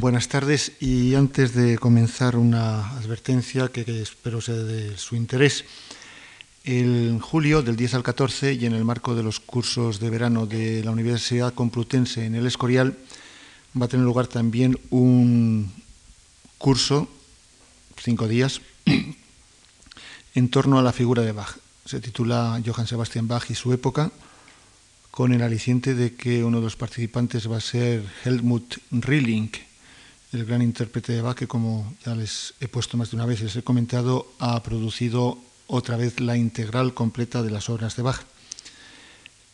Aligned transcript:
Buenas 0.00 0.28
tardes 0.28 0.74
y 0.78 1.16
antes 1.16 1.54
de 1.54 1.76
comenzar 1.76 2.36
una 2.36 2.88
advertencia 2.98 3.66
que, 3.66 3.80
espero 4.00 4.40
sea 4.40 4.54
de 4.54 4.96
su 4.96 5.16
interés. 5.16 5.64
En 6.62 7.18
julio, 7.18 7.62
del 7.62 7.74
10 7.74 7.94
al 7.94 8.04
14, 8.04 8.52
y 8.52 8.66
en 8.66 8.74
el 8.74 8.84
marco 8.84 9.16
de 9.16 9.24
los 9.24 9.40
cursos 9.40 9.98
de 9.98 10.08
verano 10.08 10.46
de 10.46 10.84
la 10.84 10.92
Universidad 10.92 11.52
Complutense 11.52 12.24
en 12.24 12.36
el 12.36 12.46
Escorial, 12.46 12.96
va 13.74 13.86
a 13.86 13.88
tener 13.88 14.06
lugar 14.06 14.28
también 14.28 14.78
un 14.90 15.72
curso, 16.58 17.08
cinco 18.00 18.28
días, 18.28 18.60
en 20.36 20.48
torno 20.48 20.78
a 20.78 20.82
la 20.82 20.92
figura 20.92 21.22
de 21.22 21.32
Bach. 21.32 21.58
Se 21.84 21.98
titula 21.98 22.62
Johann 22.64 22.86
Sebastian 22.86 23.26
Bach 23.26 23.50
y 23.50 23.56
su 23.56 23.72
época, 23.72 24.12
con 25.10 25.32
el 25.32 25.42
aliciente 25.42 25.96
de 25.96 26.14
que 26.14 26.44
uno 26.44 26.58
de 26.58 26.64
los 26.66 26.76
participantes 26.76 27.50
va 27.50 27.56
a 27.56 27.60
ser 27.60 28.04
Helmut 28.24 28.76
Rilling, 28.92 29.50
el 30.32 30.44
gran 30.44 30.62
intérprete 30.62 31.12
de 31.12 31.22
Bach, 31.22 31.36
que 31.36 31.46
como 31.46 31.94
ya 32.04 32.14
les 32.14 32.54
he 32.60 32.68
puesto 32.68 32.96
más 32.96 33.10
de 33.10 33.16
una 33.16 33.26
vez 33.26 33.40
y 33.40 33.44
les 33.44 33.56
he 33.56 33.62
comentado, 33.62 34.30
ha 34.38 34.62
producido 34.62 35.38
otra 35.66 35.96
vez 35.96 36.20
la 36.20 36.36
integral 36.36 36.92
completa 36.94 37.42
de 37.42 37.50
las 37.50 37.68
obras 37.68 37.96
de 37.96 38.02
Bach. 38.02 38.20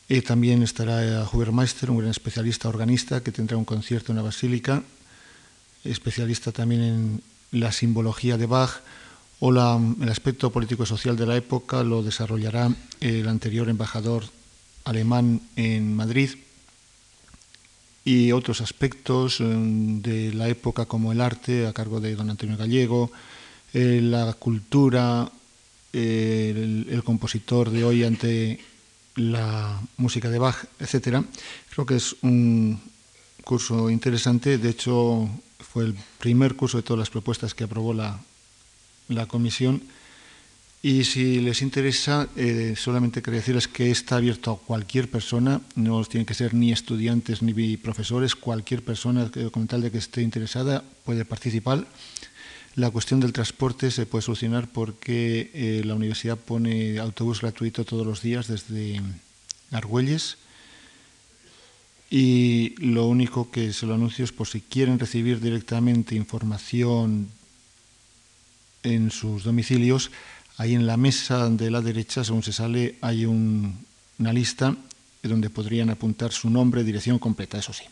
Y 0.09 0.21
también 0.21 0.63
estará 0.63 1.29
Hubermeister, 1.33 1.91
un 1.91 1.99
gran 1.99 2.11
especialista 2.11 2.69
organista, 2.69 3.23
que 3.23 3.33
tendrá 3.33 3.57
un 3.57 3.65
concierto 3.65 4.13
en 4.13 4.17
la 4.17 4.23
Basílica, 4.23 4.83
especialista 5.85 6.53
también 6.53 6.83
en 6.83 7.23
la 7.53 7.73
simbología 7.73 8.37
de 8.37 8.47
Bach, 8.47 8.81
o 9.41 9.51
el 9.51 10.09
aspecto 10.09 10.51
político 10.51 10.85
y 10.85 10.87
social 10.87 11.17
de 11.17 11.27
la 11.27 11.37
época 11.37 11.83
lo 11.83 12.03
desarrollará 12.03 12.75
el 13.01 13.29
anterior 13.29 13.69
embajador 13.69 14.25
alemán 14.85 15.41
en 15.57 15.95
Madrid, 15.95 16.31
y 18.05 18.33
otros 18.33 18.61
aspectos 18.61 19.41
eh, 19.41 19.45
de 19.47 20.33
la 20.35 20.49
época 20.49 20.85
como 20.85 21.13
el 21.13 21.21
arte 21.21 21.67
a 21.67 21.73
cargo 21.73 22.01
de 22.01 22.15
don 22.15 22.31
Antonio 22.31 22.57
Gallego, 22.57 23.11
eh, 23.73 24.01
la 24.03 24.35
cultura, 24.35 25.31
eh, 25.93 26.85
el, 26.89 27.03
compositor 27.03 27.71
de 27.71 27.85
hoy 27.85 28.05
ante 28.05 28.61
la 29.17 29.81
música 29.97 30.29
de 30.29 30.39
Bach, 30.39 30.65
etc. 30.81 31.25
Creo 31.71 31.87
que 31.87 31.97
es 31.97 32.17
un 32.23 32.81
curso 33.43 33.91
interesante, 33.91 34.59
de 34.59 34.71
hecho 34.71 35.29
fue 35.59 35.85
el 35.85 35.95
primer 36.19 36.57
curso 36.57 36.77
de 36.77 36.83
todas 36.83 36.99
las 36.99 37.11
propuestas 37.11 37.55
que 37.55 37.65
aprobó 37.65 37.95
la, 37.95 38.21
la 39.09 39.27
comisión 39.27 39.83
y 40.85 41.05
si 41.05 41.41
les 41.41 41.63
interesa, 41.63 42.29
eh, 42.37 42.75
solamente 42.77 43.23
quería 43.23 43.41
decirles 43.41 43.69
que 43.69 43.91
está 43.91 44.17
abierto 44.17 44.51
a 44.51 44.59
cualquier 44.59 45.11
persona, 45.11 45.63
no 45.77 46.05
tienen 46.05 46.27
que 46.27 46.35
ser 46.35 46.53
ni 46.53 46.73
estudiantes 46.73 47.41
ni 47.41 47.79
profesores, 47.79 48.35
cualquier 48.35 48.85
persona 48.85 49.31
con 49.51 49.67
tal 49.67 49.81
de 49.81 49.91
que 49.91 49.97
esté 49.97 50.21
interesada 50.21 50.85
puede 51.07 51.25
participar. 51.25 51.87
La 52.75 52.91
cuestión 52.91 53.19
del 53.19 53.33
transporte 53.33 53.91
se 53.91 54.05
puede 54.05 54.21
solucionar 54.21 54.69
porque 54.69 55.51
eh, 55.55 55.83
la 55.87 55.95
universidad 55.95 56.37
pone 56.37 56.99
autobús 56.99 57.41
gratuito 57.41 57.87
todos 57.87 58.07
los 58.07 58.21
días 58.21 58.47
desde 58.47 59.01
Argüelles. 59.71 60.37
Y 62.11 62.75
lo 62.77 63.07
único 63.07 63.51
que 63.51 63.73
se 63.73 63.87
lo 63.87 63.95
anuncio 63.95 64.23
es 64.23 64.33
por 64.33 64.49
si 64.49 64.61
quieren 64.61 64.99
recibir 64.99 65.41
directamente 65.41 66.15
información 66.15 67.31
en 68.85 69.11
sus 69.11 69.45
domicilios, 69.45 70.11
Ahí 70.57 70.75
en 70.75 70.87
la 70.87 70.97
mesa 70.97 71.51
de 71.51 71.71
la 71.71 71.81
derecha, 71.81 72.23
según 72.23 72.43
se 72.43 72.53
sale, 72.53 72.97
hay 73.01 73.27
una 73.27 74.33
lista 74.33 74.77
donde 75.23 75.51
podrían 75.51 75.91
apuntar 75.91 76.33
su 76.33 76.51
nombre, 76.51 76.85
dirección 76.85 77.19
completa, 77.19 77.59
eso 77.59 77.73
sí. 77.73 77.85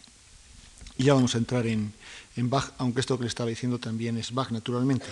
Y 0.99 1.05
ya 1.05 1.14
vamos 1.14 1.35
a 1.35 1.38
entrar 1.38 1.67
en, 1.67 1.93
Bach, 2.37 2.73
aunque 2.79 3.00
esto 3.00 3.17
que 3.17 3.25
le 3.25 3.29
estaba 3.29 3.50
diciendo 3.50 3.79
también 3.79 4.17
es 4.19 4.32
Bach, 4.32 4.50
naturalmente. 4.50 5.06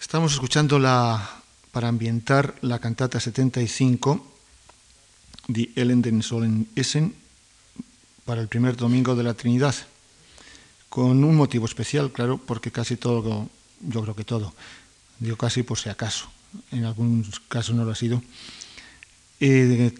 Estamos 0.00 0.32
escuchando 0.32 0.78
la, 0.78 1.42
para 1.70 1.88
ambientar 1.88 2.56
la 2.62 2.78
cantata 2.78 3.20
75 3.20 4.26
de 5.48 5.70
Elenden 5.76 6.22
Solen 6.22 6.68
Essen 6.74 7.14
para 8.24 8.40
el 8.40 8.48
primer 8.48 8.76
domingo 8.76 9.14
de 9.14 9.22
la 9.22 9.34
Trinidad, 9.34 9.74
con 10.88 11.22
un 11.24 11.36
motivo 11.36 11.66
especial, 11.66 12.10
claro, 12.12 12.38
porque 12.38 12.70
casi 12.70 12.96
todo, 12.96 13.48
yo 13.80 14.02
creo 14.02 14.16
que 14.16 14.24
todo, 14.24 14.54
digo 15.22 15.36
casi 15.36 15.62
por 15.62 15.78
si 15.78 15.88
acaso, 15.88 16.26
en 16.72 16.84
algunos 16.84 17.38
casos 17.46 17.76
no 17.76 17.84
lo 17.84 17.92
ha 17.92 17.94
sido. 17.94 18.22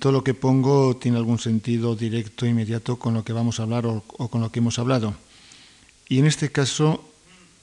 todo 0.00 0.12
lo 0.12 0.24
que 0.24 0.34
pongo 0.34 0.96
tiene 0.96 1.16
algún 1.16 1.38
sentido 1.38 1.94
directo, 1.94 2.44
inmediato 2.44 2.98
con 2.98 3.14
lo 3.14 3.24
que 3.24 3.32
vamos 3.32 3.60
a 3.60 3.62
hablar 3.62 3.86
o, 3.86 4.02
con 4.02 4.40
lo 4.40 4.50
que 4.50 4.58
hemos 4.58 4.78
hablado. 4.78 5.14
Y 6.08 6.18
en 6.18 6.26
este 6.26 6.50
caso, 6.50 7.08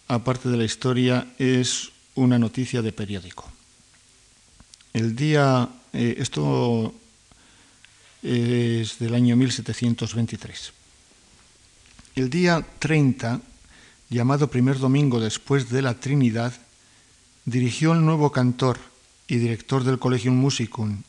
aparte 0.07 0.47
de 0.49 0.57
la 0.57 0.63
historia, 0.63 1.27
es 1.37 1.91
una 2.15 2.39
noticia 2.39 2.81
de 2.81 2.93
periódico. 2.93 3.51
El 4.93 5.15
día, 5.15 5.69
eh, 5.93 6.15
esto 6.17 6.93
es 8.23 8.99
del 8.99 9.13
año 9.13 9.35
1723. 9.35 10.73
El 12.15 12.29
día 12.29 12.65
30, 12.79 13.41
llamado 14.09 14.49
primer 14.49 14.79
domingo 14.79 15.19
después 15.19 15.69
de 15.69 15.81
la 15.81 15.93
Trinidad, 15.93 16.53
dirigió 17.45 17.93
el 17.93 18.05
nuevo 18.05 18.31
cantor 18.31 18.79
y 19.27 19.37
director 19.37 19.83
del 19.83 19.99
Collegium 19.99 20.35
Musicum, 20.35 21.03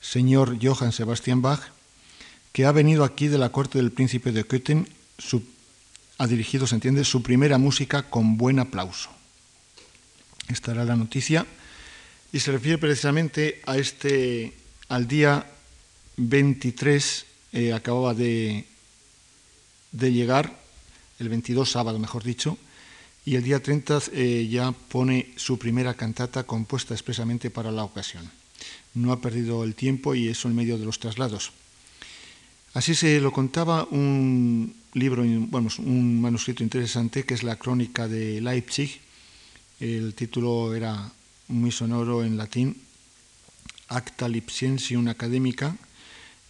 señor 0.00 0.58
Johann 0.62 0.92
Sebastian 0.92 1.42
Bach, 1.42 1.60
que 2.52 2.66
ha 2.66 2.72
venido 2.72 3.04
aquí 3.04 3.28
de 3.28 3.38
la 3.38 3.50
corte 3.50 3.78
del 3.78 3.92
príncipe 3.92 4.32
de 4.32 4.44
Köthen, 4.44 4.88
ha 6.18 6.26
dirigido, 6.26 6.66
se 6.66 6.74
entiende, 6.74 7.04
su 7.04 7.22
primera 7.22 7.58
música 7.58 8.02
con 8.02 8.36
buen 8.36 8.58
aplauso. 8.58 9.10
Esta 10.48 10.72
era 10.72 10.84
la 10.84 10.96
noticia 10.96 11.46
y 12.32 12.40
se 12.40 12.52
refiere 12.52 12.78
precisamente 12.78 13.62
a 13.66 13.76
este, 13.76 14.54
al 14.88 15.06
día 15.06 15.46
23, 16.16 17.26
eh, 17.52 17.72
acababa 17.72 18.14
de, 18.14 18.66
de 19.92 20.12
llegar, 20.12 20.58
el 21.18 21.28
22 21.28 21.70
sábado 21.70 21.98
mejor 21.98 22.22
dicho, 22.22 22.58
y 23.28 23.36
el 23.36 23.42
día 23.42 23.62
30 23.62 24.04
eh, 24.12 24.48
ya 24.50 24.72
pone 24.72 25.34
su 25.36 25.58
primera 25.58 25.92
cantata 25.92 26.44
compuesta 26.44 26.94
expresamente 26.94 27.50
para 27.50 27.70
la 27.70 27.84
ocasión. 27.84 28.24
No 28.94 29.12
ha 29.12 29.20
perdido 29.20 29.64
el 29.64 29.74
tiempo 29.74 30.14
y 30.14 30.28
eso 30.28 30.48
en 30.48 30.56
medio 30.56 30.78
de 30.78 30.86
los 30.86 30.98
traslados. 30.98 31.52
Así 32.72 32.94
se 32.94 33.20
lo 33.20 33.30
contaba 33.30 33.84
un 33.90 34.74
libro, 34.94 35.24
bueno, 35.26 35.68
un 35.80 36.22
manuscrito 36.22 36.62
interesante 36.62 37.24
que 37.24 37.34
es 37.34 37.42
la 37.42 37.56
Crónica 37.56 38.08
de 38.08 38.40
Leipzig. 38.40 38.98
El 39.78 40.14
título 40.14 40.74
era 40.74 41.12
muy 41.48 41.70
sonoro 41.70 42.24
en 42.24 42.38
latín, 42.38 42.80
Acta 43.88 44.26
Lipsiensium 44.26 45.06
Académica, 45.08 45.76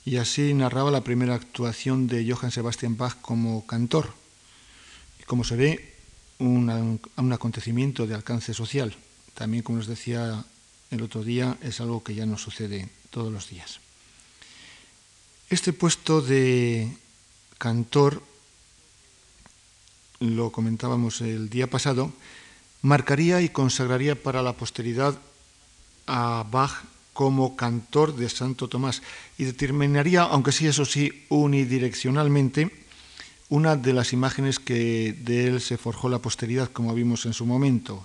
y 0.05 0.19
así 0.19 0.55
narraba 0.55 0.93
la 0.93 1.03
primera 1.03 1.35
actuación 1.35 2.07
de 2.07 2.25
Johann 2.31 2.53
Sebastian 2.53 2.97
Bach 2.97 3.17
como 3.21 3.67
cantor. 3.67 4.15
Y 5.21 5.25
como 5.25 5.43
se 5.43 5.57
ve, 5.57 5.88
un, 6.39 7.33
acontecimiento 7.33 8.07
de 8.07 8.15
alcance 8.15 8.55
social. 8.55 8.95
También, 9.35 9.63
como 9.63 9.79
os 9.79 9.87
decía 9.87 10.45
el 10.91 11.03
otro 11.03 11.23
día, 11.23 11.57
es 11.63 11.81
algo 11.81 12.03
que 12.03 12.15
ya 12.15 12.27
no 12.27 12.39
sucede 12.39 12.89
todos 13.11 13.33
los 13.33 13.49
días. 13.51 13.81
Este 15.51 15.73
puesto 15.73 16.21
de 16.21 16.93
cantor, 17.59 18.23
lo 20.21 20.53
comentábamos 20.53 21.21
el 21.21 21.49
día 21.49 21.69
pasado, 21.69 22.13
marcaría 22.83 23.41
y 23.41 23.49
consagraría 23.49 24.21
para 24.21 24.43
la 24.43 24.53
posteridad 24.53 25.19
a 26.07 26.45
Bach 26.51 26.85
como 27.13 27.57
cantor 27.57 28.15
de 28.15 28.29
Santo 28.29 28.69
Tomás 28.69 29.03
y 29.39 29.45
determinaría, 29.45 30.23
aunque 30.23 30.53
sí, 30.53 30.67
eso 30.67 30.85
sí, 30.85 31.27
unidireccionalmente, 31.29 32.71
una 33.49 33.77
de 33.77 33.93
las 33.93 34.13
imágenes 34.13 34.59
que 34.59 35.13
de 35.13 35.47
él 35.47 35.61
se 35.61 35.79
forjó 35.79 36.09
la 36.09 36.19
posteridad, 36.19 36.71
como 36.71 36.95
vimos 36.95 37.25
en 37.27 37.33
su 37.33 37.47
momento, 37.47 38.05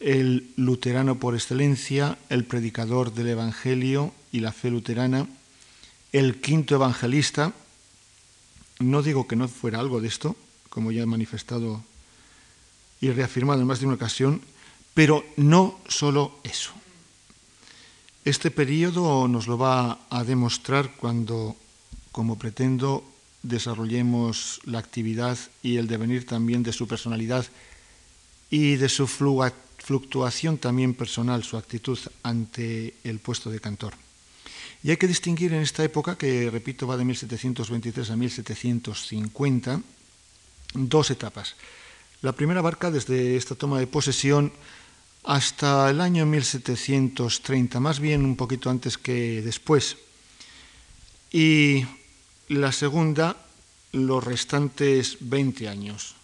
el 0.00 0.50
luterano 0.56 1.18
por 1.18 1.34
excelencia, 1.34 2.18
el 2.28 2.44
predicador 2.44 3.14
del 3.14 3.28
Evangelio 3.28 4.12
y 4.32 4.40
la 4.40 4.52
fe 4.52 4.70
luterana, 4.70 5.26
el 6.12 6.40
quinto 6.40 6.74
evangelista, 6.74 7.52
no 8.78 9.02
digo 9.02 9.26
que 9.26 9.36
no 9.36 9.48
fuera 9.48 9.80
algo 9.80 10.00
de 10.00 10.08
esto, 10.08 10.36
como 10.68 10.92
ya 10.92 11.02
he 11.02 11.06
manifestado 11.06 11.82
y 13.00 13.10
reafirmado 13.10 13.60
en 13.60 13.66
más 13.66 13.80
de 13.80 13.86
una 13.86 13.94
ocasión, 13.94 14.42
pero 14.94 15.24
no 15.36 15.78
solo 15.88 16.38
eso. 16.42 16.72
Este 18.24 18.50
periodo 18.50 19.28
nos 19.28 19.46
lo 19.46 19.56
va 19.56 20.00
a 20.10 20.24
demostrar 20.24 20.92
cuando, 20.96 21.56
como 22.12 22.36
pretendo, 22.36 23.04
desarrollemos 23.48 24.60
la 24.64 24.78
actividad 24.78 25.38
y 25.62 25.76
el 25.76 25.86
devenir 25.86 26.26
también 26.26 26.62
de 26.62 26.72
su 26.72 26.86
personalidad 26.86 27.46
y 28.50 28.76
de 28.76 28.88
su 28.88 29.06
fluctuación 29.06 30.58
también 30.58 30.94
personal, 30.94 31.44
su 31.44 31.56
actitud 31.56 31.98
ante 32.22 32.94
el 33.04 33.18
puesto 33.18 33.50
de 33.50 33.60
cantor. 33.60 33.94
Y 34.82 34.90
hay 34.90 34.96
que 34.96 35.08
distinguir 35.08 35.52
en 35.52 35.62
esta 35.62 35.82
época, 35.82 36.16
que 36.16 36.50
repito 36.50 36.86
va 36.86 36.96
de 36.96 37.04
1723 37.04 38.10
a 38.10 38.16
1750, 38.16 39.80
dos 40.74 41.10
etapas. 41.10 41.56
La 42.22 42.32
primera 42.32 42.60
abarca 42.60 42.90
desde 42.90 43.36
esta 43.36 43.54
toma 43.54 43.78
de 43.78 43.86
posesión 43.86 44.52
hasta 45.24 45.90
el 45.90 46.00
año 46.00 46.24
1730, 46.24 47.80
más 47.80 47.98
bien 47.98 48.24
un 48.24 48.36
poquito 48.36 48.70
antes 48.70 48.96
que 48.96 49.42
después. 49.42 49.96
Y 51.32 51.84
la 52.48 52.72
segunda, 52.72 53.36
los 53.92 54.22
restantes 54.22 55.18
20 55.20 55.68
años. 55.68 56.14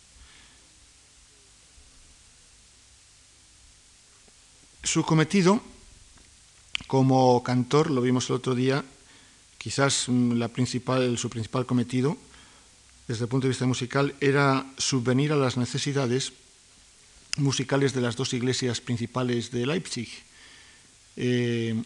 Su 4.82 5.04
cometido 5.04 5.62
como 6.86 7.42
cantor, 7.42 7.90
lo 7.90 8.00
vimos 8.02 8.28
el 8.28 8.36
otro 8.36 8.54
día, 8.54 8.84
quizás 9.58 10.08
mm, 10.08 10.32
la 10.32 10.48
principal, 10.48 11.16
su 11.16 11.30
principal 11.30 11.66
cometido 11.66 12.16
desde 13.08 13.24
el 13.24 13.28
punto 13.28 13.46
de 13.46 13.50
vista 13.50 13.66
musical 13.66 14.14
era 14.20 14.66
subvenir 14.78 15.32
a 15.32 15.36
las 15.36 15.56
necesidades 15.56 16.32
musicales 17.36 17.92
de 17.92 18.00
las 18.00 18.16
dos 18.16 18.32
iglesias 18.32 18.80
principales 18.80 19.50
de 19.50 19.66
Leipzig, 19.66 20.08
eh, 21.16 21.82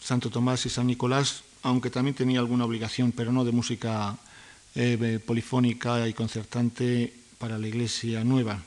Santo 0.00 0.30
Tomás 0.30 0.66
y 0.66 0.70
San 0.70 0.86
Nicolás, 0.86 1.42
aunque 1.62 1.90
también 1.90 2.14
tenía 2.14 2.40
alguna 2.40 2.64
obligación, 2.64 3.12
pero 3.12 3.32
no 3.32 3.44
de 3.44 3.52
música 3.52 4.16
eh, 4.74 5.18
polifónica 5.24 6.06
y 6.08 6.14
concertante 6.14 7.12
para 7.38 7.58
la 7.58 7.68
iglesia 7.68 8.24
nueva. 8.24 8.62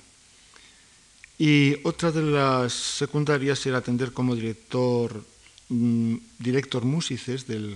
Y 1.38 1.76
otra 1.84 2.12
de 2.12 2.22
las 2.22 2.74
secundarias 2.74 3.66
era 3.66 3.80
atender 3.80 4.14
como 4.14 4.36
director, 4.36 5.26
mm, 5.70 6.16
director 6.40 6.86
músices, 6.86 7.48
del, 7.48 7.76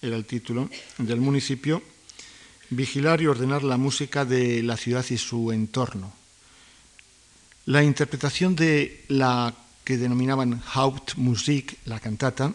era 0.00 0.16
el 0.16 0.24
título, 0.24 0.70
del 0.98 1.20
municipio, 1.20 1.82
vigilar 2.70 3.20
y 3.20 3.26
ordenar 3.26 3.62
la 3.62 3.76
música 3.76 4.24
de 4.24 4.62
la 4.62 4.76
ciudad 4.76 5.04
y 5.10 5.18
su 5.18 5.52
entorno. 5.52 6.12
La 7.66 7.84
interpretación 7.84 8.56
de 8.56 9.04
la 9.08 9.54
que 9.84 9.96
denominaban 9.96 10.62
Hauptmusik, 10.74 11.78
la 11.84 12.00
cantata, 12.00 12.52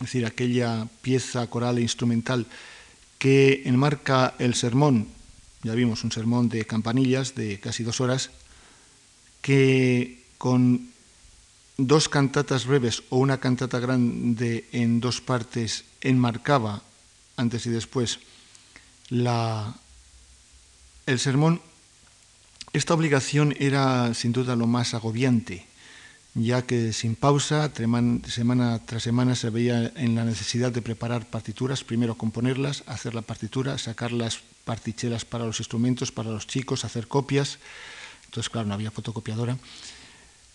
es 0.00 0.06
decir, 0.06 0.24
aquella 0.24 0.88
pieza 1.02 1.46
coral 1.46 1.76
e 1.76 1.82
instrumental 1.82 2.46
que 3.18 3.68
enmarca 3.68 4.32
el 4.38 4.54
sermón, 4.54 5.08
ya 5.62 5.74
vimos 5.74 6.04
un 6.04 6.12
sermón 6.12 6.48
de 6.48 6.64
campanillas 6.64 7.34
de 7.34 7.60
casi 7.60 7.84
dos 7.84 8.00
horas, 8.00 8.30
que 9.42 10.24
con 10.38 10.88
dos 11.76 12.08
cantatas 12.08 12.64
breves 12.64 13.02
o 13.10 13.18
una 13.18 13.40
cantata 13.40 13.78
grande 13.78 14.64
en 14.72 15.00
dos 15.00 15.20
partes 15.20 15.84
enmarcaba 16.00 16.82
antes 17.36 17.66
y 17.66 17.70
después 17.70 18.20
la, 19.10 19.74
el 21.04 21.18
sermón, 21.18 21.60
esta 22.72 22.94
obligación 22.94 23.54
era 23.58 24.14
sin 24.14 24.32
duda 24.32 24.56
lo 24.56 24.66
más 24.66 24.94
agobiante, 24.94 25.66
ya 26.34 26.62
que 26.62 26.92
sin 26.92 27.16
pausa, 27.16 27.70
semana 27.74 28.78
tras 28.86 29.02
semana, 29.02 29.34
se 29.34 29.50
veía 29.50 29.92
en 29.96 30.14
la 30.14 30.24
necesidad 30.24 30.70
de 30.70 30.82
preparar 30.82 31.26
partituras, 31.26 31.82
primero 31.82 32.14
componerlas, 32.14 32.84
hacer 32.86 33.14
la 33.14 33.22
partitura, 33.22 33.78
sacar 33.78 34.12
las 34.12 34.38
partichelas 34.64 35.24
para 35.24 35.44
los 35.44 35.58
instrumentos, 35.58 36.12
para 36.12 36.30
los 36.30 36.46
chicos, 36.46 36.84
hacer 36.84 37.08
copias, 37.08 37.58
entonces 38.26 38.50
claro, 38.50 38.68
no 38.68 38.74
había 38.74 38.92
fotocopiadora, 38.92 39.58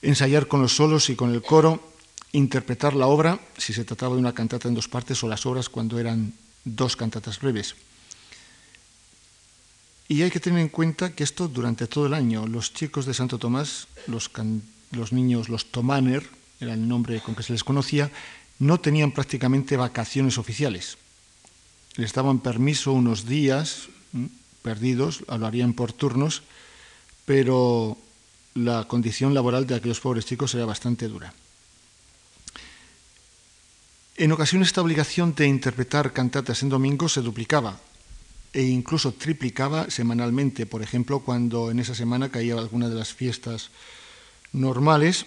ensayar 0.01 0.47
con 0.47 0.61
los 0.61 0.75
solos 0.75 1.09
y 1.09 1.15
con 1.15 1.33
el 1.33 1.41
coro, 1.41 1.91
interpretar 2.31 2.93
la 2.95 3.07
obra, 3.07 3.39
si 3.57 3.73
se 3.73 3.83
trataba 3.83 4.15
de 4.15 4.21
una 4.21 4.33
cantata 4.33 4.67
en 4.67 4.75
dos 4.75 4.87
partes, 4.87 5.21
o 5.23 5.27
las 5.27 5.45
obras 5.45 5.67
cuando 5.67 5.99
eran 5.99 6.33
dos 6.63 6.95
cantatas 6.95 7.39
breves. 7.39 7.75
Y 10.07 10.21
hay 10.21 10.29
que 10.29 10.39
tener 10.39 10.59
en 10.59 10.69
cuenta 10.69 11.15
que 11.15 11.23
esto 11.23 11.47
durante 11.47 11.87
todo 11.87 12.05
el 12.05 12.13
año, 12.13 12.45
los 12.45 12.73
chicos 12.73 13.05
de 13.05 13.13
Santo 13.13 13.39
Tomás, 13.39 13.87
los, 14.07 14.29
los 14.95 15.13
niños, 15.13 15.49
los 15.49 15.71
Tomaner, 15.71 16.23
era 16.59 16.73
el 16.73 16.87
nombre 16.87 17.21
con 17.21 17.35
que 17.35 17.43
se 17.43 17.53
les 17.53 17.63
conocía, 17.63 18.11
no 18.59 18.79
tenían 18.79 19.11
prácticamente 19.11 19.77
vacaciones 19.77 20.37
oficiales. 20.37 20.97
Les 21.95 22.13
daban 22.13 22.39
permiso 22.39 22.93
unos 22.93 23.25
días 23.25 23.89
perdidos, 24.61 25.23
lo 25.27 25.45
harían 25.45 25.73
por 25.73 25.93
turnos, 25.93 26.43
pero 27.25 27.97
la 28.55 28.85
condición 28.87 29.33
laboral 29.33 29.67
de 29.67 29.75
aquellos 29.75 29.99
pobres 29.99 30.25
chicos 30.25 30.55
era 30.55 30.65
bastante 30.65 31.07
dura. 31.07 31.33
En 34.17 34.31
ocasiones 34.31 34.69
esta 34.69 34.81
obligación 34.81 35.35
de 35.35 35.45
interpretar 35.47 36.13
cantatas 36.13 36.63
en 36.63 36.69
domingo 36.69 37.09
se 37.09 37.21
duplicaba 37.21 37.79
e 38.53 38.63
incluso 38.63 39.11
triplicaba 39.11 39.91
semanalmente, 39.91 40.65
por 40.65 40.81
ejemplo, 40.81 41.19
cuando 41.19 41.69
en 41.69 41.79
esa 41.79 41.93
semana 41.93 42.31
caía 42.31 42.55
alguna 42.55 42.87
de 42.87 42.95
las 42.95 43.13
fiestas 43.13 43.69
normales, 44.55 45.25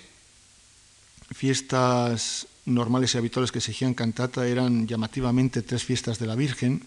fiestas 1.30 2.46
normales 2.64 3.14
y 3.14 3.18
habituales 3.18 3.52
que 3.52 3.58
exigían 3.58 3.94
cantata 3.94 4.46
eran 4.46 4.88
llamativamente 4.88 5.62
tres 5.62 5.84
fiestas 5.84 6.18
de 6.18 6.26
la 6.26 6.34
Virgen, 6.34 6.82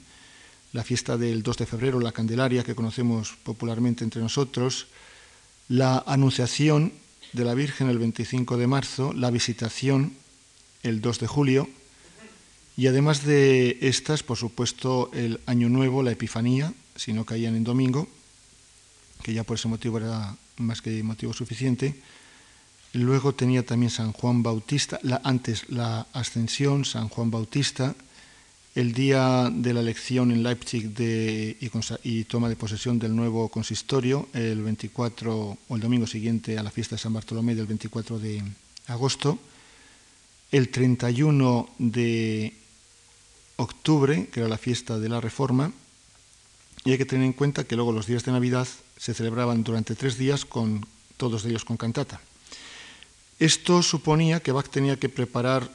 la 0.74 0.84
fiesta 0.84 1.18
del 1.18 1.44
2 1.44 1.58
de 1.58 1.66
febrero, 1.66 2.00
la 2.00 2.12
Candelaria, 2.12 2.64
que 2.64 2.76
conocemos 2.76 3.36
popularmente 3.44 4.04
entre 4.04 4.22
nosotros, 4.22 4.88
la 5.70 6.04
Anunciación 6.08 6.94
de 7.34 7.46
la 7.46 7.54
Virgen 7.54 7.90
el 7.90 8.00
25 8.00 8.58
de 8.58 8.68
marzo, 8.68 9.14
la 9.14 9.32
Visitación 9.32 10.14
el 10.84 11.02
2 11.02 11.20
de 11.20 11.28
julio, 11.28 11.70
y 12.78 12.88
además 12.88 13.26
de 13.26 13.78
estas, 13.82 14.24
por 14.24 14.38
supuesto, 14.38 15.12
el 15.14 15.40
Año 15.46 15.70
Nuevo, 15.70 16.02
la 16.02 16.12
Epifanía, 16.12 16.74
si 16.96 17.14
no 17.14 17.26
caían 17.26 17.56
en 17.56 17.64
domingo, 17.64 18.08
que 19.22 19.34
ya 19.34 19.44
por 19.44 19.58
ese 19.58 19.68
motivo 19.68 19.98
era 19.98 20.36
más 20.58 20.82
que 20.82 21.04
motivo 21.04 21.34
suficiente. 21.34 21.96
Luego 22.94 23.34
tenía 23.34 23.66
también 23.66 23.90
San 23.90 24.12
Juan 24.12 24.44
Bautista, 24.44 25.00
antes 25.24 25.70
la 25.70 26.08
Ascensión, 26.12 26.84
San 26.84 27.08
Juan 27.08 27.32
Bautista, 27.32 27.96
el 28.76 28.94
día 28.94 29.50
de 29.50 29.74
la 29.74 29.80
elección 29.80 30.32
en 30.32 30.44
Leipzig 30.44 30.92
y, 31.00 31.58
y, 32.04 32.24
toma 32.26 32.50
de 32.50 32.56
posesión 32.56 33.00
del 33.00 33.16
nuevo 33.16 33.48
consistorio, 33.50 34.28
el 34.34 34.62
24 34.62 35.58
o 35.68 35.76
el 35.76 35.82
domingo 35.82 36.06
siguiente 36.06 36.58
a 36.58 36.64
la 36.64 36.72
fiesta 36.72 36.96
de 36.96 37.02
San 37.02 37.14
Bartolomé 37.14 37.56
del 37.56 37.68
24 37.68 38.20
de 38.20 38.44
agosto, 38.88 39.40
el 40.52 40.70
31 40.70 41.70
de 41.78 42.54
octubre, 43.56 44.28
que 44.28 44.42
era 44.42 44.50
la 44.50 44.58
fiesta 44.58 45.00
de 45.00 45.08
la 45.10 45.22
Reforma, 45.22 45.72
y 46.84 46.92
hay 46.92 46.98
que 46.98 47.06
tener 47.06 47.26
en 47.26 47.34
cuenta 47.34 47.64
que 47.64 47.76
luego 47.76 47.94
los 47.94 48.08
días 48.08 48.26
de 48.26 48.32
Navidad 48.34 48.68
se 48.98 49.14
celebraban 49.14 49.64
durante 49.64 49.96
tres 49.96 50.18
días 50.18 50.44
con 50.44 50.86
todos 51.16 51.46
ellos 51.46 51.64
con 51.64 51.78
cantata. 51.78 52.20
Esto 53.42 53.82
suponía 53.82 54.40
que 54.40 54.52
Bach 54.52 54.70
tenía 54.70 55.02
que 55.02 55.10
preparar, 55.10 55.66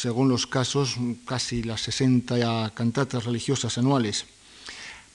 según 0.00 0.30
los 0.30 0.46
casos, 0.46 0.96
casi 1.26 1.62
las 1.62 1.82
60 1.82 2.72
cantatas 2.72 3.26
religiosas 3.26 3.76
anuales. 3.76 4.24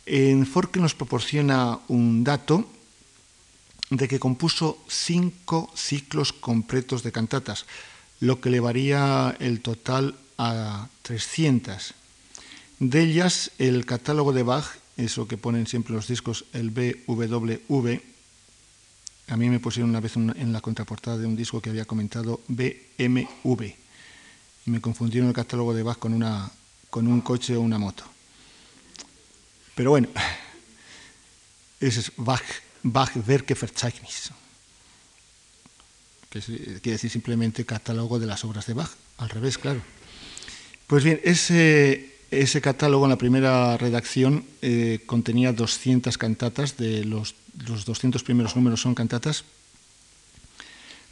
En 0.06 0.46
Forke 0.46 0.80
nos 0.80 0.94
proporciona 0.94 1.80
un 1.88 2.24
dato 2.24 2.70
de 3.90 4.08
que 4.08 4.20
compuso 4.20 4.78
cinco 4.88 5.74
ciclos 5.74 6.34
completos 6.34 7.02
de 7.02 7.12
cantatas, 7.12 7.66
lo 8.20 8.40
que 8.40 8.50
elevaría 8.50 9.36
el 9.40 9.62
total 9.62 10.14
a 10.38 10.88
300. 11.02 11.96
De 12.78 13.02
ellas, 13.02 13.50
el 13.58 13.88
catálogo 13.88 14.34
de 14.34 14.44
Bach, 14.44 14.70
eso 14.98 15.28
que 15.28 15.42
ponen 15.42 15.66
siempre 15.66 15.96
los 15.96 16.06
discos, 16.06 16.46
el 16.54 16.70
BWV, 16.70 18.11
a 19.28 19.38
mí 19.38 19.50
me 19.50 19.60
pusieron 19.60 19.90
una 19.90 20.00
vez 20.00 20.16
en 20.16 20.52
la 20.52 20.62
contraportada 20.62 21.18
de 21.18 21.26
un 21.26 21.36
disco 21.36 21.62
que 21.62 21.70
había 21.70 21.86
comentado 21.86 22.42
BMV. 22.48 23.64
Y 24.66 24.70
me 24.70 24.82
confundieron 24.82 25.30
el 25.30 25.36
catálogo 25.36 25.74
de 25.74 25.84
Bach 25.84 25.98
con, 25.98 26.14
una, 26.14 26.52
con 26.90 27.08
un 27.08 27.22
coche 27.22 27.56
o 27.56 27.62
una 27.62 27.80
moto. 27.80 28.04
Pero 29.76 29.92
bueno, 29.92 30.10
ese 31.80 32.02
es 32.02 32.12
Bach, 32.18 32.44
Bach 32.84 33.12
Werkeverzeichnis, 33.28 34.32
que 36.30 36.40
quiere 36.40 36.92
decir 36.92 37.10
simplemente 37.10 37.66
catálogo 37.66 38.20
de 38.20 38.28
las 38.28 38.44
obras 38.46 38.66
de 38.68 38.74
Bach. 38.74 38.92
Al 39.18 39.30
revés, 39.30 39.58
claro. 39.58 39.82
Pues 40.88 41.04
bien, 41.04 41.22
ese, 41.24 42.16
ese 42.32 42.62
catálogo 42.62 43.06
en 43.06 43.12
la 43.12 43.18
primera 43.18 43.78
redacción 43.78 44.46
eh, 44.62 45.00
contenía 45.06 45.54
200 45.54 46.18
cantatas, 46.18 46.78
de 46.78 47.06
los, 47.06 47.36
los 47.68 47.86
200 47.86 48.24
primeros 48.24 48.56
números 48.56 48.82
son 48.82 48.96
cantatas. 48.96 49.44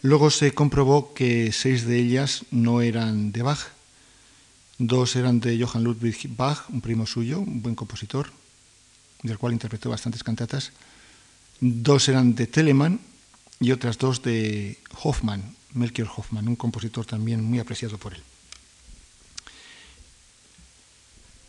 Luego 0.01 0.29
se 0.29 0.53
comprobó 0.53 1.13
que 1.13 1.51
seis 1.51 1.85
de 1.85 1.99
ellas 1.99 2.45
no 2.51 2.81
eran 2.81 3.31
de 3.33 3.41
Bach, 3.41 3.59
dos 4.77 5.15
eran 5.17 5.41
de 5.41 5.59
Johann 5.61 5.83
Ludwig 5.83 6.29
Bach, 6.37 6.69
un 6.69 6.79
primo 6.79 7.05
suyo, 7.05 7.39
un 7.39 7.61
buen 7.61 7.75
compositor, 7.75 8.31
del 9.23 9.37
cual 9.37 9.53
interpretó 9.53 9.89
bastantes 9.89 10.23
cantatas, 10.23 10.71
dos 11.59 12.07
eran 12.07 12.33
de 12.35 12.47
Telemann 12.47 13.01
y 13.59 13.71
otras 13.71 13.97
dos 13.97 14.21
de 14.21 14.79
Hoffmann, 15.03 15.55
Melchior 15.73 16.09
Hoffmann, 16.15 16.47
un 16.47 16.55
compositor 16.55 17.05
también 17.05 17.43
muy 17.43 17.59
apreciado 17.59 17.97
por 17.97 18.13
él. 18.13 18.23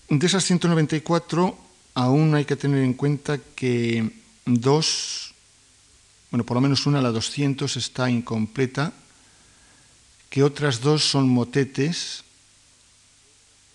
De 0.09 0.27
esas 0.27 0.45
194, 0.45 1.57
aún 1.95 2.35
hay 2.35 2.45
que 2.45 2.57
tener 2.57 2.83
en 2.83 2.95
cuenta 2.95 3.39
que 3.39 4.20
dos, 4.45 5.35
bueno, 6.31 6.45
por 6.45 6.57
lo 6.57 6.61
menos 6.61 6.87
una, 6.87 7.01
la 7.01 7.11
200, 7.11 7.77
está 7.77 8.11
incompleta, 8.11 8.93
que 10.29 10.43
otras 10.43 10.81
dos 10.81 11.05
son 11.05 11.29
motetes 11.29 12.25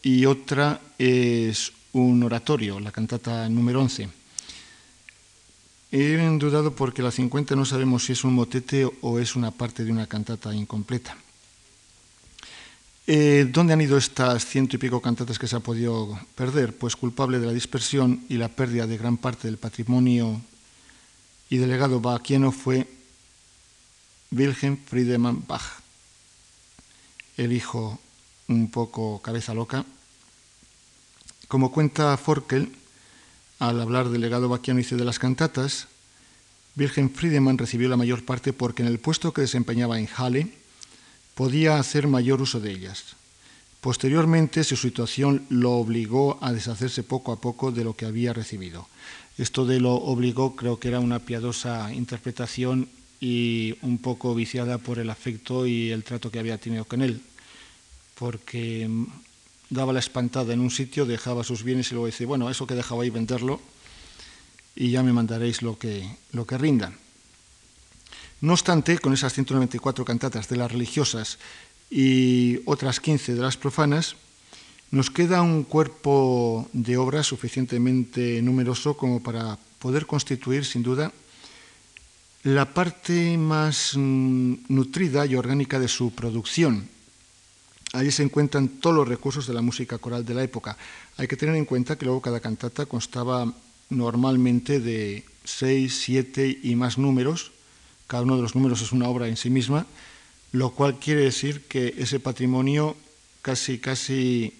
y 0.01 0.25
otra 0.25 0.79
es 0.97 1.73
un 1.93 2.23
oratorio, 2.23 2.79
la 2.79 2.91
cantata 2.91 3.47
número 3.49 3.81
11. 3.81 4.09
He 5.91 6.17
dudado 6.39 6.75
porque 6.75 7.01
la 7.01 7.11
50 7.11 7.55
no 7.55 7.65
sabemos 7.65 8.05
si 8.05 8.13
es 8.13 8.23
un 8.23 8.33
motete 8.33 8.89
o 9.01 9.19
es 9.19 9.35
una 9.35 9.51
parte 9.51 9.85
de 9.85 9.91
una 9.91 10.07
cantata 10.07 10.53
incompleta. 10.53 11.15
Eh, 13.07 13.47
¿Dónde 13.51 13.73
han 13.73 13.81
ido 13.81 13.97
estas 13.97 14.45
ciento 14.45 14.75
y 14.75 14.79
pico 14.79 14.99
cantatas 14.99 15.37
que 15.37 15.47
se 15.47 15.55
ha 15.55 15.59
podido 15.59 16.19
perder? 16.33 16.75
Pues 16.75 16.95
culpable 16.95 17.39
de 17.39 17.45
la 17.45 17.53
dispersión 17.53 18.25
y 18.29 18.35
la 18.35 18.49
pérdida 18.49 18.87
de 18.87 18.97
gran 18.97 19.17
parte 19.17 19.47
del 19.47 19.57
patrimonio 19.57 20.41
y 21.49 21.57
delegado 21.57 21.99
bachiano 21.99 22.51
fue 22.51 22.87
Wilhelm 24.31 24.77
Friedemann 24.85 25.43
Bach, 25.47 25.81
el 27.37 27.53
hijo 27.53 27.99
un 28.47 28.69
poco 28.69 29.21
cabeza 29.21 29.53
loca. 29.53 29.85
Como 31.47 31.71
cuenta 31.71 32.17
Forkel, 32.17 32.75
al 33.59 33.79
hablar 33.79 34.09
del 34.09 34.21
legado 34.21 34.49
bachiano 34.49 34.79
y 34.79 34.83
de 34.83 35.05
las 35.05 35.19
cantatas, 35.19 35.87
Wilhelm 36.75 37.09
Friedemann 37.09 37.57
recibió 37.57 37.87
la 37.87 37.97
mayor 37.97 38.25
parte 38.25 38.51
porque 38.51 38.81
en 38.81 38.89
el 38.89 38.99
puesto 38.99 39.33
que 39.33 39.41
desempeñaba 39.41 39.99
en 39.99 40.07
Halle 40.07 40.51
podía 41.35 41.77
hacer 41.77 42.07
mayor 42.07 42.41
uso 42.41 42.59
de 42.59 42.71
ellas. 42.71 43.15
Posteriormente, 43.79 44.63
su 44.63 44.75
situación 44.75 45.45
lo 45.49 45.73
obligó 45.73 46.39
a 46.41 46.51
deshacerse 46.51 47.03
poco 47.03 47.31
a 47.31 47.39
poco 47.39 47.71
de 47.71 47.83
lo 47.83 47.95
que 47.95 48.05
había 48.05 48.33
recibido. 48.33 48.87
Esto 49.37 49.65
de 49.65 49.79
lo 49.79 49.93
obligó 49.93 50.55
creo 50.55 50.79
que 50.79 50.87
era 50.87 50.99
una 50.99 51.19
piadosa 51.19 51.93
interpretación 51.93 52.87
y 53.19 53.75
un 53.81 53.97
poco 53.97 54.33
viciada 54.33 54.77
por 54.77 54.99
el 54.99 55.09
afecto 55.09 55.65
y 55.67 55.91
el 55.91 56.03
trato 56.03 56.31
que 56.31 56.39
había 56.39 56.57
tenido 56.57 56.85
con 56.85 57.01
él, 57.01 57.21
porque 58.15 58.89
daba 59.69 59.93
la 59.93 59.99
espantada 59.99 60.53
en 60.53 60.59
un 60.59 60.71
sitio, 60.71 61.05
dejaba 61.05 61.43
sus 61.43 61.63
bienes 61.63 61.91
y 61.91 61.95
luego 61.95 62.05
dice, 62.05 62.25
bueno, 62.25 62.49
eso 62.49 62.67
que 62.67 62.75
dejaba 62.75 63.03
ahí 63.03 63.09
venderlo 63.09 63.59
y 64.75 64.91
ya 64.91 65.03
me 65.03 65.13
mandaréis 65.13 65.61
lo 65.61 65.77
que, 65.77 66.07
lo 66.31 66.45
que 66.45 66.57
rinda. 66.57 66.93
No 68.41 68.53
obstante, 68.53 68.99
con 68.99 69.13
esas 69.13 69.33
194 69.33 70.05
cantatas 70.05 70.47
de 70.49 70.57
las 70.57 70.71
religiosas 70.71 71.39
y 71.89 72.59
otras 72.65 72.99
15 72.99 73.33
de 73.33 73.41
las 73.41 73.57
profanas, 73.57 74.15
nos 74.95 75.11
queda 75.11 75.41
un 75.41 75.63
cuerpo 75.63 76.69
de 76.71 76.95
obras 76.95 77.27
suficientemente 77.27 78.41
numeroso 78.41 78.95
como 78.95 79.21
para 79.21 79.59
poder 79.77 80.05
constituir, 80.05 80.63
sin 80.63 80.83
duda, 80.83 81.11
la 82.43 82.73
parte 82.73 83.37
más 83.37 83.91
mm, 83.93 84.53
nutrida 84.69 85.25
y 85.25 85.35
orgánica 85.35 85.79
de 85.79 85.89
su 85.89 86.15
producción. 86.15 86.87
Allí 87.91 88.09
se 88.09 88.23
encuentran 88.23 88.69
todos 88.79 88.95
los 88.95 89.05
recursos 89.05 89.45
de 89.47 89.53
la 89.53 89.61
música 89.61 89.97
coral 89.97 90.23
de 90.23 90.33
la 90.33 90.43
época. 90.43 90.77
Hay 91.17 91.27
que 91.27 91.35
tener 91.35 91.55
en 91.55 91.65
cuenta 91.65 91.97
que 91.97 92.05
luego 92.05 92.21
cada 92.21 92.39
cantata 92.39 92.85
constaba 92.85 93.51
normalmente 93.89 94.79
de 94.79 95.25
seis, 95.43 96.03
siete 96.05 96.57
y 96.63 96.73
más 96.75 96.97
números. 96.97 97.51
Cada 98.07 98.23
uno 98.23 98.37
de 98.37 98.43
los 98.43 98.55
números 98.55 98.81
es 98.81 98.93
una 98.93 99.09
obra 99.09 99.27
en 99.27 99.35
sí 99.35 99.49
misma, 99.49 99.87
lo 100.53 100.69
cual 100.69 100.99
quiere 100.99 101.23
decir 101.23 101.63
que 101.67 101.95
ese 101.97 102.21
patrimonio 102.21 102.95
casi, 103.41 103.77
casi 103.77 104.53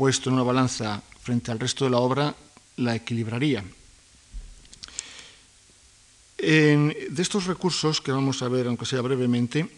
puesto 0.00 0.30
en 0.30 0.36
una 0.36 0.44
balanza 0.44 1.02
frente 1.20 1.52
al 1.52 1.60
resto 1.60 1.84
de 1.84 1.90
la 1.90 1.98
obra 1.98 2.34
la 2.76 2.96
equilibraría. 2.96 3.62
De 6.38 7.20
estos 7.20 7.44
recursos 7.44 8.00
que 8.00 8.10
vamos 8.10 8.40
a 8.40 8.48
ver, 8.48 8.66
aunque 8.66 8.86
sea 8.86 9.02
brevemente, 9.02 9.68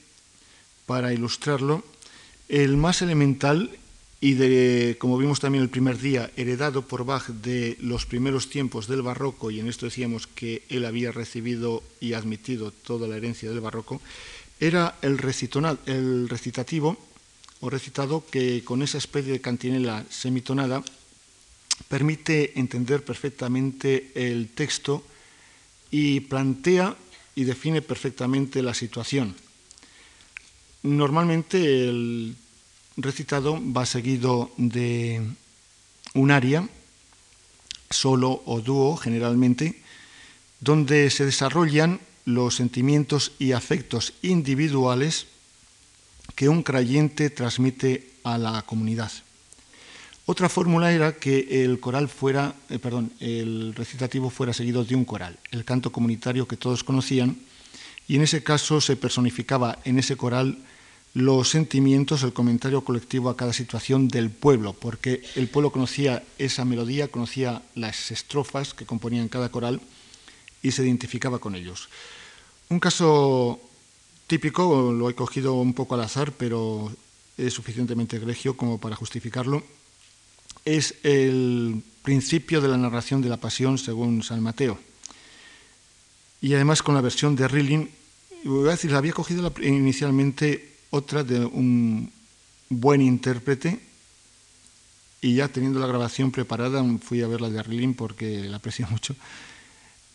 para 0.86 1.12
ilustrarlo, 1.12 1.82
el 2.48 2.76
más 2.76 3.02
elemental 3.02 3.76
y 4.20 4.34
de, 4.34 4.94
como 5.00 5.18
vimos 5.18 5.40
también 5.40 5.64
el 5.64 5.70
primer 5.70 5.98
día, 5.98 6.30
heredado 6.36 6.86
por 6.86 7.04
Bach 7.04 7.26
de 7.26 7.76
los 7.80 8.06
primeros 8.06 8.48
tiempos 8.48 8.86
del 8.86 9.02
barroco, 9.02 9.50
y 9.50 9.58
en 9.58 9.66
esto 9.66 9.86
decíamos 9.86 10.28
que 10.28 10.62
él 10.68 10.84
había 10.84 11.10
recibido 11.10 11.82
y 11.98 12.12
admitido 12.12 12.70
toda 12.70 13.08
la 13.08 13.16
herencia 13.16 13.50
del 13.50 13.58
barroco, 13.58 14.00
era 14.60 14.94
el, 15.02 15.18
el 15.86 16.28
recitativo 16.28 16.96
o 17.62 17.70
recitado 17.70 18.26
que 18.26 18.66
con 18.66 18.82
esa 18.82 18.98
especie 18.98 19.30
de 19.30 19.40
cantinela 19.40 20.02
semitonada 20.10 20.82
permite 21.86 22.58
entender 22.58 23.06
perfectamente 23.06 24.10
el 24.18 24.50
texto 24.50 25.06
y 25.90 26.20
plantea 26.26 26.96
y 27.34 27.44
define 27.44 27.80
perfectamente 27.80 28.62
la 28.62 28.74
situación. 28.74 29.34
Normalmente 30.82 31.88
el 31.88 32.34
recitado 32.96 33.62
va 33.62 33.86
seguido 33.86 34.50
de 34.56 35.22
un 36.14 36.30
aria, 36.30 36.68
solo 37.90 38.42
o 38.44 38.60
dúo 38.60 38.96
generalmente, 38.96 39.80
donde 40.58 41.10
se 41.10 41.24
desarrollan 41.24 42.00
los 42.24 42.56
sentimientos 42.56 43.32
y 43.38 43.52
afectos 43.52 44.14
individuales 44.22 45.26
que 46.34 46.48
un 46.48 46.62
creyente 46.62 47.30
transmite 47.30 48.10
a 48.24 48.38
la 48.38 48.62
comunidad. 48.62 49.12
Otra 50.24 50.48
fórmula 50.48 50.92
era 50.92 51.16
que 51.16 51.64
el 51.64 51.80
coral 51.80 52.08
fuera, 52.08 52.54
eh, 52.70 52.78
perdón, 52.78 53.12
el 53.18 53.74
recitativo 53.74 54.30
fuera 54.30 54.52
seguido 54.52 54.84
de 54.84 54.94
un 54.94 55.04
coral, 55.04 55.38
el 55.50 55.64
canto 55.64 55.90
comunitario 55.90 56.46
que 56.46 56.56
todos 56.56 56.84
conocían, 56.84 57.36
y 58.06 58.16
en 58.16 58.22
ese 58.22 58.42
caso 58.42 58.80
se 58.80 58.96
personificaba 58.96 59.78
en 59.84 59.98
ese 59.98 60.16
coral 60.16 60.58
los 61.14 61.50
sentimientos, 61.50 62.22
el 62.22 62.32
comentario 62.32 62.82
colectivo 62.82 63.28
a 63.28 63.36
cada 63.36 63.52
situación 63.52 64.08
del 64.08 64.30
pueblo, 64.30 64.72
porque 64.72 65.22
el 65.34 65.48
pueblo 65.48 65.70
conocía 65.70 66.22
esa 66.38 66.64
melodía, 66.64 67.08
conocía 67.08 67.62
las 67.74 68.10
estrofas 68.10 68.74
que 68.74 68.86
componían 68.86 69.28
cada 69.28 69.50
coral 69.50 69.80
y 70.62 70.70
se 70.70 70.82
identificaba 70.82 71.38
con 71.38 71.54
ellos. 71.54 71.88
Un 72.70 72.80
caso 72.80 73.60
típico, 74.32 74.90
lo 74.92 75.10
he 75.10 75.14
cogido 75.14 75.52
un 75.60 75.74
poco 75.74 75.94
al 75.94 76.00
azar, 76.00 76.32
pero 76.32 76.90
es 77.36 77.52
suficientemente 77.52 78.16
egregio 78.16 78.56
como 78.56 78.80
para 78.80 78.96
justificarlo, 78.96 79.62
es 80.64 80.94
el 81.02 81.82
principio 82.00 82.62
de 82.62 82.68
la 82.68 82.78
narración 82.78 83.20
de 83.20 83.28
la 83.28 83.36
pasión 83.36 83.76
según 83.76 84.22
San 84.22 84.42
Mateo. 84.42 84.78
Y 86.40 86.54
además 86.54 86.82
con 86.82 86.94
la 86.94 87.02
versión 87.02 87.36
de 87.36 87.46
Rilling, 87.46 87.90
voy 88.44 88.68
a 88.68 88.70
decir, 88.70 88.90
la 88.90 88.98
había 89.04 89.12
cogido 89.12 89.52
inicialmente 89.60 90.76
otra 90.88 91.24
de 91.24 91.44
un 91.44 92.10
buen 92.70 93.02
intérprete 93.02 93.80
y 95.20 95.34
ya 95.34 95.48
teniendo 95.48 95.78
la 95.78 95.88
grabación 95.88 96.30
preparada 96.30 96.82
fui 97.02 97.20
a 97.20 97.28
ver 97.28 97.42
la 97.42 97.50
de 97.50 97.62
Rilling 97.62 97.92
porque 97.92 98.44
la 98.44 98.56
aprecio 98.56 98.86
mucho 98.90 99.14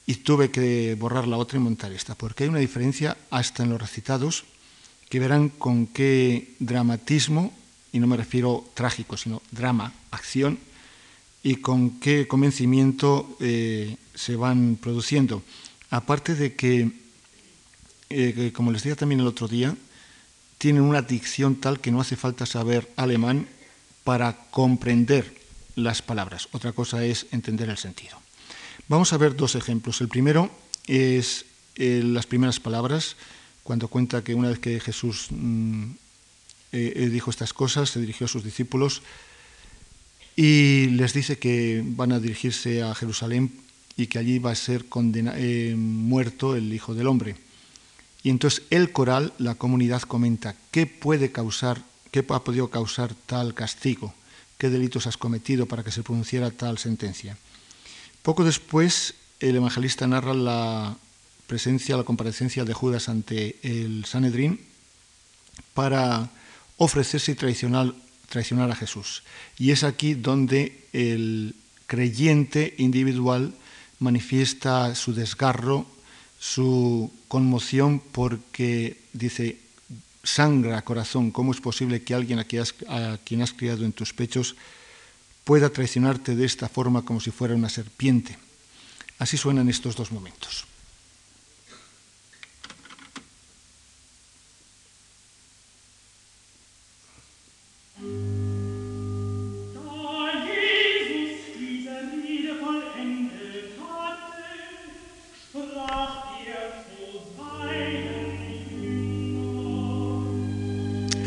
y 0.07 0.15
tuve 0.15 0.49
que 0.49 0.95
borrar 0.95 1.27
la 1.27 1.37
otra 1.37 1.59
y 1.59 1.61
montar 1.61 1.91
esta, 1.91 2.15
porque 2.15 2.45
hay 2.45 2.49
una 2.49 2.59
diferencia 2.59 3.17
hasta 3.29 3.61
en 3.61 3.69
los 3.69 3.79
recitados 3.79 4.45
que 5.09 5.19
verán 5.19 5.49
con 5.49 5.85
qué 5.87 6.55
dramatismo 6.59 7.53
y 7.91 7.99
no 7.99 8.07
me 8.07 8.17
refiero 8.17 8.65
trágico, 8.73 9.17
sino 9.17 9.41
drama, 9.51 9.93
acción, 10.11 10.59
y 11.43 11.57
con 11.57 11.99
qué 11.99 12.27
convencimiento 12.27 13.37
eh, 13.39 13.97
se 14.15 14.35
van 14.35 14.77
produciendo. 14.81 15.43
Aparte 15.89 16.35
de 16.35 16.55
que, 16.55 16.91
eh, 18.09 18.51
como 18.53 18.71
les 18.71 18.83
decía 18.83 18.95
también 18.95 19.21
el 19.21 19.27
otro 19.27 19.47
día, 19.47 19.75
tienen 20.57 20.83
una 20.83 21.01
dicción 21.01 21.55
tal 21.55 21.79
que 21.79 21.91
no 21.91 22.01
hace 22.01 22.15
falta 22.15 22.45
saber 22.45 22.91
alemán 22.95 23.47
para 24.03 24.49
comprender 24.51 25.37
las 25.75 26.01
palabras. 26.01 26.49
Otra 26.51 26.71
cosa 26.73 27.05
es 27.05 27.27
entender 27.31 27.69
el 27.69 27.77
sentido. 27.77 28.26
Vamos 28.89 29.11
a 29.11 29.17
ver 29.17 29.35
dos 29.35 29.55
ejemplos. 29.55 29.99
El 29.99 30.07
primero 30.07 30.49
es 30.85 31.45
eh, 31.75 32.01
las 32.05 32.25
primeras 32.25 32.61
palabras, 32.61 33.17
cuando 33.63 33.89
cuenta 33.89 34.23
que 34.23 34.33
una 34.33 34.47
vez 34.47 34.59
que 34.59 34.79
Jesús 34.79 35.27
mm, 35.29 35.91
eh, 36.71 37.09
dijo 37.11 37.29
estas 37.29 37.51
cosas, 37.51 37.89
se 37.89 37.99
dirigió 37.99 38.25
a 38.25 38.29
sus 38.29 38.45
discípulos 38.45 39.01
y 40.37 40.85
les 40.91 41.13
dice 41.13 41.37
que 41.37 41.83
van 41.83 42.13
a 42.13 42.19
dirigirse 42.19 42.81
a 42.81 42.95
Jerusalén 42.95 43.51
y 43.97 44.07
que 44.07 44.19
allí 44.19 44.39
va 44.39 44.51
a 44.51 44.55
ser 44.55 44.85
eh, 44.93 45.75
muerto 45.75 46.55
el 46.55 46.71
Hijo 46.73 46.93
del 46.93 47.07
Hombre. 47.07 47.35
Y 48.23 48.29
entonces 48.29 48.63
el 48.69 48.93
coral, 48.93 49.33
la 49.37 49.55
comunidad 49.55 50.03
comenta, 50.03 50.55
¿qué 50.71 50.85
puede 50.85 51.33
causar, 51.33 51.81
qué 52.11 52.19
ha 52.19 52.43
podido 52.43 52.69
causar 52.69 53.13
tal 53.25 53.53
castigo? 53.53 54.13
¿Qué 54.57 54.69
delitos 54.69 55.07
has 55.07 55.17
cometido 55.17 55.65
para 55.65 55.83
que 55.83 55.91
se 55.91 56.03
pronunciara 56.03 56.51
tal 56.51 56.77
sentencia? 56.77 57.37
Poco 58.23 58.43
después, 58.43 59.13
el 59.39 59.55
evangelista 59.55 60.07
narra 60.07 60.33
la 60.33 60.97
presencia, 61.47 61.97
la 61.97 62.03
comparecencia 62.03 62.65
de 62.65 62.73
Judas 62.73 63.09
ante 63.09 63.57
el 63.63 64.05
Sanedrín 64.05 64.59
para 65.73 66.29
ofrecerse 66.77 67.31
y 67.31 67.35
traicionar, 67.35 67.93
a 68.71 68.75
Jesús. 68.75 69.23
Y 69.57 69.71
es 69.71 69.83
aquí 69.83 70.13
donde 70.13 70.85
el 70.91 71.55
creyente 71.87 72.75
individual 72.77 73.53
manifiesta 73.99 74.93
su 74.95 75.13
desgarro, 75.13 75.87
su 76.39 77.11
conmoción 77.27 77.99
porque 77.99 78.99
dice, 79.13 79.57
sangra 80.23 80.83
corazón, 80.83 81.31
¿cómo 81.31 81.53
es 81.53 81.61
posible 81.61 82.03
que 82.03 82.13
alguien 82.13 82.39
a 82.39 82.43
quien 82.43 83.41
has 83.41 83.53
criado 83.53 83.85
en 83.85 83.93
tus 83.93 84.13
pechos 84.13 84.55
pueda 85.47 85.69
traicionarte 85.69 86.35
de 86.35 86.43
esta 86.43 86.67
forma 86.67 87.03
como 87.03 87.21
si 87.21 87.31
fuera 87.31 87.55
una 87.55 87.69
serpiente? 87.69 88.37
Así 89.17 89.37
suenan 89.37 89.69
estos 89.69 89.95
dos 89.95 90.11
momentos. 90.11 90.67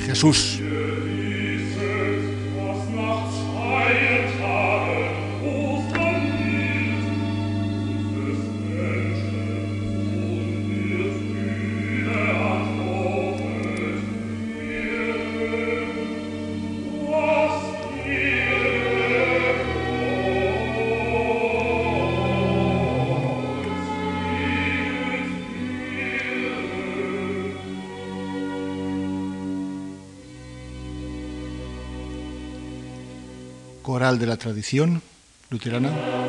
Jesús. 0.04 0.60
De 34.18 34.27
la 34.27 34.37
tradición 34.37 35.03
luterana. 35.51 36.19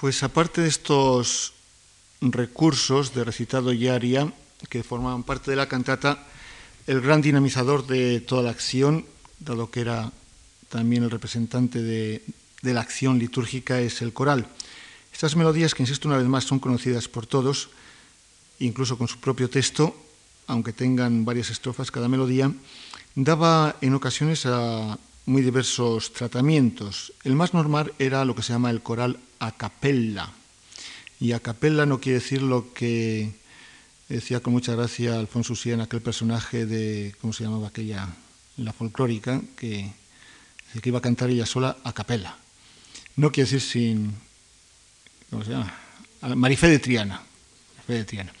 Pues 0.00 0.22
aparte 0.22 0.60
de 0.60 0.68
estos 0.68 1.54
recursos 2.20 3.14
de 3.14 3.24
recitado 3.24 3.72
y 3.72 3.88
aria 3.88 4.32
que 4.68 4.84
formaban 4.84 5.24
parte 5.24 5.50
de 5.50 5.56
la 5.56 5.66
cantata, 5.66 6.24
el 6.86 7.00
gran 7.00 7.20
dinamizador 7.20 7.84
de 7.84 8.20
toda 8.20 8.44
la 8.44 8.50
acción, 8.50 9.04
dado 9.40 9.72
que 9.72 9.80
era 9.80 10.12
también 10.68 11.02
el 11.02 11.10
representante 11.10 11.82
de, 11.82 12.22
la 12.62 12.80
acción 12.80 13.18
litúrgica, 13.18 13.80
es 13.80 14.00
el 14.00 14.12
coral. 14.12 14.46
Estas 15.12 15.34
melodías, 15.34 15.74
que 15.74 15.82
insisto 15.82 16.06
una 16.06 16.18
vez 16.18 16.28
más, 16.28 16.44
son 16.44 16.60
conocidas 16.60 17.08
por 17.08 17.26
todos, 17.26 17.70
incluso 18.60 18.98
con 18.98 19.08
su 19.08 19.18
propio 19.18 19.50
texto, 19.50 19.96
aunque 20.46 20.72
tengan 20.72 21.24
varias 21.24 21.50
estrofas 21.50 21.90
cada 21.90 22.06
melodía, 22.06 22.52
daba 23.16 23.74
en 23.80 23.94
ocasiones 23.94 24.46
a 24.46 24.96
muy 25.26 25.42
diversos 25.42 26.12
tratamientos. 26.12 27.12
El 27.24 27.34
más 27.34 27.52
normal 27.52 27.92
era 27.98 28.24
lo 28.24 28.36
que 28.36 28.44
se 28.44 28.52
llama 28.52 28.70
el 28.70 28.80
coral 28.80 29.18
a 29.38 29.52
capella. 29.52 30.30
Y 31.20 31.32
a 31.32 31.40
capella 31.40 31.86
no 31.86 32.00
quiere 32.00 32.20
decir 32.20 32.42
lo 32.42 32.72
que 32.72 33.32
decía 34.08 34.40
con 34.40 34.52
mucha 34.52 34.74
gracia 34.74 35.18
Alfonso 35.18 35.52
Usía 35.52 35.74
en 35.74 35.80
aquel 35.80 36.00
personaje 36.00 36.66
de, 36.66 37.14
¿cómo 37.20 37.32
se 37.32 37.44
llamaba 37.44 37.68
aquella? 37.68 38.08
La 38.56 38.72
folclórica, 38.72 39.40
que, 39.56 39.92
que 40.80 40.88
iba 40.88 40.98
a 40.98 41.02
cantar 41.02 41.30
ella 41.30 41.46
sola 41.46 41.76
a 41.84 41.92
capella. 41.92 42.36
No 43.16 43.30
quiere 43.30 43.50
decir 43.50 43.60
sin, 43.60 44.14
¿cómo 45.30 45.44
se 45.44 45.50
llama? 45.50 45.74
Marifé 46.36 46.68
de 46.68 46.78
Triana. 46.78 47.22
Marifé 47.76 47.92
de 47.92 48.04
Triana. 48.04 48.32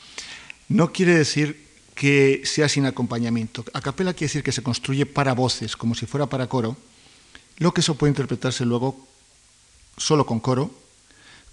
No 0.68 0.92
quiere 0.92 1.14
decir 1.14 1.68
que 1.94 2.42
sea 2.44 2.68
sin 2.68 2.86
acompañamiento. 2.86 3.64
A 3.74 3.80
capela 3.80 4.12
quiere 4.12 4.28
decir 4.28 4.42
que 4.44 4.52
se 4.52 4.62
construye 4.62 5.04
para 5.04 5.34
voces, 5.34 5.76
como 5.76 5.96
si 5.96 6.06
fuera 6.06 6.26
para 6.26 6.46
coro, 6.46 6.76
lo 7.58 7.74
que 7.74 7.80
eso 7.80 7.96
puede 7.96 8.12
interpretarse 8.12 8.64
luego 8.64 9.04
solo 9.96 10.24
con 10.24 10.38
coro, 10.38 10.70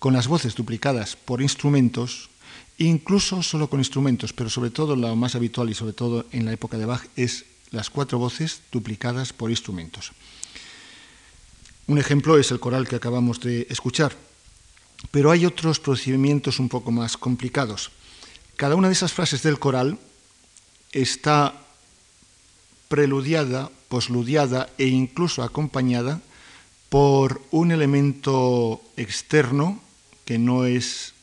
con 0.05 0.13
las 0.13 0.27
voces 0.27 0.53
duplicadas 0.53 1.15
por 1.15 1.41
instrumentos, 1.41 2.29
incluso 2.77 3.41
solo 3.41 3.71
con 3.71 3.79
instrumentos, 3.79 4.33
pero 4.33 4.51
sobre 4.51 4.69
todo 4.69 4.95
lo 4.95 5.15
más 5.15 5.33
habitual 5.33 5.71
y 5.71 5.73
sobre 5.73 5.93
todo 5.93 6.27
en 6.31 6.45
la 6.45 6.53
época 6.53 6.77
de 6.77 6.85
Bach 6.85 7.01
es 7.15 7.45
las 7.71 7.89
cuatro 7.89 8.19
voces 8.19 8.61
duplicadas 8.71 9.33
por 9.33 9.49
instrumentos. 9.49 10.11
Un 11.87 11.97
ejemplo 11.97 12.37
es 12.37 12.51
el 12.51 12.59
coral 12.59 12.87
que 12.87 12.97
acabamos 12.97 13.39
de 13.39 13.65
escuchar, 13.71 14.15
pero 15.09 15.31
hay 15.31 15.43
otros 15.43 15.79
procedimientos 15.79 16.59
un 16.59 16.69
poco 16.69 16.91
más 16.91 17.17
complicados. 17.17 17.89
Cada 18.57 18.75
una 18.75 18.89
de 18.89 18.93
esas 18.93 19.11
frases 19.11 19.41
del 19.41 19.57
coral 19.57 19.97
está 20.91 21.55
preludiada, 22.89 23.71
posludiada 23.89 24.69
e 24.77 24.85
incluso 24.85 25.41
acompañada 25.41 26.21
por 26.89 27.41
un 27.49 27.71
elemento 27.71 28.83
externo 28.97 29.81
que 30.25 30.37
no 30.37 30.65
es 30.65 31.13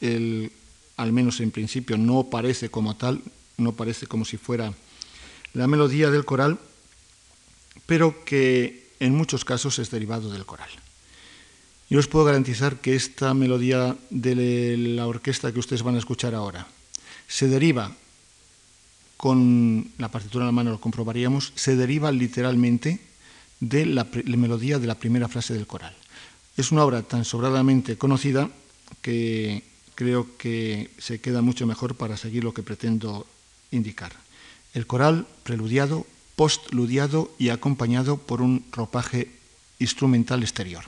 el, 0.00 0.52
al 0.96 1.12
menos 1.12 1.40
en 1.40 1.50
principio, 1.50 1.98
no 1.98 2.30
parece 2.30 2.70
como 2.70 2.96
tal, 2.96 3.20
no 3.58 3.72
parece 3.72 4.06
como 4.06 4.24
si 4.24 4.36
fuera 4.36 4.72
la 5.52 5.66
melodía 5.66 6.10
del 6.10 6.24
coral, 6.24 6.58
pero 7.86 8.24
que 8.24 8.88
en 9.00 9.14
muchos 9.14 9.44
casos 9.44 9.78
es 9.78 9.90
derivado 9.90 10.30
del 10.30 10.46
coral. 10.46 10.70
Yo 11.90 11.98
os 11.98 12.08
puedo 12.08 12.24
garantizar 12.24 12.80
que 12.80 12.94
esta 12.94 13.34
melodía 13.34 13.96
de 14.08 14.76
la 14.96 15.06
orquesta 15.06 15.52
que 15.52 15.58
ustedes 15.58 15.82
van 15.82 15.96
a 15.96 15.98
escuchar 15.98 16.34
ahora 16.34 16.66
se 17.28 17.48
deriva 17.48 17.92
con 19.16 19.92
la 19.98 20.10
partitura 20.10 20.42
en 20.42 20.46
la 20.46 20.52
mano 20.52 20.70
lo 20.70 20.80
comprobaríamos, 20.80 21.52
se 21.54 21.76
deriva 21.76 22.10
literalmente 22.10 22.98
de 23.60 23.86
la, 23.86 24.06
melodía 24.26 24.80
de 24.80 24.88
la 24.88 24.96
primera 24.96 25.28
frase 25.28 25.54
del 25.54 25.66
coral. 25.66 25.94
Es 26.56 26.72
una 26.72 26.84
obra 26.84 27.02
tan 27.02 27.24
sobradamente 27.24 27.96
conocida 27.96 28.50
que 29.00 29.62
creo 29.94 30.36
que 30.36 30.90
se 30.98 31.20
queda 31.20 31.42
mucho 31.42 31.66
mejor 31.66 31.96
para 31.96 32.16
seguir 32.16 32.44
lo 32.44 32.52
que 32.52 32.62
pretendo 32.62 33.26
indicar. 33.70 34.12
El 34.74 34.86
coral 34.86 35.26
preludiado, 35.42 36.06
postludiado 36.36 37.30
y 37.38 37.48
acompañado 37.48 38.16
por 38.16 38.42
un 38.42 38.64
ropaje 38.72 39.30
instrumental 39.78 40.42
exterior. 40.42 40.84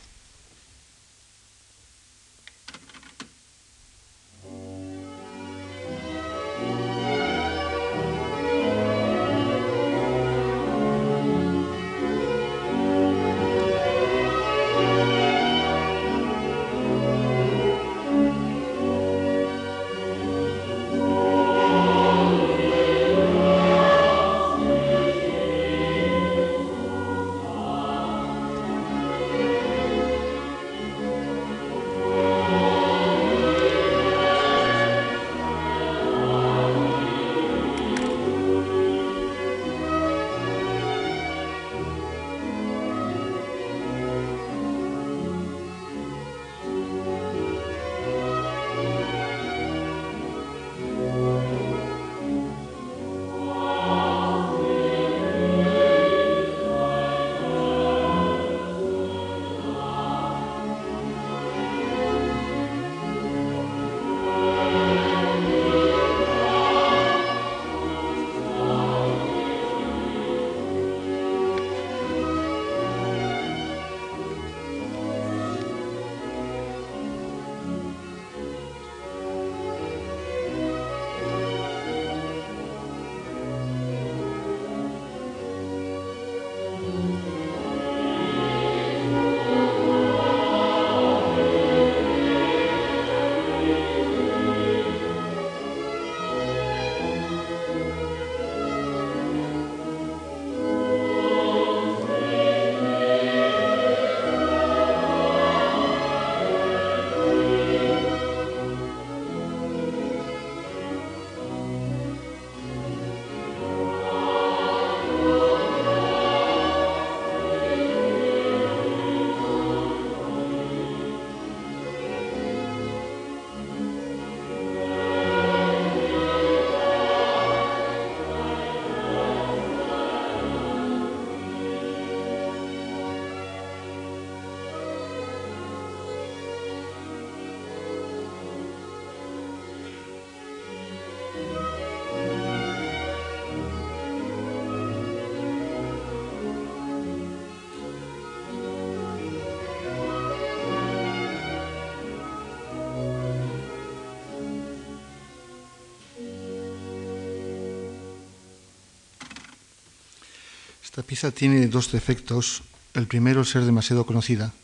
Esta 160.95 161.03
pieza 161.03 161.33
tiene 161.33 161.67
dos 161.67 161.91
defectos. 161.91 162.63
El 162.95 163.09
primero, 163.09 163.45
ser 163.45 163.65
demasiado 163.65 164.07
conocida. 164.07 164.55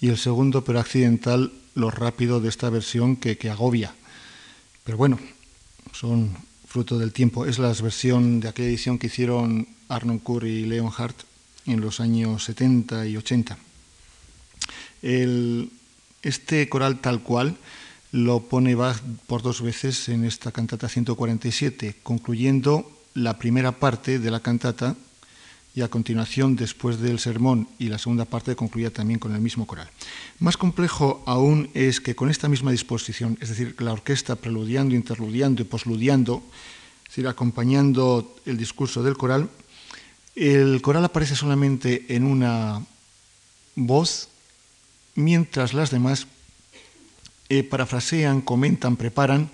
Y 0.00 0.08
el 0.08 0.18
segundo, 0.18 0.64
pero 0.64 0.80
accidental, 0.80 1.52
lo 1.76 1.92
rápido 1.92 2.40
de 2.40 2.48
esta 2.48 2.68
versión 2.68 3.14
que, 3.14 3.38
agobia. 3.48 3.94
Pero 4.82 4.98
bueno, 4.98 5.20
son 5.92 6.36
fruto 6.66 6.98
del 6.98 7.12
tiempo. 7.12 7.46
Es 7.46 7.60
la 7.60 7.72
versión 7.72 8.40
de 8.40 8.48
aquella 8.48 8.66
edición 8.66 8.98
que 8.98 9.06
hicieron 9.06 9.68
Arnon 9.88 10.18
Kur 10.18 10.46
y 10.46 10.66
Leon 10.66 10.90
Hart 10.98 11.14
en 11.66 11.80
los 11.80 12.00
años 12.00 12.42
70 12.42 13.06
y 13.06 13.16
80. 13.16 13.56
este 16.22 16.68
coral 16.68 17.00
tal 17.00 17.22
cual 17.22 17.56
lo 18.10 18.40
pone 18.40 18.74
Bach 18.74 19.00
por 19.28 19.42
dos 19.42 19.62
veces 19.62 20.08
en 20.08 20.24
esta 20.24 20.50
cantata 20.50 20.88
147, 20.88 22.00
concluyendo 22.02 22.90
la 23.14 23.38
primera 23.38 23.70
parte 23.70 24.18
de 24.18 24.30
la 24.32 24.40
cantata 24.40 24.96
y 25.74 25.82
a 25.82 25.88
continuación, 25.88 26.54
después 26.54 27.00
del 27.00 27.18
sermón 27.18 27.68
y 27.78 27.88
la 27.88 27.98
segunda 27.98 28.24
parte, 28.24 28.54
concluía 28.54 28.92
también 28.92 29.18
con 29.18 29.34
el 29.34 29.40
mismo 29.40 29.66
coral. 29.66 29.90
Más 30.38 30.56
complejo 30.56 31.22
aún 31.26 31.68
es 31.74 32.00
que 32.00 32.14
con 32.14 32.30
esta 32.30 32.48
misma 32.48 32.70
disposición, 32.70 33.36
es 33.40 33.48
decir, 33.48 33.74
la 33.80 33.92
orquesta 33.92 34.36
preludiando, 34.36 34.94
interludiando 34.94 35.62
y 35.62 35.64
posludiando, 35.64 36.42
es 37.02 37.08
decir, 37.08 37.26
acompañando 37.26 38.36
el 38.46 38.56
discurso 38.56 39.02
del 39.02 39.16
coral, 39.16 39.50
el 40.36 40.80
coral 40.80 41.04
aparece 41.04 41.34
solamente 41.34 42.06
en 42.14 42.24
una 42.24 42.84
voz, 43.74 44.28
mientras 45.16 45.74
las 45.74 45.90
demás 45.90 46.28
eh, 47.48 47.64
parafrasean, 47.64 48.42
comentan, 48.42 48.96
preparan 48.96 49.50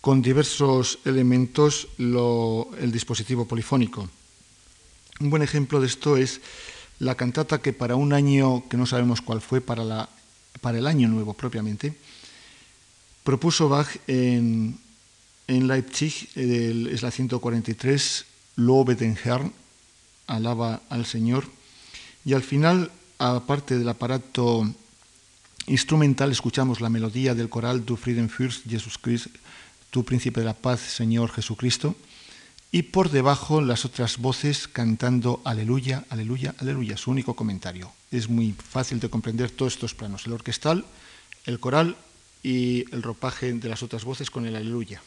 con 0.00 0.22
diversos 0.22 0.98
elementos 1.04 1.88
el 1.98 2.92
dispositivo 2.92 3.46
polifónico. 3.46 4.08
Un 5.20 5.30
buen 5.30 5.42
ejemplo 5.42 5.80
de 5.80 5.88
esto 5.88 6.16
es 6.16 6.40
la 7.00 7.16
cantata 7.16 7.60
que 7.60 7.72
para 7.72 7.96
un 7.96 8.12
año 8.12 8.68
que 8.68 8.76
no 8.76 8.86
sabemos 8.86 9.20
cuál 9.20 9.40
fue, 9.40 9.60
para, 9.60 10.08
el 10.62 10.86
año 10.86 11.08
nuevo 11.08 11.34
propiamente, 11.34 11.96
propuso 13.24 13.68
Bach 13.68 13.88
en, 14.06 14.78
Leipzig, 15.48 16.28
es 16.36 17.02
la 17.02 17.10
143, 17.10 18.26
Lobe 18.56 18.94
den 18.94 19.18
Herrn, 19.22 19.52
alaba 20.28 20.82
al 20.88 21.04
Señor, 21.04 21.46
y 22.24 22.34
al 22.34 22.44
final, 22.44 22.92
aparte 23.18 23.76
del 23.76 23.88
aparato 23.88 24.72
instrumental, 25.66 26.30
escuchamos 26.30 26.80
la 26.80 26.90
melodía 26.90 27.34
del 27.34 27.48
coral 27.48 27.84
Du 27.84 27.96
Friedenfürst 27.96 28.68
Jesus 28.68 28.98
Christ, 28.98 29.26
Tu 29.90 30.04
Príncipe 30.04 30.40
de 30.40 30.46
la 30.46 30.54
Paz, 30.54 30.78
Señor 30.78 31.32
Jesucristo, 31.32 31.96
y 32.70 32.82
por 32.82 33.10
debajo 33.10 33.60
las 33.60 33.84
otras 33.84 34.18
voces 34.18 34.68
cantando 34.68 35.40
aleluya, 35.44 36.04
aleluya, 36.10 36.54
aleluya, 36.58 36.96
su 36.96 37.10
único 37.10 37.34
comentario. 37.34 37.90
Es 38.10 38.28
muy 38.28 38.52
fácil 38.52 39.00
de 39.00 39.08
comprender 39.08 39.50
todos 39.50 39.74
estos 39.74 39.94
planos, 39.94 40.26
el 40.26 40.32
orquestal, 40.32 40.84
el 41.46 41.60
coral 41.60 41.96
y 42.42 42.84
el 42.94 43.02
ropaje 43.02 43.52
de 43.52 43.68
las 43.68 43.82
otras 43.82 44.04
voces 44.04 44.30
con 44.30 44.46
el 44.46 44.56
aleluya. 44.56 45.00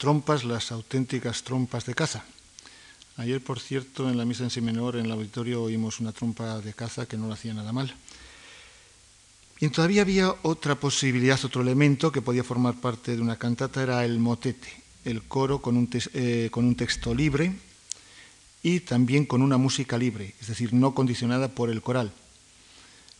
Trompas, 0.00 0.44
las 0.44 0.72
auténticas 0.72 1.44
trompas 1.44 1.84
de 1.84 1.92
caza. 1.92 2.24
Ayer, 3.18 3.44
por 3.44 3.60
cierto, 3.60 4.08
en 4.08 4.16
la 4.16 4.24
misa 4.24 4.44
en 4.44 4.50
si 4.50 4.62
menor, 4.62 4.96
en 4.96 5.04
el 5.04 5.12
auditorio, 5.12 5.62
oímos 5.62 6.00
una 6.00 6.10
trompa 6.10 6.58
de 6.58 6.72
caza 6.72 7.04
que 7.04 7.18
no 7.18 7.28
lo 7.28 7.34
hacía 7.34 7.52
nada 7.52 7.70
mal. 7.70 7.92
Y 9.60 9.68
todavía 9.68 10.00
había 10.00 10.34
otra 10.40 10.76
posibilidad, 10.80 11.38
otro 11.44 11.60
elemento 11.60 12.10
que 12.10 12.22
podía 12.22 12.42
formar 12.42 12.80
parte 12.80 13.14
de 13.14 13.20
una 13.20 13.36
cantata, 13.36 13.82
era 13.82 14.02
el 14.06 14.18
motete, 14.18 14.72
el 15.04 15.20
coro 15.24 15.60
con 15.60 15.76
un, 15.76 15.86
eh, 16.14 16.48
con 16.50 16.64
un 16.64 16.76
texto 16.76 17.14
libre 17.14 17.52
y 18.62 18.80
también 18.80 19.26
con 19.26 19.42
una 19.42 19.58
música 19.58 19.98
libre, 19.98 20.32
es 20.40 20.46
decir, 20.46 20.72
no 20.72 20.94
condicionada 20.94 21.48
por 21.48 21.68
el 21.68 21.82
coral. 21.82 22.10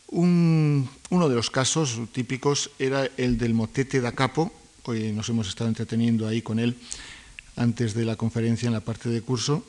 uno 0.09 1.29
de 1.29 1.35
los 1.35 1.51
casos 1.51 1.99
típicos 2.11 2.71
era 2.79 3.07
el 3.17 3.37
del 3.37 3.53
motete 3.53 4.01
da 4.01 4.13
capo, 4.13 4.51
Hoy 4.83 5.11
nos 5.11 5.29
hemos 5.29 5.47
estado 5.47 5.67
entreteniendo 5.67 6.27
ahí 6.27 6.41
con 6.41 6.57
él 6.57 6.75
antes 7.55 7.93
de 7.93 8.03
la 8.03 8.15
conferencia 8.15 8.65
en 8.65 8.73
la 8.73 8.79
parte 8.81 9.09
de 9.09 9.21
curso 9.21 9.63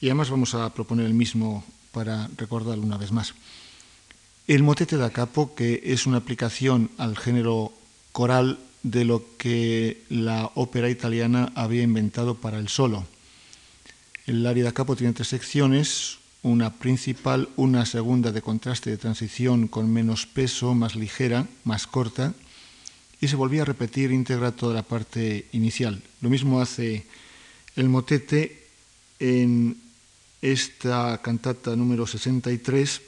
y 0.00 0.06
además 0.06 0.30
vamos 0.30 0.54
a 0.54 0.72
proponer 0.72 1.06
el 1.06 1.14
mismo 1.14 1.64
para 1.90 2.28
recordarlo 2.36 2.84
una 2.84 2.96
vez 2.96 3.10
más. 3.10 3.34
El 4.46 4.62
motete 4.62 4.96
da 4.96 5.10
capo, 5.10 5.56
que 5.56 5.82
es 5.84 6.06
una 6.06 6.18
aplicación 6.18 6.90
al 6.96 7.16
género 7.16 7.72
coral 8.12 8.60
de 8.84 9.04
lo 9.04 9.24
que 9.36 10.04
la 10.08 10.52
ópera 10.54 10.90
italiana 10.90 11.50
había 11.56 11.82
inventado 11.82 12.36
para 12.36 12.58
el 12.58 12.68
solo. 12.68 13.04
El 14.26 14.46
aria 14.46 14.64
da 14.64 14.72
capo 14.72 14.94
tiene 14.94 15.12
tres 15.12 15.28
secciones, 15.28 16.18
una 16.42 16.74
principal, 16.74 17.48
una 17.56 17.84
segunda 17.84 18.30
de 18.30 18.42
contraste 18.42 18.90
de 18.90 18.98
transición 18.98 19.66
con 19.66 19.92
menos 19.92 20.26
peso, 20.26 20.74
más 20.74 20.94
ligera, 20.94 21.48
más 21.64 21.88
corta, 21.88 22.34
y 23.22 23.28
se 23.28 23.36
volvía 23.36 23.62
a 23.62 23.64
repetir 23.64 24.10
íntegra 24.10 24.50
toda 24.50 24.74
la 24.74 24.82
parte 24.82 25.46
inicial. 25.52 26.02
Lo 26.20 26.28
mismo 26.28 26.60
hace 26.60 27.06
el 27.76 27.88
motete 27.88 28.66
en 29.20 29.78
esta 30.42 31.22
cantata 31.22 31.76
número 31.76 32.04
63 32.04 33.00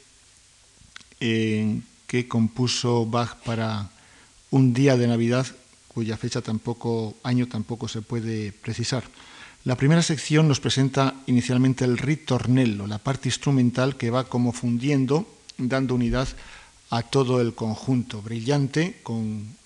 que 1.18 2.28
compuso 2.28 3.06
Bach 3.06 3.42
para 3.42 3.90
un 4.52 4.72
día 4.72 4.96
de 4.96 5.08
Navidad 5.08 5.48
cuya 5.88 6.16
fecha 6.16 6.40
tampoco, 6.40 7.16
año 7.24 7.48
tampoco 7.48 7.88
se 7.88 8.00
puede 8.00 8.52
precisar. 8.52 9.02
La 9.64 9.74
primera 9.74 10.02
sección 10.02 10.46
nos 10.46 10.60
presenta 10.60 11.14
inicialmente 11.26 11.84
el 11.84 11.98
ritornello, 11.98 12.86
la 12.86 12.98
parte 12.98 13.28
instrumental 13.28 13.96
que 13.96 14.10
va 14.10 14.28
como 14.28 14.52
fundiendo, 14.52 15.26
dando 15.58 15.96
unidad 15.96 16.28
a 16.90 17.02
todo 17.02 17.40
el 17.40 17.54
conjunto, 17.54 18.22
brillante, 18.22 19.00
con 19.02 19.56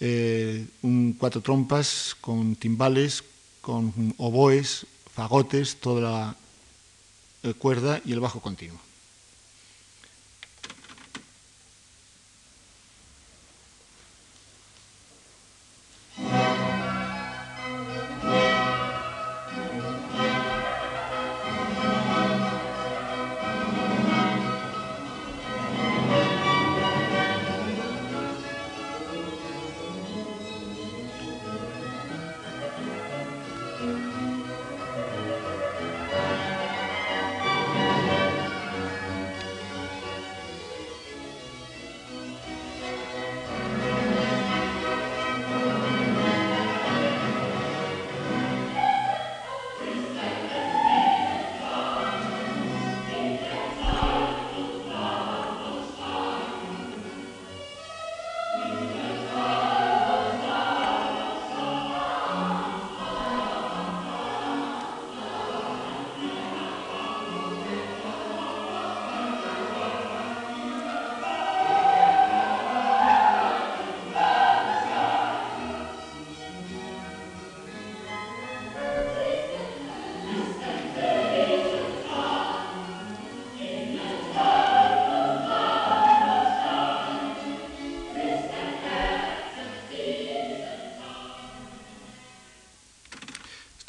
eh, 0.00 0.66
un 0.82 1.14
cuatro 1.18 1.40
trompas 1.40 2.16
con 2.20 2.56
timbales, 2.56 3.22
con 3.60 4.14
oboes, 4.16 4.86
fagotes, 5.14 5.76
toda 5.76 6.00
la 6.00 6.36
eh, 7.42 7.54
cuerda 7.54 8.00
y 8.04 8.12
el 8.12 8.20
bajo 8.20 8.40
continuo. 8.40 8.89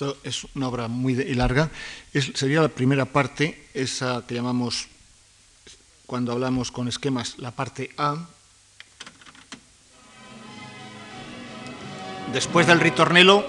Esto 0.02 0.18
es 0.24 0.48
una 0.56 0.68
obra 0.68 0.88
muy 0.88 1.14
larga. 1.36 1.70
sería 2.34 2.62
la 2.62 2.70
primera 2.70 3.06
parte, 3.06 3.68
esa 3.76 4.24
que 4.26 4.34
llamamos, 4.34 4.88
cuando 6.08 6.32
hablamos 6.32 6.72
con 6.72 6.88
esquemas, 6.88 7.38
la 7.38 7.52
parte 7.52 7.92
A. 8.00 8.28
Después 12.34 12.66
del 12.66 12.80
ritornelo, 12.80 13.46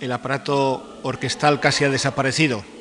el 0.00 0.10
aparato 0.10 0.98
orquestal 1.04 1.60
casi 1.60 1.84
ha 1.84 1.90
desaparecido. 1.90 2.73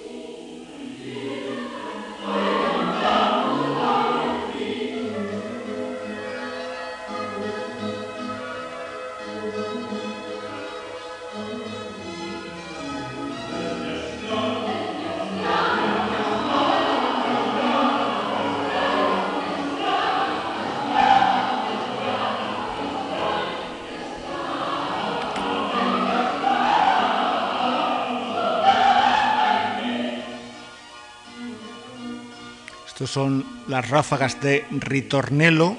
Son 33.14 33.46
las 33.68 33.88
ráfagas 33.92 34.42
de 34.42 34.66
ritornelo. 34.72 35.78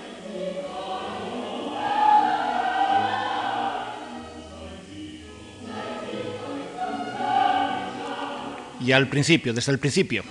Y 8.80 8.93
al 8.93 9.09
principio, 9.09 9.53
desde 9.53 9.72
el 9.72 9.80
principio. 9.80 10.22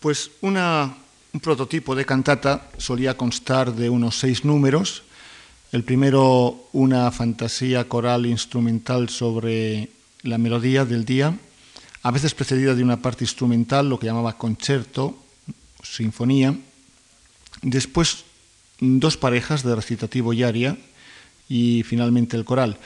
Pues 0.00 0.30
una 0.40 0.96
un 1.32 1.40
prototipo 1.40 1.94
de 1.94 2.04
cantata 2.04 2.70
solía 2.78 3.16
constar 3.16 3.74
de 3.74 3.90
unos 3.90 4.18
seis 4.18 4.44
números. 4.44 5.02
El 5.72 5.84
primero, 5.84 6.68
una 6.72 7.10
fantasía 7.10 7.88
coral 7.88 8.26
instrumental 8.26 9.08
sobre 9.08 9.90
la 10.22 10.38
melodía 10.38 10.84
del 10.84 11.04
día, 11.04 11.36
a 12.02 12.10
veces 12.10 12.34
precedida 12.34 12.74
de 12.74 12.82
una 12.82 13.02
parte 13.02 13.24
instrumental, 13.24 13.88
lo 13.88 13.98
que 13.98 14.06
llamaba 14.06 14.38
concierto, 14.38 15.18
sinfonía. 15.82 16.56
Después, 17.62 18.24
dos 18.80 19.16
parejas 19.16 19.62
de 19.62 19.74
recitativo 19.74 20.32
y 20.32 20.42
aria 20.42 20.76
y 21.48 21.82
finalmente 21.82 22.36
el 22.36 22.44
coral. 22.44 22.78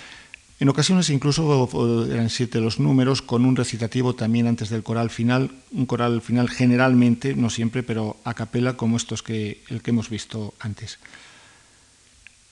En 0.61 0.69
ocasiones 0.69 1.09
incluso 1.09 2.07
eran 2.13 2.29
siete 2.29 2.61
los 2.61 2.79
números, 2.79 3.23
con 3.23 3.47
un 3.47 3.57
recitativo 3.57 4.15
también 4.15 4.47
antes 4.47 4.69
del 4.69 4.83
coral 4.83 5.09
final, 5.09 5.51
un 5.73 5.87
coral 5.87 6.21
final 6.21 6.51
generalmente, 6.51 7.35
no 7.35 7.49
siempre, 7.49 7.83
pero 7.83 8.19
a 8.25 8.35
capela 8.35 8.77
como 8.77 8.99
estos 8.99 9.23
que 9.23 9.65
el 9.71 9.81
que 9.81 9.91
hemos 9.91 10.11
visto 10.11 10.53
antes. 10.61 10.99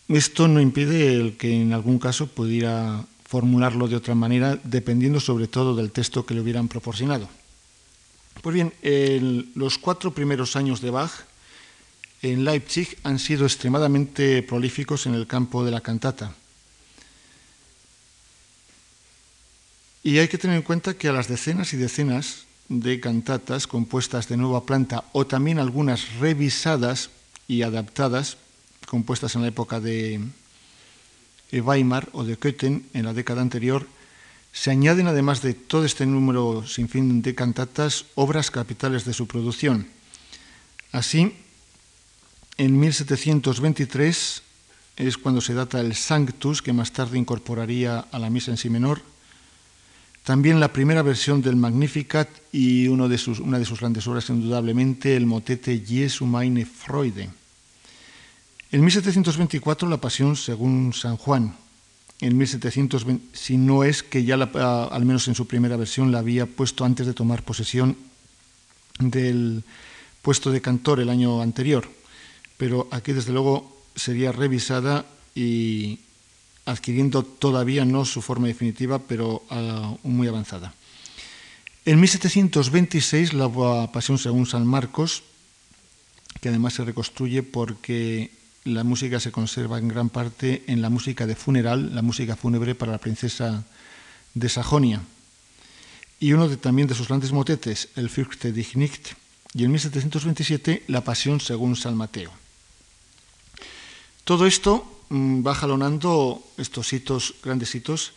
Esto 0.09 0.49
no 0.49 0.59
impide 0.63 1.13
el 1.13 1.37
que 1.37 1.61
en 1.61 1.75
algún 1.75 1.99
caso 1.99 2.29
pudiera 2.29 3.05
formularlo 3.27 3.89
de 3.89 3.97
otra 3.97 4.15
manera, 4.15 4.59
dependiendo 4.65 5.21
sobre 5.21 5.47
todo 5.47 5.77
del 5.77 5.93
texto 5.93 6.25
que 6.25 6.33
le 6.33 6.41
hubieran 6.41 6.69
proporcionado. 6.69 7.29
Pues 8.41 8.55
bien, 8.55 8.73
los 9.55 9.77
cuatro 9.77 10.15
primeros 10.15 10.57
años 10.57 10.81
de 10.81 10.89
Bach 10.89 11.13
en 12.23 12.43
Leipzig 12.43 12.97
han 13.03 13.19
sido 13.19 13.45
extremadamente 13.45 14.43
prolíficos 14.43 15.05
en 15.05 15.13
el 15.13 15.27
campo 15.27 15.63
de 15.63 15.73
la 15.73 15.83
cantata. 15.83 16.35
Y 20.09 20.21
hay 20.21 20.29
que 20.29 20.39
tener 20.39 20.57
en 20.57 20.63
cuenta 20.63 20.95
que 20.95 21.09
a 21.09 21.13
las 21.13 21.29
decenas 21.29 21.75
y 21.75 21.77
decenas 21.77 22.47
de 22.71 22.99
cantatas 22.99 23.67
compuestas 23.67 24.27
de 24.27 24.39
nueva 24.39 24.65
planta 24.65 25.05
o 25.13 25.27
también 25.27 25.59
algunas 25.59 26.15
revisadas 26.15 27.11
y 27.47 27.61
adaptadas, 27.61 28.39
compuestas 28.87 29.35
en 29.35 29.43
la 29.43 29.49
época 29.49 29.81
de 29.81 30.19
Weimar 31.53 32.09
o 32.13 32.25
de 32.25 32.39
Köthen 32.39 32.87
en 32.95 33.05
la 33.05 33.13
década 33.13 33.43
anterior, 33.43 33.87
se 34.51 34.71
añaden 34.71 35.09
además 35.09 35.43
de 35.43 35.53
todo 35.53 35.85
este 35.85 36.07
número 36.07 36.67
sin 36.67 36.89
fin 36.89 37.21
de 37.21 37.35
cantatas 37.35 38.07
obras 38.15 38.51
capitales 38.51 39.05
de 39.05 39.13
su 39.13 39.27
producción. 39.27 39.89
Así, 40.91 41.35
en 42.57 42.81
1723 42.81 44.43
es 44.97 45.19
cuando 45.19 45.43
se 45.43 45.53
data 45.53 45.81
el 45.81 45.95
Sanctus, 45.95 46.63
que 46.63 46.73
más 46.73 46.93
tarde 46.93 47.19
incorporaría 47.19 48.07
a 48.11 48.19
la 48.19 48.31
misa 48.31 48.53
en 48.53 48.57
sí 48.57 48.71
menor, 48.71 49.03
también 50.29 50.61
la 50.61 50.75
primera 50.75 51.01
versión 51.01 51.41
del 51.41 51.57
Magnificat 51.57 52.29
y 52.53 52.87
una 52.87 53.09
de 53.09 53.17
sus 53.17 53.41
grandes 53.41 54.07
obras, 54.07 54.29
indudablemente, 54.29 55.17
el 55.17 55.25
motete 55.25 55.83
Jesu 55.83 56.27
meine 56.27 56.67
Freude. 56.67 57.31
En 58.71 58.83
1724, 58.83 59.89
la 59.89 59.97
Pasión 59.97 60.37
según 60.37 60.93
San 60.93 61.17
Juan. 61.17 61.57
En 62.21 62.37
1720, 62.37 63.25
si 63.33 63.57
no 63.57 63.85
es 63.85 64.03
que 64.03 64.23
ya, 64.23 64.37
ah, 64.57 64.91
al 64.93 65.07
menos 65.07 65.29
en 65.29 65.35
su 65.35 65.47
primera 65.47 65.79
versión, 65.79 66.13
la 66.13 66.19
había 66.19 66.45
puesto 66.45 66.85
antes 66.85 67.07
de 67.07 67.15
tomar 67.15 67.43
posesión 67.43 67.97
del 68.99 69.65
puesto 70.21 70.51
de 70.51 70.61
cantor 70.61 71.01
el 71.01 71.09
año 71.09 71.41
anterior. 71.41 71.89
Pero 72.59 72.87
aquí, 72.91 73.15
desde 73.15 73.33
luego, 73.33 73.81
sería 73.97 74.31
revisada 74.31 75.07
y 75.35 76.01
adquiriendo 76.69 77.23
todavía 77.25 77.85
no 77.85 78.05
su 78.05 78.21
forma 78.21 78.47
definitiva, 78.47 79.01
pero 79.01 79.43
uh, 79.51 79.97
muy 80.07 80.29
avanzada. 80.29 80.75
En 81.85 81.99
1726, 81.99 83.33
la 83.33 83.49
Pasión 83.91 84.19
según 84.19 84.45
San 84.45 84.67
Marcos, 84.67 85.23
que 86.41 86.51
además 86.51 86.75
se 86.75 86.85
reconstruye 86.85 87.43
porque 87.43 88.31
la 88.65 88.85
música 88.85 89.19
se 89.19 89.33
conserva 89.33 89.79
en 89.79 89.89
gran 89.89 90.11
parte 90.11 90.65
en 90.67 90.83
la 90.83 90.91
música 90.91 91.27
de 91.27 91.35
funeral, 91.35 91.95
la 91.95 92.03
música 92.03 92.37
fúnebre 92.37 92.75
para 92.75 92.93
la 92.93 92.99
princesa 92.99 93.65
de 94.35 94.49
Sajonia. 94.51 95.01
Y 96.21 96.33
uno 96.35 96.49
de, 96.49 96.59
también 96.59 96.89
de 96.89 96.95
sus 96.95 97.09
grandes 97.09 97.33
motetes, 97.33 97.89
el 97.97 98.11
Fürchte 98.11 98.53
dich 98.53 98.77
nicht, 98.77 99.17
y 99.55 99.65
en 99.65 99.71
1727, 99.73 100.85
la 100.89 101.01
Pasión 101.01 101.41
según 101.41 101.77
San 101.77 101.97
Mateo. 101.97 102.31
Todo 104.25 104.47
esto 104.47 104.98
va 105.11 105.55
jalonando 105.55 106.45
estos 106.57 106.93
hitos, 106.93 107.35
grandes 107.43 107.75
hitos, 107.75 108.13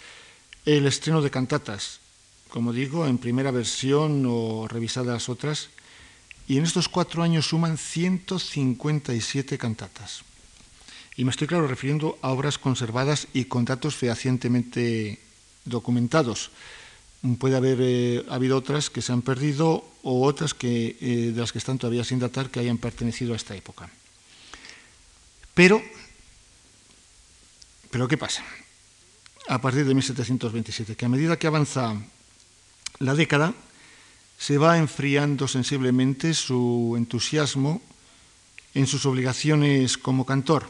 el 0.66 0.86
estreno 0.86 1.22
de 1.22 1.32
cantatas, 1.32 2.00
como 2.50 2.74
digo, 2.74 3.08
en 3.08 3.18
primera 3.18 3.52
versión 3.52 4.26
o 4.28 4.68
revisadas 4.68 5.30
otras, 5.30 5.70
y 6.48 6.58
en 6.58 6.64
estos 6.64 6.90
cuatro 6.90 7.24
años 7.24 7.48
suman 7.48 7.78
157 7.78 9.58
cantatas. 9.58 10.24
Y 11.16 11.24
me 11.24 11.32
estoy, 11.32 11.48
claro, 11.48 11.68
refiriendo 11.68 12.18
a 12.22 12.32
obras 12.32 12.58
conservadas 12.58 13.28
y 13.34 13.46
con 13.46 13.66
datos 13.66 13.96
fehacientemente 13.96 15.20
documentados. 15.66 16.52
Puede 17.38 17.56
haber 17.56 17.78
eh, 17.82 18.26
habido 18.30 18.58
otras 18.58 18.90
que 18.90 19.02
se 19.02 19.14
han 19.14 19.22
perdido 19.22 19.86
o 20.04 20.26
otras 20.26 20.54
que, 20.54 20.98
eh, 21.00 21.32
de 21.34 21.40
las 21.40 21.52
que 21.52 21.60
están 21.60 21.78
todavía 21.78 22.04
sin 22.04 22.20
datar 22.20 22.50
que 22.50 22.60
hayan 22.60 22.80
pertenecido 22.80 23.34
a 23.34 23.36
esta 23.36 23.56
época. 23.56 23.90
Pero 25.54 25.82
pero 27.92 28.08
¿qué 28.08 28.18
pasa? 28.18 28.44
A 29.48 29.60
partir 29.60 29.86
de 29.86 29.94
1727, 29.94 30.96
que 30.96 31.06
a 31.06 31.10
medida 31.10 31.38
que 31.38 31.48
avanza 31.48 31.94
la 33.00 33.14
década, 33.14 33.54
se 34.38 34.58
va 34.58 34.78
enfriando 34.78 35.48
sensiblemente 35.48 36.34
su 36.34 36.96
entusiasmo 36.98 37.82
en 38.74 38.88
sus 38.88 39.06
obligaciones 39.06 39.98
como 39.98 40.26
cantor. 40.26 40.66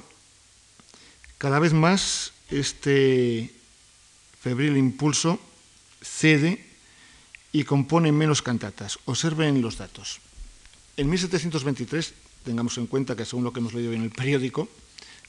Cada 1.38 1.59
vez 1.59 1.74
más 1.74 2.34
este 2.49 3.53
febril 4.41 4.76
impulso 4.76 5.39
cede 6.01 6.65
y 7.53 7.63
compone 7.63 8.11
menos 8.11 8.41
cantatas. 8.41 8.97
Observen 9.05 9.61
los 9.61 9.78
datos. 9.78 10.19
En 10.97 11.09
1723, 11.09 12.13
tengamos 12.43 12.78
en 12.78 12.88
cuenta 12.88 13.15
que 13.15 13.26
según 13.26 13.43
lo 13.43 13.53
que 13.53 13.59
hemos 13.59 13.74
leído 13.74 13.93
en 13.93 14.01
el 14.01 14.11
periódico 14.11 14.67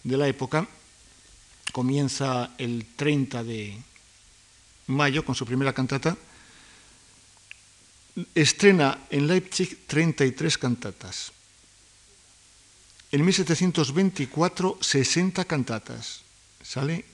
de 0.03 0.17
la 0.17 0.29
época, 0.29 0.67
comienza 1.73 2.51
el 2.59 2.87
30 2.95 3.43
de 3.43 3.77
mayo 4.87 5.25
con 5.25 5.35
su 5.35 5.47
primera 5.47 5.73
cantata, 5.73 6.17
estrena 8.35 9.07
en 9.11 9.27
Leipzig 9.27 9.87
33 9.87 10.59
cantatas. 10.59 11.33
En 13.11 13.25
1724, 13.25 14.79
60 14.81 15.45
cantatas. 15.45 16.23
Sale 16.63 17.05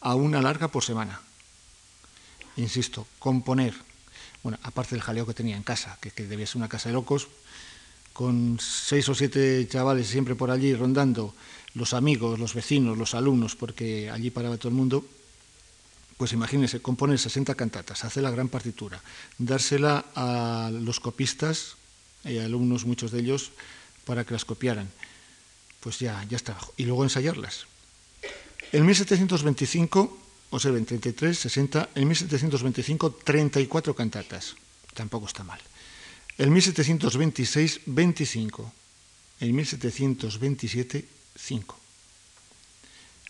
a 0.00 0.14
una 0.14 0.42
larga 0.42 0.68
por 0.68 0.84
semana. 0.84 1.20
Insisto, 2.56 3.06
componer, 3.18 3.74
bueno, 4.42 4.58
aparte 4.62 4.94
del 4.94 5.02
jaleo 5.02 5.26
que 5.26 5.34
tenía 5.34 5.56
en 5.56 5.62
casa, 5.62 5.98
que, 6.00 6.10
que 6.10 6.26
debía 6.26 6.46
ser 6.46 6.58
una 6.58 6.68
casa 6.68 6.88
de 6.88 6.94
locos, 6.94 7.28
con 8.12 8.58
seis 8.60 9.08
o 9.08 9.14
siete 9.14 9.66
chavales 9.70 10.08
siempre 10.08 10.34
por 10.34 10.50
allí 10.50 10.74
rondando, 10.74 11.34
los 11.78 11.94
amigos, 11.94 12.38
los 12.38 12.54
vecinos, 12.54 12.98
los 12.98 13.14
alumnos, 13.14 13.56
porque 13.56 14.10
allí 14.10 14.30
paraba 14.30 14.58
todo 14.58 14.68
el 14.68 14.74
mundo, 14.74 15.06
pues 16.18 16.32
imagínense, 16.32 16.82
componer 16.82 17.18
60 17.18 17.54
cantatas, 17.54 18.04
hacer 18.04 18.24
la 18.24 18.32
gran 18.32 18.48
partitura, 18.48 19.00
dársela 19.38 20.04
a 20.14 20.70
los 20.72 20.98
copistas 20.98 21.76
y 22.24 22.38
alumnos, 22.38 22.84
muchos 22.84 23.12
de 23.12 23.20
ellos, 23.20 23.52
para 24.04 24.24
que 24.24 24.34
las 24.34 24.44
copiaran. 24.44 24.90
Pues 25.80 26.00
ya, 26.00 26.24
ya 26.28 26.36
está. 26.36 26.58
Y 26.76 26.84
luego 26.84 27.04
ensayarlas. 27.04 27.66
En 28.72 28.84
1725, 28.84 30.18
o 30.50 30.58
sea, 30.58 30.72
en 30.72 30.84
33, 30.84 31.38
60, 31.38 31.90
en 31.94 32.08
1725, 32.08 33.12
34 33.22 33.94
cantatas. 33.94 34.56
Tampoco 34.94 35.26
está 35.26 35.44
mal. 35.44 35.60
En 36.36 36.52
1726, 36.52 37.82
25. 37.86 38.72
En 39.40 39.54
1727, 39.54 41.17
5. 41.38 41.78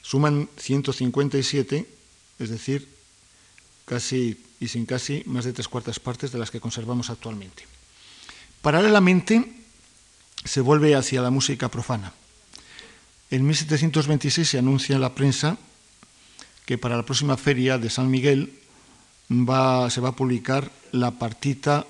Suman 0.03 0.49
157, 0.57 1.87
es 2.39 2.49
decir, 2.51 2.89
casi 3.85 4.43
y 4.61 4.69
sin 4.69 4.87
casi 4.87 5.23
más 5.27 5.45
de 5.45 5.53
tres 5.53 5.69
cuartas 5.69 6.01
partes 6.01 6.33
de 6.33 6.39
las 6.39 6.51
que 6.51 6.61
conservamos 6.61 7.11
actualmente. 7.11 7.65
Paralelamente, 8.63 9.55
se 10.45 10.61
vuelve 10.61 10.95
hacia 10.95 11.23
la 11.23 11.31
música 11.31 11.69
profana. 11.69 12.13
En 13.31 13.47
1726 13.47 14.49
se 14.49 14.59
anuncia 14.59 14.95
en 14.95 15.03
la 15.03 15.15
prensa 15.15 15.59
que 16.65 16.79
para 16.79 16.97
la 16.97 17.05
próxima 17.05 17.37
feria 17.37 17.79
de 17.79 17.91
San 17.91 18.11
Miguel 18.11 18.59
se 19.29 20.01
va 20.01 20.09
a 20.09 20.17
publicar 20.17 20.71
la 20.93 21.13
partita 21.13 21.87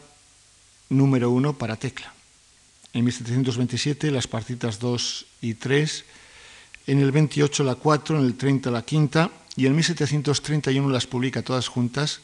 número 0.89 1.31
uno 1.31 1.55
para 1.55 1.77
tecla. 1.77 2.12
En 2.93 3.05
1727 3.05 4.11
las 4.11 4.26
partitas 4.26 4.78
2 4.78 5.26
y 5.43 5.55
3, 5.55 6.05
en 6.86 7.01
el 7.01 7.12
28 7.12 7.64
la 7.64 7.74
4, 7.74 8.18
en 8.18 8.24
el 8.24 8.34
30 8.34 8.70
la 8.70 8.82
quinta 8.82 9.30
y 9.57 9.66
en 9.66 9.74
1731 9.74 10.89
las 10.89 11.07
publica 11.07 11.43
todas 11.43 11.68
juntas 11.68 12.20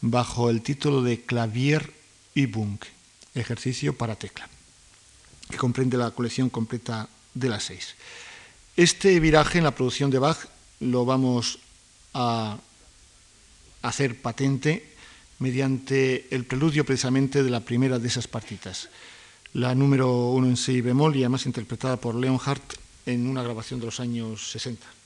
bajo 0.00 0.50
el 0.50 0.62
título 0.62 1.02
de 1.02 1.20
Clavier 1.22 1.92
Übung, 2.34 2.78
ejercicio 3.34 3.96
para 3.96 4.16
tecla, 4.16 4.48
que 5.50 5.56
comprende 5.56 5.96
la 5.96 6.10
colección 6.10 6.50
completa 6.50 7.08
de 7.34 7.48
las 7.48 7.64
seis. 7.64 7.94
Este 8.76 9.18
viraje 9.20 9.58
en 9.58 9.64
la 9.64 9.74
producción 9.74 10.10
de 10.10 10.18
Bach 10.18 10.38
lo 10.80 11.04
vamos 11.04 11.58
a 12.14 12.58
hacer 13.82 14.20
patente 14.20 14.94
mediante 15.38 16.26
el 16.34 16.44
preludio 16.44 16.84
precisamente 16.84 17.42
de 17.42 17.50
la 17.50 17.60
primera 17.60 17.98
de 17.98 18.08
esas 18.08 18.26
partitas, 18.26 18.88
la 19.54 19.74
número 19.74 20.30
uno 20.30 20.46
en 20.46 20.56
si 20.56 20.80
bemol 20.80 21.16
y 21.16 21.20
además 21.20 21.46
interpretada 21.46 21.96
por 21.96 22.14
Leonhardt 22.14 22.74
en 23.06 23.26
una 23.26 23.42
grabación 23.42 23.80
de 23.80 23.86
los 23.86 24.00
años 24.00 24.50
60. 24.50 24.97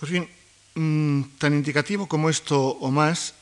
Pues 0.00 0.10
bien, 0.10 0.28
mm, 0.76 1.36
tan 1.36 1.52
indicativo 1.52 2.06
como 2.06 2.30
esto 2.30 2.58
o 2.58 2.90
más 2.90 3.34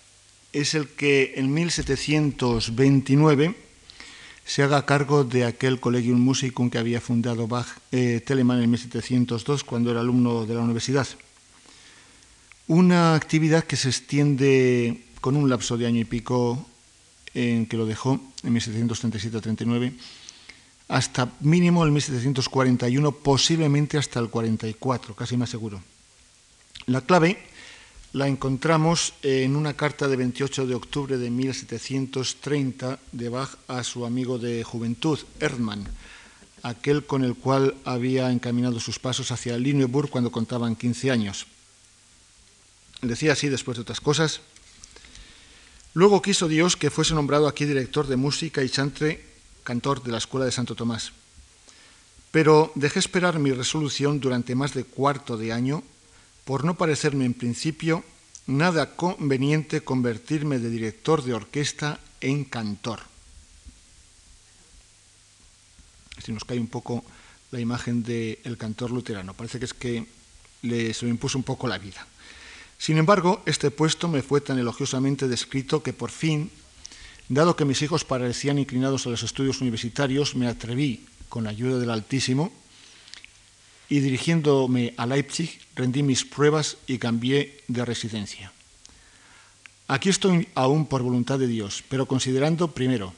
es 0.52 0.74
el 0.74 0.88
que 0.88 1.34
en 1.36 1.54
1729 1.54 3.54
se 4.44 4.64
haga 4.64 4.84
cargo 4.84 5.22
de 5.22 5.44
aquel 5.44 5.78
Collegium 5.78 6.18
Musicum 6.18 6.68
que 6.68 6.78
había 6.78 7.00
fundado 7.00 7.46
Bach, 7.46 7.68
eh, 7.92 8.20
Telemann 8.26 8.60
en 8.60 8.70
1702 8.70 9.62
cuando 9.62 9.92
era 9.92 10.00
alumno 10.00 10.46
de 10.46 10.54
la 10.56 10.62
universidad. 10.62 11.06
Una 12.66 13.14
actividad 13.14 13.62
que 13.62 13.76
se 13.76 13.90
extiende 13.90 15.04
con 15.20 15.36
un 15.36 15.48
lapso 15.48 15.78
de 15.78 15.86
año 15.86 16.00
y 16.00 16.06
pico 16.06 16.66
en 17.34 17.66
que 17.66 17.76
lo 17.76 17.86
dejó 17.86 18.20
en 18.42 18.52
1737-39 18.52 19.92
hasta 20.88 21.30
mínimo 21.38 21.84
el 21.84 21.92
1741, 21.92 23.12
posiblemente 23.12 23.96
hasta 23.96 24.18
el 24.18 24.28
44, 24.28 25.14
casi 25.14 25.36
más 25.36 25.50
seguro. 25.50 25.80
La 26.86 27.00
clave 27.02 27.38
la 28.12 28.28
encontramos 28.28 29.14
en 29.22 29.56
una 29.56 29.74
carta 29.74 30.08
de 30.08 30.16
28 30.16 30.66
de 30.66 30.74
octubre 30.74 31.18
de 31.18 31.30
1730 31.30 32.98
de 33.12 33.28
Bach 33.28 33.50
a 33.68 33.84
su 33.84 34.06
amigo 34.06 34.38
de 34.38 34.64
juventud, 34.64 35.18
Erdmann, 35.40 35.86
aquel 36.62 37.04
con 37.04 37.24
el 37.24 37.34
cual 37.34 37.74
había 37.84 38.30
encaminado 38.30 38.80
sus 38.80 38.98
pasos 38.98 39.30
hacia 39.30 39.58
Lüneburg 39.58 40.08
cuando 40.10 40.32
contaban 40.32 40.76
15 40.76 41.10
años. 41.10 41.46
Decía 43.02 43.32
así, 43.32 43.48
después 43.48 43.76
de 43.76 43.82
otras 43.82 44.00
cosas, 44.00 44.40
Luego 45.98 46.22
quiso 46.22 46.46
Dios 46.46 46.76
que 46.76 46.90
fuese 46.90 47.14
nombrado 47.14 47.48
aquí 47.48 47.64
director 47.64 48.06
de 48.06 48.16
música 48.16 48.62
y 48.62 48.68
chantre, 48.68 49.24
cantor 49.64 50.02
de 50.02 50.12
la 50.12 50.18
Escuela 50.18 50.46
de 50.46 50.52
Santo 50.52 50.76
Tomás. 50.76 51.10
Pero 52.30 52.70
dejé 52.76 53.00
esperar 53.00 53.40
mi 53.40 53.50
resolución 53.50 54.20
durante 54.20 54.54
más 54.54 54.74
de 54.74 54.84
cuarto 54.84 55.36
de 55.36 55.52
año 55.52 55.82
por 56.48 56.64
no 56.64 56.80
parecerme 56.80 57.26
en 57.26 57.36
principio 57.36 58.00
nada 58.46 58.96
conveniente 58.96 59.84
convertirme 59.84 60.56
de 60.56 60.72
director 60.72 61.20
de 61.20 61.36
orquesta 61.36 62.00
en 62.24 62.48
cantor. 62.48 63.04
Si 66.24 66.32
nos 66.32 66.48
cae 66.48 66.56
un 66.56 66.72
poco 66.72 67.04
la 67.50 67.60
imagen 67.60 68.02
del 68.02 68.56
cantor 68.56 68.92
luterano. 68.92 69.34
Parece 69.34 69.58
que 69.58 69.66
es 69.66 69.74
que 69.74 70.06
le, 70.62 70.94
se 70.94 71.04
me 71.04 71.10
impuso 71.10 71.36
un 71.36 71.44
poco 71.44 71.68
la 71.68 71.76
vida. 71.76 72.06
Sin 72.78 72.96
embargo, 72.96 73.42
este 73.44 73.70
puesto 73.70 74.08
me 74.08 74.22
fue 74.22 74.40
tan 74.40 74.58
elogiosamente 74.58 75.28
descrito 75.28 75.82
que 75.82 75.92
por 75.92 76.10
fin, 76.10 76.50
dado 77.28 77.56
que 77.56 77.66
mis 77.66 77.82
hijos 77.82 78.04
parecían 78.04 78.58
inclinados 78.58 79.06
a 79.06 79.10
los 79.10 79.22
estudios 79.22 79.60
universitarios, 79.60 80.34
me 80.34 80.48
atreví, 80.48 81.04
con 81.28 81.46
ayuda 81.46 81.78
del 81.78 81.90
Altísimo, 81.90 82.50
y 83.88 84.00
dirigiéndome 84.00 84.94
a 84.96 85.06
Leipzig, 85.06 85.58
rendí 85.74 86.02
mis 86.02 86.24
pruebas 86.24 86.76
y 86.86 86.98
cambié 86.98 87.62
de 87.68 87.84
residencia. 87.84 88.52
Aquí 89.86 90.10
estoy 90.10 90.48
aún 90.54 90.86
por 90.86 91.02
voluntad 91.02 91.38
de 91.38 91.46
Dios, 91.46 91.82
pero 91.88 92.06
considerando 92.06 92.72
primero 92.72 93.14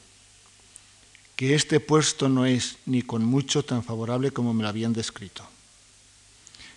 que 1.34 1.54
este 1.54 1.80
puesto 1.80 2.28
no 2.28 2.46
es 2.46 2.76
ni 2.86 3.02
con 3.02 3.24
mucho 3.24 3.64
tan 3.64 3.82
favorable 3.82 4.30
como 4.30 4.54
me 4.54 4.62
lo 4.62 4.68
habían 4.68 4.92
descrito. 4.92 5.42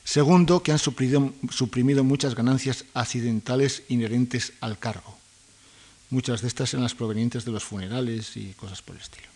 Segundo, 0.03 0.63
que 0.63 0.71
han 0.71 0.79
suprimido, 0.79 2.03
muchas 2.03 2.33
ganancias 2.35 2.85
accidentales 2.93 3.83
inherentes 3.87 4.53
al 4.59 4.79
cargo. 4.79 5.17
Muchas 6.09 6.41
de 6.41 6.47
estas 6.47 6.73
eran 6.73 6.83
las 6.83 6.95
provenientes 6.95 7.45
de 7.45 7.51
los 7.51 7.63
funerales 7.63 8.35
y 8.35 8.53
cosas 8.53 8.81
por 8.81 8.95
el 8.95 9.01
estilo. 9.01 9.27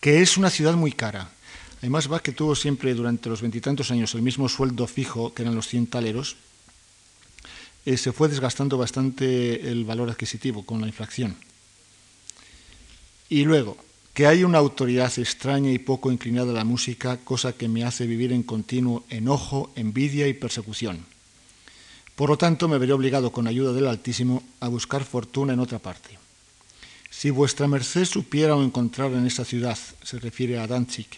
Que 0.00 0.22
es 0.22 0.36
una 0.36 0.50
ciudad 0.50 0.74
muy 0.74 0.92
cara. 0.92 1.30
Además, 1.80 2.12
va 2.12 2.20
que 2.20 2.32
tuvo 2.32 2.54
siempre 2.54 2.94
durante 2.94 3.28
los 3.28 3.40
veintitantos 3.40 3.90
años 3.90 4.14
el 4.14 4.22
mismo 4.22 4.48
sueldo 4.48 4.86
fijo, 4.86 5.32
que 5.32 5.42
eran 5.42 5.54
los 5.54 5.66
cien 5.66 5.86
taleros, 5.86 6.36
eh, 7.86 7.96
se 7.96 8.12
fue 8.12 8.28
desgastando 8.28 8.76
bastante 8.76 9.70
el 9.70 9.84
valor 9.84 10.10
adquisitivo 10.10 10.64
con 10.64 10.80
la 10.80 10.86
inflación. 10.86 11.36
Y 13.30 13.44
luego, 13.44 13.78
que 14.12 14.26
hay 14.26 14.44
una 14.44 14.58
autoridad 14.58 15.10
extraña 15.18 15.70
y 15.70 15.78
poco 15.78 16.12
inclinada 16.12 16.50
a 16.50 16.54
la 16.54 16.64
música, 16.64 17.16
cosa 17.18 17.54
que 17.54 17.68
me 17.68 17.84
hace 17.84 18.06
vivir 18.06 18.32
en 18.32 18.42
continuo 18.42 19.04
enojo, 19.08 19.72
envidia 19.76 20.28
y 20.28 20.34
persecución. 20.34 21.06
Por 22.16 22.28
lo 22.28 22.36
tanto, 22.36 22.68
me 22.68 22.76
veré 22.76 22.92
obligado, 22.92 23.32
con 23.32 23.46
ayuda 23.46 23.72
del 23.72 23.86
Altísimo, 23.86 24.42
a 24.60 24.68
buscar 24.68 25.04
fortuna 25.04 25.54
en 25.54 25.60
otra 25.60 25.78
parte. 25.78 26.18
Si 27.08 27.30
vuestra 27.30 27.66
merced 27.66 28.04
supiera 28.04 28.54
o 28.54 28.62
encontrar 28.62 29.12
en 29.12 29.26
esa 29.26 29.46
ciudad, 29.46 29.78
se 30.02 30.18
refiere 30.18 30.58
a 30.58 30.66
Danzig, 30.66 31.08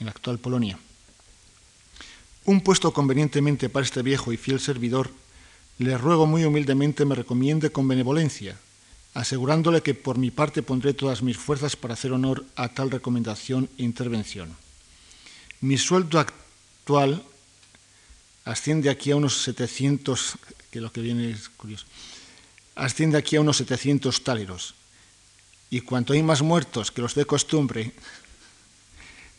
en 0.00 0.06
la 0.06 0.12
actual 0.12 0.38
Polonia, 0.38 0.78
un 2.46 2.60
puesto 2.60 2.92
convenientemente 2.92 3.68
para 3.68 3.84
este 3.84 4.02
viejo 4.02 4.32
y 4.32 4.36
fiel 4.36 4.60
servidor, 4.60 5.10
le 5.78 5.98
ruego 5.98 6.26
muy 6.26 6.44
humildemente 6.44 7.04
me 7.04 7.14
recomiende 7.14 7.70
con 7.70 7.88
benevolencia, 7.88 8.56
asegurándole 9.14 9.82
que 9.82 9.94
por 9.94 10.16
mi 10.16 10.30
parte 10.30 10.62
pondré 10.62 10.94
todas 10.94 11.22
mis 11.22 11.36
fuerzas 11.36 11.74
para 11.74 11.94
hacer 11.94 12.12
honor 12.12 12.44
a 12.54 12.68
tal 12.68 12.90
recomendación 12.90 13.68
e 13.78 13.82
intervención. 13.82 14.56
Mi 15.60 15.76
sueldo 15.76 16.20
actual 16.20 17.22
asciende 18.44 18.90
aquí 18.90 19.10
a 19.10 19.16
unos 19.16 19.42
700, 19.42 20.36
que 20.70 20.80
lo 20.80 20.92
que 20.92 21.00
viene 21.00 21.30
es 21.30 21.48
curioso, 21.48 21.86
asciende 22.76 23.18
aquí 23.18 23.36
a 23.36 23.40
unos 23.40 23.56
700 23.56 24.22
táleros. 24.22 24.74
Y 25.68 25.80
cuanto 25.80 26.12
hay 26.12 26.22
más 26.22 26.42
muertos 26.42 26.92
que 26.92 27.02
los 27.02 27.14
de 27.14 27.24
costumbre, 27.24 27.92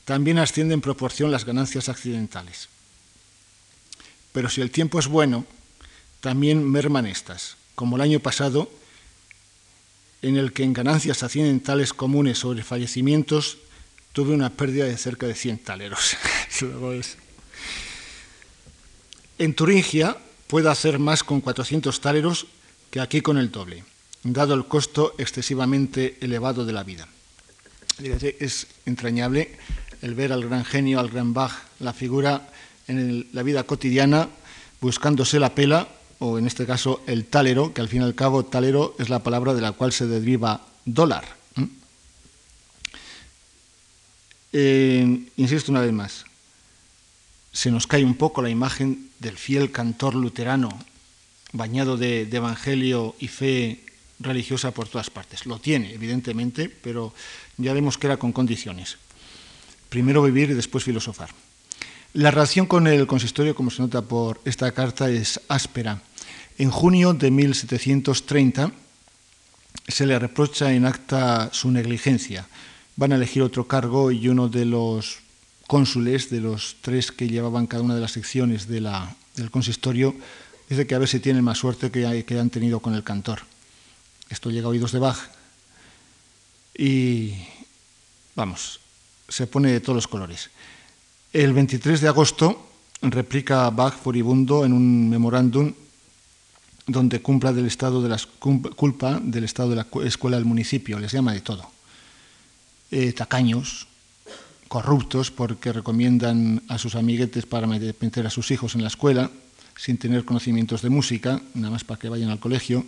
también 0.07 0.39
ascienden 0.39 0.75
en 0.75 0.81
proporción 0.81 1.31
las 1.31 1.43
ganancias 1.43 1.89
accidentales. 1.89 2.69
Pero 4.31 4.49
si 4.49 4.61
el 4.61 4.71
tiempo 4.71 4.99
es 4.99 5.07
bueno, 5.07 5.45
también 6.21 6.63
merman 6.63 7.05
estas, 7.05 7.57
como 7.75 7.97
el 7.97 8.03
año 8.03 8.21
pasado, 8.21 8.71
en 10.21 10.37
el 10.37 10.53
que 10.53 10.63
en 10.63 10.71
ganancias 10.71 11.23
accidentales 11.23 11.91
comunes 11.91 12.37
sobre 12.37 12.63
fallecimientos 12.63 13.57
tuve 14.13 14.33
una 14.33 14.49
pérdida 14.49 14.85
de 14.85 14.97
cerca 14.97 15.27
de 15.27 15.35
100 15.35 15.57
taleros. 15.59 16.15
en 19.37 19.53
Turingia 19.55 20.15
puedo 20.47 20.71
hacer 20.71 20.99
más 20.99 21.21
con 21.21 21.41
400 21.41 21.99
taleros 21.99 22.47
que 22.91 23.01
aquí 23.01 23.19
con 23.19 23.37
el 23.37 23.51
doble, 23.51 23.83
dado 24.23 24.53
el 24.53 24.67
costo 24.69 25.15
excesivamente 25.17 26.17
elevado 26.21 26.63
de 26.63 26.71
la 26.71 26.85
vida. 26.85 27.09
Es 27.99 28.67
entrañable 28.85 29.57
el 30.01 30.15
ver 30.15 30.31
al 30.31 30.47
gran 30.47 30.65
genio, 30.65 30.99
al 30.99 31.09
gran 31.09 31.33
Bach, 31.33 31.53
la 31.79 31.93
figura 31.93 32.49
en 32.87 33.27
la 33.33 33.43
vida 33.43 33.63
cotidiana, 33.63 34.29
buscándose 34.81 35.39
la 35.39 35.55
pela 35.55 35.87
o 36.19 36.37
en 36.39 36.47
este 36.47 36.65
caso 36.65 37.01
el 37.07 37.25
talero, 37.25 37.73
que 37.73 37.81
al 37.81 37.89
fin 37.89 38.01
y 38.01 38.05
al 38.05 38.15
cabo 38.15 38.45
talero 38.45 38.95
es 38.99 39.09
la 39.09 39.23
palabra 39.23 39.53
de 39.53 39.61
la 39.61 39.73
cual 39.73 39.91
se 39.91 40.07
deriva 40.07 40.65
dólar. 40.85 41.25
Eh, 44.53 45.27
insisto 45.35 45.71
una 45.71 45.81
vez 45.81 45.91
más, 45.91 46.25
se 47.51 47.69
nos 47.69 47.85
cae 47.85 48.05
un 48.05 48.15
poco 48.15 48.41
la 48.41 48.49
imagen 48.49 49.09
del 49.19 49.37
fiel 49.37 49.71
cantor 49.71 50.15
luterano, 50.15 50.69
bañado 51.51 51.97
de, 51.97 52.25
de 52.25 52.37
evangelio 52.37 53.15
y 53.19 53.27
fe 53.27 53.83
religiosa 54.19 54.71
por 54.71 54.87
todas 54.87 55.09
partes. 55.09 55.45
Lo 55.45 55.59
tiene, 55.59 55.93
evidentemente, 55.93 56.69
pero 56.69 57.13
ya 57.57 57.73
vemos 57.73 57.97
que 57.97 58.07
era 58.07 58.17
con 58.17 58.31
condiciones. 58.31 58.97
Primero 59.89 60.23
vivir 60.23 60.49
y 60.51 60.53
después 60.53 60.83
filosofar. 60.83 61.29
La 62.13 62.31
relación 62.31 62.65
con 62.65 62.87
el 62.87 63.05
consistorio, 63.05 63.55
como 63.55 63.69
se 63.69 63.81
nota 63.81 64.01
por 64.01 64.41
esta 64.45 64.71
carta, 64.71 65.09
es 65.09 65.39
áspera. 65.47 66.01
En 66.57 66.71
junio 66.71 67.13
de 67.13 67.29
1730 67.29 68.71
se 69.87 70.05
le 70.05 70.17
reprocha 70.17 70.73
en 70.73 70.85
acta 70.85 71.49
su 71.53 71.69
negligencia. 71.71 72.47
Van 72.95 73.11
a 73.11 73.15
elegir 73.15 73.43
otro 73.43 73.67
cargo 73.67 74.11
y 74.11 74.27
uno 74.27 74.49
de 74.49 74.65
los 74.65 75.19
cónsules, 75.67 76.29
de 76.29 76.41
los 76.41 76.77
tres 76.81 77.11
que 77.11 77.27
llevaban 77.27 77.67
cada 77.67 77.83
una 77.83 77.95
de 77.95 78.01
las 78.01 78.13
secciones 78.13 78.67
del 78.67 78.89
consistorio, 79.51 80.15
dice 80.69 80.87
que 80.87 80.95
a 80.95 80.99
ver 80.99 81.07
si 81.07 81.19
tienen 81.19 81.43
más 81.43 81.59
suerte 81.59 81.91
que, 81.91 82.25
que 82.25 82.39
han 82.39 82.49
tenido 82.49 82.79
con 82.79 82.95
el 82.95 83.03
cantor. 83.03 83.41
Esto 84.29 84.49
llega 84.49 84.67
a 84.67 84.69
oídos 84.69 84.91
de 84.91 84.99
Bach 84.99 85.19
y, 86.75 87.33
vamos, 88.35 88.79
se 89.27 89.47
pone 89.47 89.71
de 89.71 89.79
todos 89.79 89.95
los 89.95 90.07
colores. 90.07 90.49
El 91.33 91.53
23 91.53 92.01
de 92.01 92.07
agosto 92.07 92.67
replica 93.01 93.69
Bach 93.69 93.93
furibundo 93.93 94.65
en 94.65 94.73
un 94.73 95.09
memorándum 95.09 95.73
donde 96.87 97.21
cumpla 97.21 97.51
del 97.51 97.65
estado 97.65 98.01
de 98.01 98.09
la 98.09 98.19
culpa 98.39 99.19
del 99.21 99.43
estado 99.43 99.69
de 99.71 99.75
la 99.75 99.87
escuela 100.05 100.37
del 100.37 100.45
municipio, 100.45 100.99
les 100.99 101.11
llama 101.11 101.33
de 101.33 101.41
todo. 101.41 101.69
Eh, 102.89 103.11
tacaños, 103.11 103.87
corruptos 104.69 105.29
porque 105.29 105.73
recomiendan 105.73 106.63
a 106.69 106.77
sus 106.77 106.95
amiguetes 106.95 107.45
para 107.45 107.67
meter 107.67 108.25
a 108.25 108.29
sus 108.29 108.51
hijos 108.51 108.75
en 108.75 108.81
la 108.81 108.87
escuela 108.87 109.29
sin 109.75 109.97
tener 109.97 110.25
conocimientos 110.25 110.81
de 110.81 110.89
música, 110.89 111.41
nada 111.53 111.71
más 111.71 111.83
para 111.83 111.99
que 111.99 112.09
vayan 112.09 112.29
al 112.29 112.39
colegio, 112.39 112.85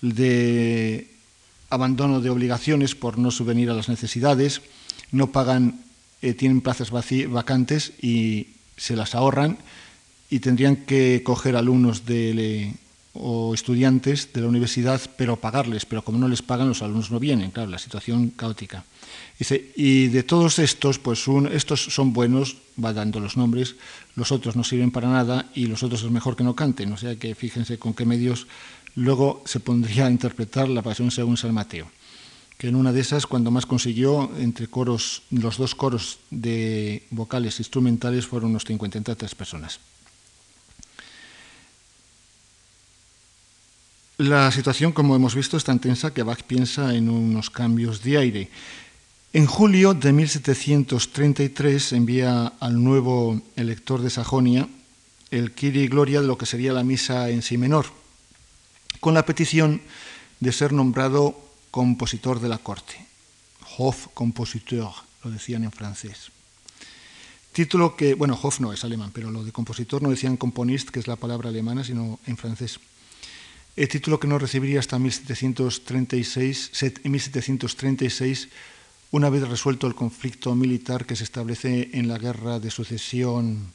de 0.00 1.10
abandono 1.70 2.20
de 2.20 2.30
obligaciones 2.30 2.94
por 2.94 3.18
no 3.18 3.30
subvenir 3.30 3.70
a 3.70 3.74
las 3.74 3.88
necesidades, 3.88 4.62
no 5.12 5.32
pagan 5.32 5.80
eh, 6.22 6.34
tienen 6.34 6.60
plazas 6.60 6.90
vacantes 6.90 7.92
y 8.02 8.48
se 8.76 8.94
las 8.94 9.14
ahorran 9.14 9.58
y 10.28 10.40
tendrían 10.40 10.76
que 10.76 11.22
coger 11.24 11.56
alumnos 11.56 12.04
de, 12.04 12.74
o 13.14 13.54
estudiantes 13.54 14.32
de 14.32 14.42
la 14.42 14.48
universidad, 14.48 15.00
pero 15.16 15.36
pagarles, 15.36 15.86
pero 15.86 16.02
como 16.02 16.18
no 16.18 16.28
les 16.28 16.42
pagan, 16.42 16.68
los 16.68 16.82
alumnos 16.82 17.10
no 17.10 17.18
vienen, 17.18 17.50
claro, 17.50 17.70
la 17.70 17.78
situación 17.78 18.30
caótica. 18.30 18.84
Dice, 19.38 19.72
y 19.76 20.08
de 20.08 20.22
todos 20.22 20.58
estos, 20.58 20.98
pues 20.98 21.24
estos 21.52 21.84
son 21.84 22.12
buenos, 22.12 22.58
va 22.82 22.92
dando 22.92 23.18
los 23.18 23.36
nombres, 23.36 23.76
los 24.14 24.30
otros 24.30 24.56
no 24.56 24.62
sirven 24.62 24.90
para 24.90 25.08
nada 25.08 25.50
y 25.54 25.66
los 25.66 25.82
otros 25.82 26.02
es 26.02 26.10
mejor 26.10 26.36
que 26.36 26.44
no 26.44 26.54
canten, 26.54 26.92
o 26.92 26.96
sea 26.98 27.16
que 27.16 27.34
fíjense 27.34 27.78
con 27.78 27.94
qué 27.94 28.04
medios 28.04 28.46
luego 28.94 29.42
se 29.46 29.60
pondría 29.60 30.06
a 30.06 30.10
interpretar 30.10 30.68
la 30.68 30.82
pasión 30.82 31.10
según 31.10 31.36
San 31.36 31.54
Mateo 31.54 31.90
que 32.60 32.68
en 32.68 32.76
una 32.76 32.92
de 32.92 33.00
esas, 33.00 33.26
cuando 33.26 33.50
más 33.50 33.64
consiguió, 33.64 34.30
entre 34.36 34.68
coros, 34.68 35.22
los 35.30 35.56
dos 35.56 35.74
coros 35.74 36.18
de 36.28 37.06
vocales 37.08 37.58
instrumentales 37.58 38.26
fueron 38.26 38.50
unos 38.50 38.66
53 38.66 39.34
personas. 39.34 39.80
La 44.18 44.52
situación, 44.52 44.92
como 44.92 45.16
hemos 45.16 45.34
visto, 45.34 45.56
es 45.56 45.64
tan 45.64 45.78
tensa 45.78 46.12
que 46.12 46.22
Bach 46.22 46.42
piensa 46.42 46.94
en 46.94 47.08
unos 47.08 47.48
cambios 47.48 48.02
de 48.02 48.18
aire. 48.18 48.50
En 49.32 49.46
julio 49.46 49.94
de 49.94 50.12
1733 50.12 51.94
envía 51.94 52.52
al 52.60 52.84
nuevo 52.84 53.40
elector 53.56 54.02
de 54.02 54.10
Sajonia 54.10 54.68
el 55.30 55.52
Kiri 55.52 55.88
Gloria 55.88 56.20
de 56.20 56.26
lo 56.26 56.36
que 56.36 56.44
sería 56.44 56.74
la 56.74 56.84
misa 56.84 57.30
en 57.30 57.40
sí 57.40 57.56
menor, 57.56 57.86
con 59.00 59.14
la 59.14 59.24
petición 59.24 59.80
de 60.40 60.52
ser 60.52 60.74
nombrado 60.74 61.48
compositor 61.70 62.40
de 62.40 62.48
la 62.48 62.58
corte. 62.58 63.06
Hof 63.78 64.08
compositeur, 64.14 64.92
lo 65.24 65.30
decían 65.30 65.64
en 65.64 65.72
francés. 65.72 66.30
Título 67.52 67.96
que, 67.96 68.14
bueno, 68.14 68.38
Hof 68.40 68.60
no 68.60 68.72
es 68.72 68.84
alemán, 68.84 69.10
pero 69.12 69.30
lo 69.30 69.44
de 69.44 69.52
compositor 69.52 70.02
no 70.02 70.10
decían 70.10 70.36
componist, 70.36 70.90
que 70.90 71.00
es 71.00 71.08
la 71.08 71.16
palabra 71.16 71.48
alemana, 71.48 71.82
sino 71.82 72.20
en 72.26 72.36
francés. 72.36 72.78
El 73.76 73.88
título 73.88 74.20
que 74.20 74.28
no 74.28 74.38
recibiría 74.38 74.80
hasta 74.80 74.98
1736, 74.98 76.70
1736 77.04 78.48
una 79.12 79.28
vez 79.28 79.48
resuelto 79.48 79.86
el 79.86 79.94
conflicto 79.94 80.54
militar 80.54 81.04
que 81.04 81.16
se 81.16 81.24
establece 81.24 81.90
en 81.94 82.06
la 82.06 82.18
guerra 82.18 82.60
de 82.60 82.70
sucesión 82.70 83.72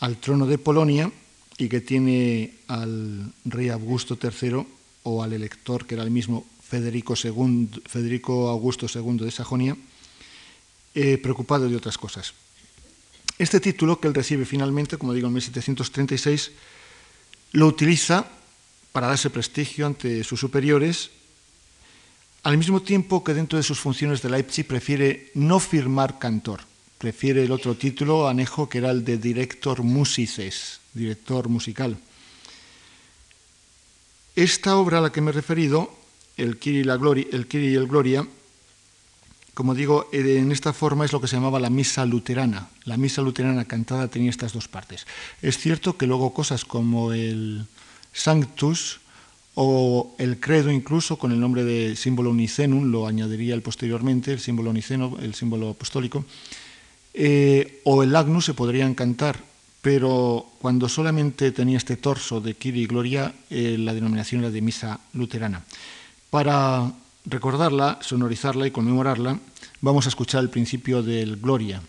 al 0.00 0.16
trono 0.16 0.46
de 0.46 0.58
Polonia 0.58 1.12
y 1.56 1.68
que 1.68 1.80
tiene 1.80 2.54
al 2.66 3.32
rey 3.44 3.68
Augusto 3.68 4.18
III 4.20 4.66
o 5.04 5.22
al 5.22 5.32
elector, 5.32 5.86
que 5.86 5.94
era 5.94 6.02
el 6.02 6.10
mismo 6.10 6.44
Federico, 6.72 7.12
Federico 7.14 8.48
Augusto 8.48 8.88
II 8.88 9.28
de 9.28 9.30
Sajonia, 9.30 9.76
eh, 10.94 11.20
preocupado 11.20 11.68
de 11.68 11.76
otras 11.76 12.00
cosas. 12.00 12.32
Este 13.36 13.60
título 13.60 14.00
que 14.00 14.08
él 14.08 14.14
recibe 14.16 14.48
finalmente, 14.48 14.96
como 14.96 15.12
digo, 15.12 15.28
en 15.28 15.34
1736, 15.34 16.52
lo 17.52 17.66
utiliza 17.66 18.24
para 18.90 19.08
darse 19.08 19.28
prestigio 19.28 19.84
ante 19.84 20.24
sus 20.24 20.40
superiores, 20.40 21.10
al 22.42 22.56
mismo 22.56 22.80
tiempo 22.80 23.22
que 23.22 23.36
dentro 23.36 23.58
de 23.58 23.68
sus 23.68 23.78
funciones 23.78 24.22
de 24.22 24.30
Leipzig 24.30 24.64
prefiere 24.66 25.30
no 25.34 25.60
firmar 25.60 26.18
cantor, 26.18 26.64
prefiere 26.96 27.44
el 27.44 27.52
otro 27.52 27.76
título 27.76 28.28
anejo 28.28 28.70
que 28.70 28.78
era 28.78 28.90
el 28.90 29.04
de 29.04 29.18
director 29.18 29.82
musices, 29.82 30.80
director 30.94 31.50
musical. 31.50 31.98
Esta 34.34 34.76
obra 34.76 34.98
a 34.98 35.00
la 35.02 35.12
que 35.12 35.20
me 35.20 35.30
he 35.30 35.34
referido, 35.34 36.01
el 36.42 36.58
Kiri 36.58 36.80
y, 36.80 36.84
la 36.84 36.96
Gloria, 36.96 37.26
el, 37.32 37.46
y 37.50 37.74
el 37.74 37.86
Gloria, 37.86 38.26
como 39.54 39.74
digo, 39.74 40.08
en 40.12 40.50
esta 40.50 40.72
forma 40.72 41.04
es 41.04 41.12
lo 41.12 41.20
que 41.20 41.28
se 41.28 41.36
llamaba 41.36 41.60
la 41.60 41.68
misa 41.68 42.06
luterana. 42.06 42.68
La 42.84 42.96
misa 42.96 43.20
luterana 43.20 43.66
cantada 43.66 44.08
tenía 44.08 44.30
estas 44.30 44.54
dos 44.54 44.66
partes. 44.66 45.06
Es 45.42 45.58
cierto 45.58 45.98
que 45.98 46.06
luego 46.06 46.32
cosas 46.32 46.64
como 46.64 47.12
el 47.12 47.66
Sanctus 48.12 49.00
o 49.54 50.14
el 50.18 50.40
credo 50.40 50.70
incluso 50.70 51.18
con 51.18 51.32
el 51.32 51.40
nombre 51.40 51.64
de 51.64 51.96
símbolo 51.96 52.30
unicenum, 52.30 52.90
lo 52.90 53.06
añadiría 53.06 53.54
él 53.54 53.60
posteriormente, 53.60 54.32
el 54.32 54.40
símbolo 54.40 54.70
uniceno, 54.70 55.18
el 55.20 55.34
símbolo 55.34 55.70
apostólico, 55.70 56.24
eh, 57.12 57.82
o 57.84 58.02
el 58.02 58.16
agnus 58.16 58.46
se 58.46 58.54
podrían 58.54 58.94
cantar, 58.94 59.38
pero 59.82 60.46
cuando 60.60 60.88
solamente 60.88 61.52
tenía 61.52 61.76
este 61.76 61.98
torso 61.98 62.40
de 62.40 62.54
Kiri 62.54 62.82
y 62.82 62.86
Gloria, 62.86 63.34
eh, 63.50 63.76
la 63.78 63.92
denominación 63.92 64.40
era 64.40 64.50
de 64.50 64.62
misa 64.62 65.00
luterana. 65.12 65.62
Para 66.32 66.90
recordarla, 67.26 67.98
sonorizarla 68.00 68.66
y 68.66 68.70
conmemorarla, 68.70 69.38
vamos 69.82 70.06
a 70.06 70.08
escuchar 70.08 70.40
el 70.42 70.48
principio 70.48 71.02
del 71.02 71.36
Gloria. 71.36 71.82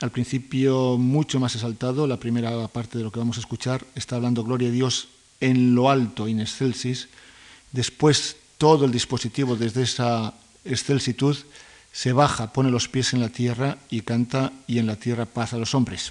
Al 0.00 0.10
principio 0.10 0.98
mucho 0.98 1.38
más 1.38 1.54
exaltado, 1.54 2.08
la 2.08 2.18
primera 2.18 2.66
parte 2.66 2.98
de 2.98 3.04
lo 3.04 3.12
que 3.12 3.20
vamos 3.20 3.36
a 3.36 3.40
escuchar 3.40 3.86
está 3.94 4.16
hablando 4.16 4.42
Gloria 4.42 4.66
a 4.66 4.72
Dios 4.72 5.06
en 5.38 5.76
lo 5.76 5.90
alto, 5.90 6.26
in 6.26 6.40
excelsis, 6.40 7.06
después 7.70 8.36
todo 8.58 8.84
el 8.84 8.90
dispositivo 8.90 9.54
desde 9.54 9.82
esa 9.82 10.34
excelsitud 10.64 11.36
se 11.92 12.12
baja, 12.12 12.52
pone 12.52 12.72
los 12.72 12.88
pies 12.88 13.14
en 13.14 13.20
la 13.20 13.28
tierra 13.28 13.78
y 13.90 14.00
canta 14.00 14.50
y 14.66 14.80
en 14.80 14.88
la 14.88 14.96
tierra 14.96 15.24
paz 15.24 15.52
a 15.52 15.58
los 15.58 15.72
hombres. 15.72 16.10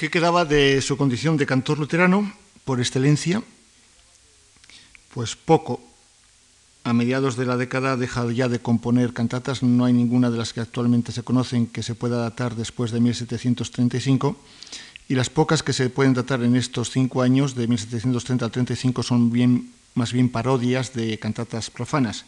¿Qué 0.00 0.08
quedaba 0.08 0.46
de 0.46 0.80
su 0.80 0.96
condición 0.96 1.36
de 1.36 1.44
cantor 1.44 1.78
luterano 1.78 2.32
por 2.64 2.80
excelencia? 2.80 3.42
Pues 5.12 5.36
poco. 5.36 5.78
A 6.84 6.94
mediados 6.94 7.36
de 7.36 7.44
la 7.44 7.58
década 7.58 7.98
deja 7.98 8.24
ya 8.32 8.48
de 8.48 8.60
componer 8.60 9.12
cantatas, 9.12 9.62
no 9.62 9.84
hay 9.84 9.92
ninguna 9.92 10.30
de 10.30 10.38
las 10.38 10.54
que 10.54 10.60
actualmente 10.60 11.12
se 11.12 11.22
conocen 11.22 11.66
que 11.66 11.82
se 11.82 11.94
pueda 11.94 12.16
datar 12.16 12.54
después 12.56 12.92
de 12.92 13.00
1735, 13.00 14.40
y 15.06 15.16
las 15.16 15.28
pocas 15.28 15.62
que 15.62 15.74
se 15.74 15.90
pueden 15.90 16.14
datar 16.14 16.42
en 16.42 16.56
estos 16.56 16.88
cinco 16.88 17.20
años, 17.20 17.54
de 17.54 17.68
1730 17.68 18.46
al 18.46 18.50
35, 18.52 19.02
son 19.02 19.30
bien, 19.30 19.70
más 19.92 20.14
bien 20.14 20.30
parodias 20.30 20.94
de 20.94 21.18
cantatas 21.18 21.68
profanas. 21.68 22.24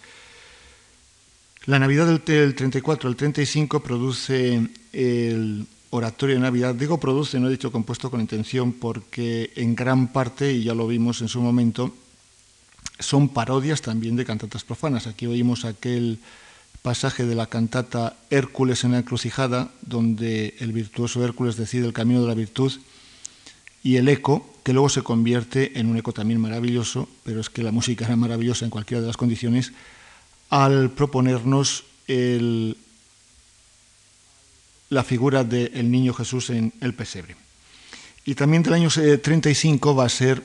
La 1.65 1.79
Navidad 1.79 2.21
del 2.21 2.55
34 2.55 3.09
al 3.09 3.17
35 3.17 3.83
produce 3.83 4.69
el 4.93 5.67
oratorio 5.93 6.37
de 6.37 6.43
Navidad. 6.43 6.75
Digo 6.75 6.99
produce, 6.99 7.39
no 7.39 7.49
he 7.49 7.51
dicho 7.51 7.71
compuesto 7.71 8.11
con 8.11 8.21
intención, 8.21 8.73
porque 8.73 9.53
en 9.57 9.77
gran 9.77 10.09
parte, 10.09 10.53
y 10.53 10.65
ya 10.65 10.75
lo 10.75 10.89
vimos 10.89 11.21
en 11.21 11.29
su 11.29 11.41
momento, 11.41 11.95
son 12.99 13.29
parodias 13.29 13.83
también 13.83 14.17
de 14.17 14.25
cantatas 14.25 14.65
profanas. 14.65 15.07
Aquí 15.07 15.27
oímos 15.27 15.65
aquel 15.65 16.19
pasaje 16.81 17.27
de 17.27 17.35
la 17.35 17.47
cantata 17.47 18.17
Hércules 18.31 18.85
en 18.85 18.93
la 18.93 18.99
encrucijada, 18.99 19.71
donde 19.83 20.55
el 20.61 20.73
virtuoso 20.73 21.23
Hércules 21.25 21.57
decide 21.57 21.87
el 21.87 21.93
camino 21.93 22.23
de 22.23 22.29
la 22.29 22.35
virtud, 22.35 22.73
y 23.85 23.97
el 23.97 24.09
eco, 24.09 24.49
que 24.63 24.73
luego 24.73 24.89
se 24.89 25.03
convierte 25.03 25.79
en 25.79 25.89
un 25.89 25.99
eco 25.99 26.13
también 26.13 26.41
maravilloso, 26.41 27.09
pero 27.23 27.41
es 27.41 27.51
que 27.51 27.63
la 27.63 27.73
música 27.73 28.07
era 28.07 28.17
maravillosa 28.17 28.65
en 28.65 28.71
cualquiera 28.71 29.03
de 29.03 29.09
las 29.09 29.17
condiciones, 29.17 29.73
al 30.49 30.91
proponernos 30.91 31.85
el 32.07 32.79
la 34.93 35.03
figura 35.03 35.43
del 35.43 35.91
niño 35.91 36.13
Jesús 36.13 36.51
en 36.51 36.73
el 36.83 36.93
pesebre. 36.93 37.35
Y 38.27 38.35
también 38.35 38.63
del 38.63 38.75
año 38.75 38.91
35 38.91 39.97
va 39.97 40.05
a 40.05 40.09
ser 40.11 40.43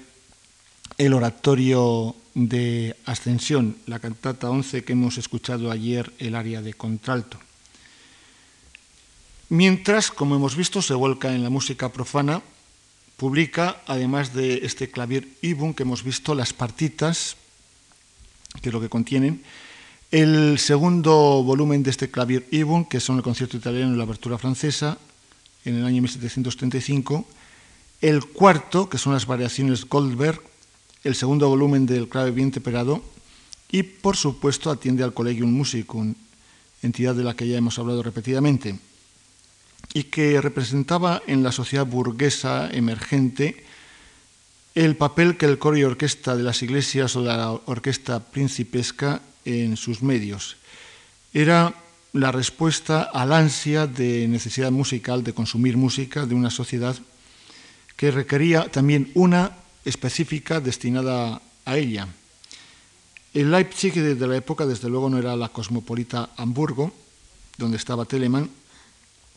el 0.98 1.14
oratorio 1.14 2.16
de 2.34 2.96
Ascensión, 3.06 3.76
la 3.88 4.00
cantata 4.00 4.50
11 4.50 4.86
que 4.86 4.94
hemos 4.94 5.18
escuchado 5.18 5.70
ayer, 5.70 6.14
el 6.18 6.34
área 6.34 6.62
de 6.62 6.74
contralto. 6.74 7.38
Mientras, 9.50 10.12
como 10.12 10.36
hemos 10.36 10.56
visto, 10.56 10.82
se 10.82 10.94
vuelca 10.94 11.36
en 11.36 11.44
la 11.44 11.50
música 11.50 11.92
profana, 11.92 12.42
publica, 13.18 13.82
además 13.86 14.34
de 14.34 14.64
este 14.64 14.90
clavier 14.90 15.28
Ibun 15.42 15.74
que 15.74 15.84
hemos 15.84 16.04
visto, 16.04 16.36
las 16.36 16.54
partitas, 16.54 17.36
que 18.62 18.70
es 18.70 18.74
lo 18.74 18.80
que 18.80 18.90
contienen, 18.90 19.44
el 20.12 20.58
segundo 20.60 21.44
volumen 21.44 21.84
de 21.84 21.92
este 21.92 22.10
clavier 22.10 22.46
Ibun, 22.52 22.86
que 22.86 23.00
son 23.00 23.18
el 23.18 23.24
concierto 23.24 23.58
italiano 23.58 23.94
y 23.94 23.98
la 23.98 24.04
abertura 24.04 24.38
francesa, 24.38 24.98
en 25.66 25.76
el 25.76 25.86
año 25.86 26.02
1735, 26.02 27.26
el 28.02 28.26
cuarto, 28.26 28.90
que 28.90 28.98
son 28.98 29.14
las 29.14 29.26
variaciones 29.26 29.86
Goldberg, 29.86 30.42
el 31.04 31.16
segundo 31.16 31.50
volumen 31.50 31.86
del 31.86 32.08
clave 32.08 32.32
bien 32.32 32.52
temperado, 32.52 33.04
y 33.70 33.84
por 33.84 34.16
supuesto 34.16 34.72
atiende 34.72 35.04
al 35.04 35.14
Collegium 35.14 35.52
Musicum, 35.52 36.16
entidad 36.82 37.16
de 37.16 37.24
la 37.24 37.36
que 37.36 37.48
ya 37.48 37.58
hemos 37.58 37.78
hablado 37.78 38.02
repetidamente, 38.02 38.80
y 39.94 40.04
que 40.04 40.40
representaba 40.40 41.22
en 41.28 41.44
la 41.44 41.52
sociedad 41.52 41.86
burguesa 41.86 42.70
emergente 42.72 43.66
el 44.76 44.96
papel 44.96 45.38
que 45.38 45.48
el 45.48 45.58
coro 45.58 45.76
y 45.76 45.84
orquesta 45.84 46.36
de 46.36 46.44
las 46.44 46.62
iglesias 46.62 47.16
o 47.16 47.22
la 47.22 47.52
orquesta 47.52 48.20
principesca 48.20 49.22
en 49.48 49.78
sus 49.78 50.04
medios. 50.04 50.58
Era 51.34 51.74
la 52.14 52.32
respuesta 52.32 53.04
al 53.04 53.32
ansia 53.32 53.88
de 53.88 54.28
necesidad 54.28 54.72
musical, 54.72 55.24
de 55.24 55.34
consumir 55.34 55.78
música 55.78 56.26
de 56.26 56.36
una 56.36 56.50
sociedad 56.50 56.96
que 57.96 58.12
requería 58.12 58.70
también 58.70 59.12
una 59.16 59.52
específica 59.86 60.60
destinada 60.60 61.42
a 61.66 61.78
ella. 61.78 62.08
El 63.34 63.52
Leipzig 63.52 63.94
de 63.94 64.28
la 64.28 64.36
época, 64.36 64.66
desde 64.66 64.90
luego, 64.90 65.10
no 65.10 65.18
era 65.18 65.36
la 65.36 65.50
cosmopolita 65.50 66.32
Hamburgo, 66.38 66.92
donde 67.58 67.78
estaba 67.78 68.06
Telemann, 68.06 68.50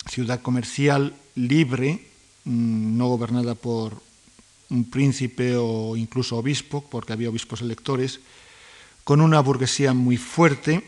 ciudad 0.08 0.42
comercial 0.42 1.14
libre, 1.36 2.06
mm, 2.44 2.96
no 2.96 3.08
gobernada 3.08 3.54
por 3.54 4.00
un 4.70 4.84
príncipe 4.84 5.56
o 5.56 5.96
incluso 5.96 6.36
obispo, 6.36 6.82
porque 6.88 7.12
había 7.12 7.30
obispos 7.30 7.60
electores, 7.60 8.20
con 9.10 9.20
una 9.20 9.40
burguesía 9.40 9.92
muy 9.92 10.16
fuerte 10.16 10.84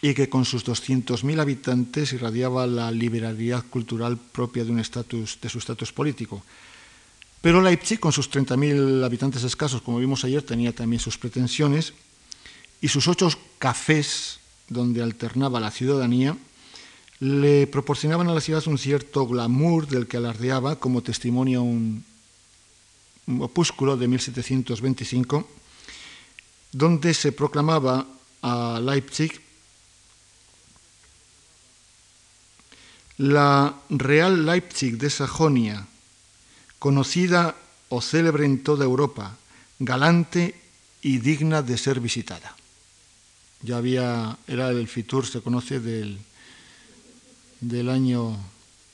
y 0.00 0.14
que 0.14 0.30
con 0.30 0.46
sus 0.46 0.64
200.000 0.64 1.38
habitantes 1.38 2.14
irradiaba 2.14 2.66
la 2.66 2.90
liberalidad 2.90 3.62
cultural 3.68 4.16
propia 4.16 4.64
de, 4.64 4.70
un 4.70 4.78
de 4.78 5.48
su 5.50 5.58
estatus 5.58 5.92
político. 5.92 6.42
Pero 7.42 7.60
Leipzig, 7.60 8.00
con 8.00 8.10
sus 8.10 8.30
30.000 8.30 9.04
habitantes 9.04 9.44
escasos, 9.44 9.82
como 9.82 9.98
vimos 9.98 10.24
ayer, 10.24 10.42
tenía 10.42 10.74
también 10.74 10.98
sus 10.98 11.18
pretensiones 11.18 11.92
y 12.80 12.88
sus 12.88 13.06
ocho 13.06 13.28
cafés 13.58 14.40
donde 14.70 15.02
alternaba 15.02 15.60
la 15.60 15.70
ciudadanía 15.70 16.38
le 17.20 17.66
proporcionaban 17.66 18.30
a 18.30 18.32
la 18.32 18.40
ciudad 18.40 18.66
un 18.66 18.78
cierto 18.78 19.26
glamour 19.26 19.88
del 19.88 20.06
que 20.06 20.16
alardeaba 20.16 20.76
como 20.76 21.02
testimonio 21.02 21.60
un, 21.60 22.02
un 23.26 23.42
opúsculo 23.42 23.98
de 23.98 24.08
1725 24.08 25.58
donde 26.72 27.14
se 27.14 27.32
proclamaba 27.32 28.06
a 28.42 28.80
Leipzig 28.82 29.40
la 33.18 33.74
Real 33.90 34.46
Leipzig 34.46 34.96
de 34.96 35.10
Sajonia, 35.10 35.86
conocida 36.78 37.56
o 37.88 38.00
célebre 38.00 38.46
en 38.46 38.62
toda 38.62 38.84
Europa, 38.84 39.36
galante 39.80 40.54
y 41.02 41.18
digna 41.18 41.62
de 41.62 41.76
ser 41.78 42.00
visitada. 42.00 42.54
Ya 43.62 43.78
había, 43.78 44.38
era 44.46 44.70
el 44.70 44.86
Fitur, 44.86 45.26
se 45.26 45.40
conoce 45.40 45.80
del, 45.80 46.18
del 47.60 47.88
año 47.88 48.38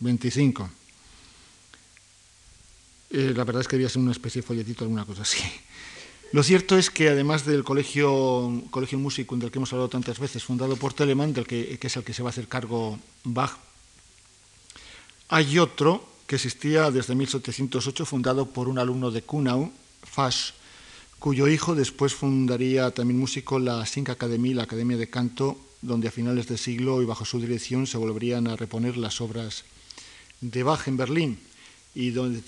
25. 0.01 0.71
Eh, 3.11 3.33
la 3.37 3.45
verdad 3.45 3.61
es 3.61 3.69
que 3.69 3.77
debía 3.77 3.91
ser 3.91 4.01
una 4.01 4.13
especie 4.13 4.41
de 4.41 4.47
folletito, 4.47 4.85
alguna 4.85 5.05
cosa 5.05 5.23
así. 5.23 5.39
Lo 6.35 6.43
cierto 6.43 6.77
es 6.77 6.91
que 6.91 7.09
además 7.09 7.47
del 7.47 7.63
colegio, 7.63 8.65
colegio 8.71 8.99
Musicum 8.99 9.39
del 9.39 9.53
que 9.53 9.61
hemos 9.61 9.73
hablado 9.73 9.89
tantas 9.89 10.19
veces, 10.19 10.43
fundado 10.43 10.75
por 10.75 10.93
Telemann, 10.93 11.33
del 11.33 11.47
que, 11.47 11.79
es 11.81 11.97
el 11.97 12.03
que 12.03 12.13
se 12.13 12.25
va 12.25 12.31
a 12.31 12.35
hacer 12.35 12.49
cargo 12.49 12.99
Bach, 13.23 13.53
hay 15.29 15.61
otro 15.61 16.05
que 16.27 16.35
existía 16.35 16.91
desde 16.91 17.15
1708, 17.15 18.05
fundado 18.05 18.47
por 18.47 18.67
un 18.67 18.81
alumno 18.81 19.13
de 19.13 19.23
Kunau, 19.23 19.71
Fasch, 20.03 20.55
cuyo 21.21 21.47
hijo 21.47 21.77
después 21.77 22.15
fundaría 22.15 22.91
también 22.91 23.21
músico 23.21 23.61
la 23.61 23.87
Sing 23.87 24.11
Academy, 24.11 24.55
la 24.55 24.65
Academia 24.65 24.97
de 24.97 25.09
Canto, 25.09 25.57
donde 25.83 26.09
a 26.09 26.11
finales 26.11 26.49
del 26.49 26.59
siglo 26.59 27.01
y 27.01 27.05
bajo 27.05 27.25
su 27.25 27.41
dirección 27.41 27.87
se 27.87 27.97
volverían 27.97 28.49
a 28.49 28.57
reponer 28.57 28.97
las 28.97 29.21
obras 29.21 29.63
de 30.41 30.65
Bach 30.65 30.89
en 30.89 30.97
Berlín, 30.97 31.39
y 31.95 32.11
donde, 32.11 32.41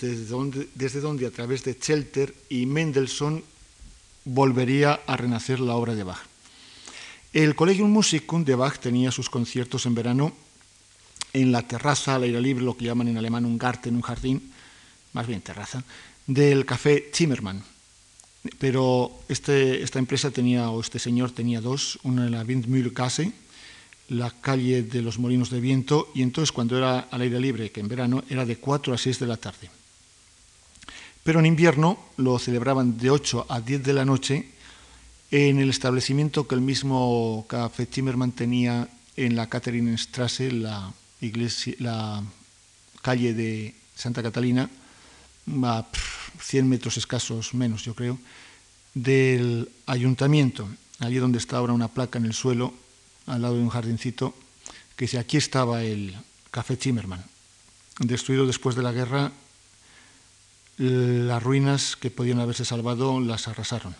desde, 0.75 0.99
donde, 0.99 1.25
a 1.25 1.31
través 1.31 1.63
de 1.63 1.79
Chelter 1.79 2.35
y 2.49 2.65
Mendelssohn 2.65 3.43
volvería 4.27 4.99
a 5.07 5.15
renacer 5.15 5.59
la 5.59 5.75
obra 5.75 5.95
de 5.95 6.03
Bach. 6.03 6.19
El 7.33 7.55
Collegium 7.55 7.89
Musicum 7.89 8.43
de 8.43 8.55
Bach 8.55 8.79
tenía 8.79 9.11
sus 9.11 9.29
conciertos 9.29 9.85
en 9.85 9.95
verano 9.95 10.33
en 11.33 11.51
la 11.51 11.61
terraza 11.61 12.15
al 12.15 12.23
aire 12.23 12.41
libre, 12.41 12.63
lo 12.63 12.75
que 12.75 12.85
llaman 12.85 13.07
en 13.07 13.17
alemán 13.17 13.45
un 13.45 13.57
Garten, 13.57 13.95
un 13.95 14.01
jardín, 14.01 14.51
más 15.13 15.27
bien 15.27 15.41
terraza, 15.41 15.83
del 16.25 16.65
café 16.65 17.09
Zimmermann. 17.13 17.63
Pero 18.59 19.11
este, 19.29 19.83
esta 19.83 19.99
empresa 19.99 20.31
tenía, 20.31 20.69
o 20.69 20.81
este 20.81 20.99
señor 20.99 21.31
tenía 21.31 21.61
dos, 21.61 21.99
una 22.03 22.25
en 22.25 22.31
la 22.31 22.43
Windmühlgasse, 22.43 23.31
la 24.09 24.31
calle 24.31 24.83
de 24.83 25.01
los 25.01 25.19
molinos 25.19 25.49
de 25.49 25.59
viento, 25.59 26.09
y 26.15 26.21
entonces 26.21 26.51
cuando 26.51 26.77
era 26.77 26.99
al 27.11 27.21
aire 27.21 27.39
libre, 27.39 27.71
que 27.71 27.81
en 27.81 27.87
verano 27.87 28.23
era 28.29 28.45
de 28.45 28.57
4 28.57 28.93
a 28.93 28.97
6 28.97 29.19
de 29.19 29.27
la 29.27 29.37
tarde. 29.37 29.69
Pero 31.27 31.41
en 31.41 31.45
invierno 31.45 31.99
lo 32.15 32.39
celebraban 32.39 32.97
de 32.97 33.09
8 33.09 33.47
a 33.49 33.59
10 33.59 33.83
de 33.83 33.91
la 33.91 34.05
noche 34.05 34.47
en 35.29 35.59
el 35.59 35.69
establecimiento 35.69 36.47
que 36.47 36.55
el 36.55 36.61
mismo 36.61 37.43
Café 37.49 37.85
Zimmermann 37.85 38.31
tenía 38.31 38.87
en 39.17 39.35
la 39.35 39.49
Strasse, 39.97 40.53
la 40.53 40.93
iglesia, 41.19 41.75
la 41.79 42.23
calle 43.01 43.33
de 43.33 43.75
Santa 43.93 44.23
Catalina, 44.23 44.69
a 45.63 45.85
100 46.39 46.69
metros 46.69 46.95
escasos 46.95 47.53
menos, 47.53 47.83
yo 47.83 47.93
creo, 47.93 48.17
del 48.93 49.69
ayuntamiento, 49.85 50.65
allí 50.99 51.17
donde 51.17 51.39
está 51.39 51.57
ahora 51.57 51.73
una 51.73 51.89
placa 51.89 52.19
en 52.19 52.25
el 52.25 52.33
suelo, 52.33 52.73
al 53.25 53.41
lado 53.41 53.55
de 53.55 53.63
un 53.63 53.69
jardincito, 53.69 54.33
que 54.95 55.03
dice, 55.03 55.19
aquí 55.19 55.35
estaba 55.35 55.83
el 55.83 56.15
Café 56.51 56.77
Zimmermann. 56.77 57.25
Destruido 57.99 58.47
después 58.47 58.77
de 58.77 58.83
la 58.83 58.93
guerra, 58.93 59.33
las 60.77 61.41
ruinas 61.41 61.95
que 61.95 62.11
podían 62.11 62.39
haberse 62.39 62.65
salvado 62.65 63.19
las 63.19 63.47
arrasaron. 63.47 63.95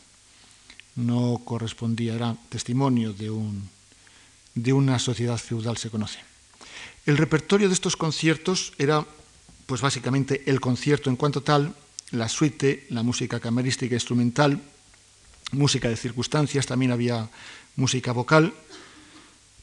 No 0.96 1.42
correspondía, 1.44 2.16
era 2.16 2.36
testimonio 2.50 3.14
de, 3.14 3.30
un, 3.30 3.70
de 4.56 4.74
una 4.74 5.00
sociedad 5.00 5.38
feudal, 5.38 5.78
se 5.78 5.90
conoce. 5.90 6.20
El 7.06 7.18
repertorio 7.18 7.68
de 7.68 7.74
estos 7.74 7.96
conciertos 7.96 8.74
era, 8.78 9.06
pues 9.66 9.82
básicamente, 9.82 10.44
el 10.46 10.60
concierto 10.60 11.10
en 11.10 11.16
cuanto 11.16 11.42
tal, 11.42 11.74
la 12.12 12.30
suite, 12.30 12.86
la 12.90 13.04
música 13.04 13.40
camerística 13.40 13.96
instrumental, 13.96 14.62
música 15.52 15.90
de 15.90 15.98
circunstancias, 15.98 16.66
también 16.66 16.92
había 16.92 17.30
música 17.76 18.12
vocal, 18.12 18.54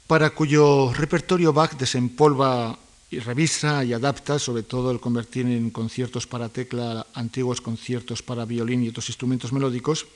para 0.07 0.31
cuyo 0.31 0.93
repertorio 0.93 1.53
Bach 1.53 1.77
desempolva 1.77 2.79
revisa 3.21 3.85
y 3.85 3.93
adapta, 3.93 4.39
sobre 4.39 4.63
todo 4.63 4.91
el 4.91 5.01
convertir 5.01 5.47
en 5.47 5.71
conciertos 5.71 6.27
para 6.27 6.49
tecla 6.49 7.07
antiguos 7.15 7.61
conciertos 7.61 8.23
para 8.23 8.45
violín 8.45 8.83
y 8.83 8.89
otros 8.89 9.09
instrumentos 9.09 9.53
melódicos, 9.53 10.07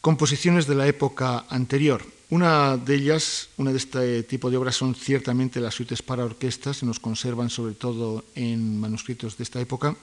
composiciones 0.00 0.66
de 0.66 0.74
la 0.74 0.86
época 0.86 1.46
anterior. 1.48 2.04
Una 2.30 2.76
de 2.76 2.94
ellas, 2.94 3.48
una 3.56 3.72
de 3.72 3.78
este 3.78 4.22
tipo 4.22 4.50
de 4.50 4.56
obras 4.56 4.76
son 4.76 4.94
ciertamente 4.94 5.60
las 5.60 5.74
suites 5.74 6.02
para 6.02 6.24
orquestas, 6.24 6.78
se 6.78 6.86
nos 6.86 7.00
conservan 7.00 7.50
sobre 7.50 7.74
todo 7.74 8.24
en 8.34 8.78
manuscritos 8.78 9.36
de 9.38 9.44
esta 9.44 9.60
época. 9.60 9.96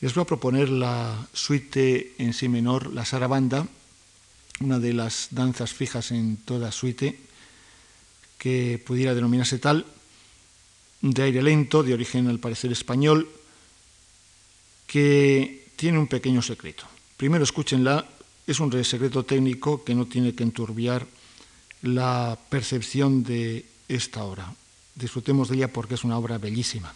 Les 0.00 0.14
voy 0.14 0.22
a 0.22 0.26
proponer 0.26 0.70
la 0.70 1.28
suite 1.34 2.14
en 2.18 2.32
sí 2.32 2.48
menor, 2.48 2.92
la 2.92 3.04
sarabanda, 3.04 3.66
una 4.60 4.78
de 4.78 4.94
las 4.94 5.28
danzas 5.30 5.72
fijas 5.72 6.10
en 6.10 6.38
toda 6.38 6.72
suite, 6.72 7.18
que 8.38 8.82
pudiera 8.84 9.14
denominarse 9.14 9.58
tal, 9.58 9.84
de 11.00 11.22
aire 11.22 11.42
lento, 11.42 11.82
de 11.82 11.94
origen 11.94 12.28
al 12.28 12.38
parecer 12.38 12.72
español, 12.72 13.28
que 14.86 15.68
tiene 15.76 15.98
un 15.98 16.06
pequeño 16.06 16.42
secreto. 16.42 16.84
Primero 17.16 17.44
escúchenla, 17.44 18.06
es 18.46 18.60
un 18.60 18.72
secreto 18.84 19.24
técnico 19.24 19.84
que 19.84 19.94
no 19.94 20.06
tiene 20.06 20.34
que 20.34 20.42
enturbiar 20.42 21.06
la 21.82 22.38
percepción 22.48 23.22
de 23.22 23.64
esta 23.88 24.24
obra. 24.24 24.52
Disfrutemos 24.94 25.48
de 25.48 25.56
ella 25.56 25.72
porque 25.72 25.94
es 25.94 26.04
una 26.04 26.18
obra 26.18 26.38
bellísima. 26.38 26.92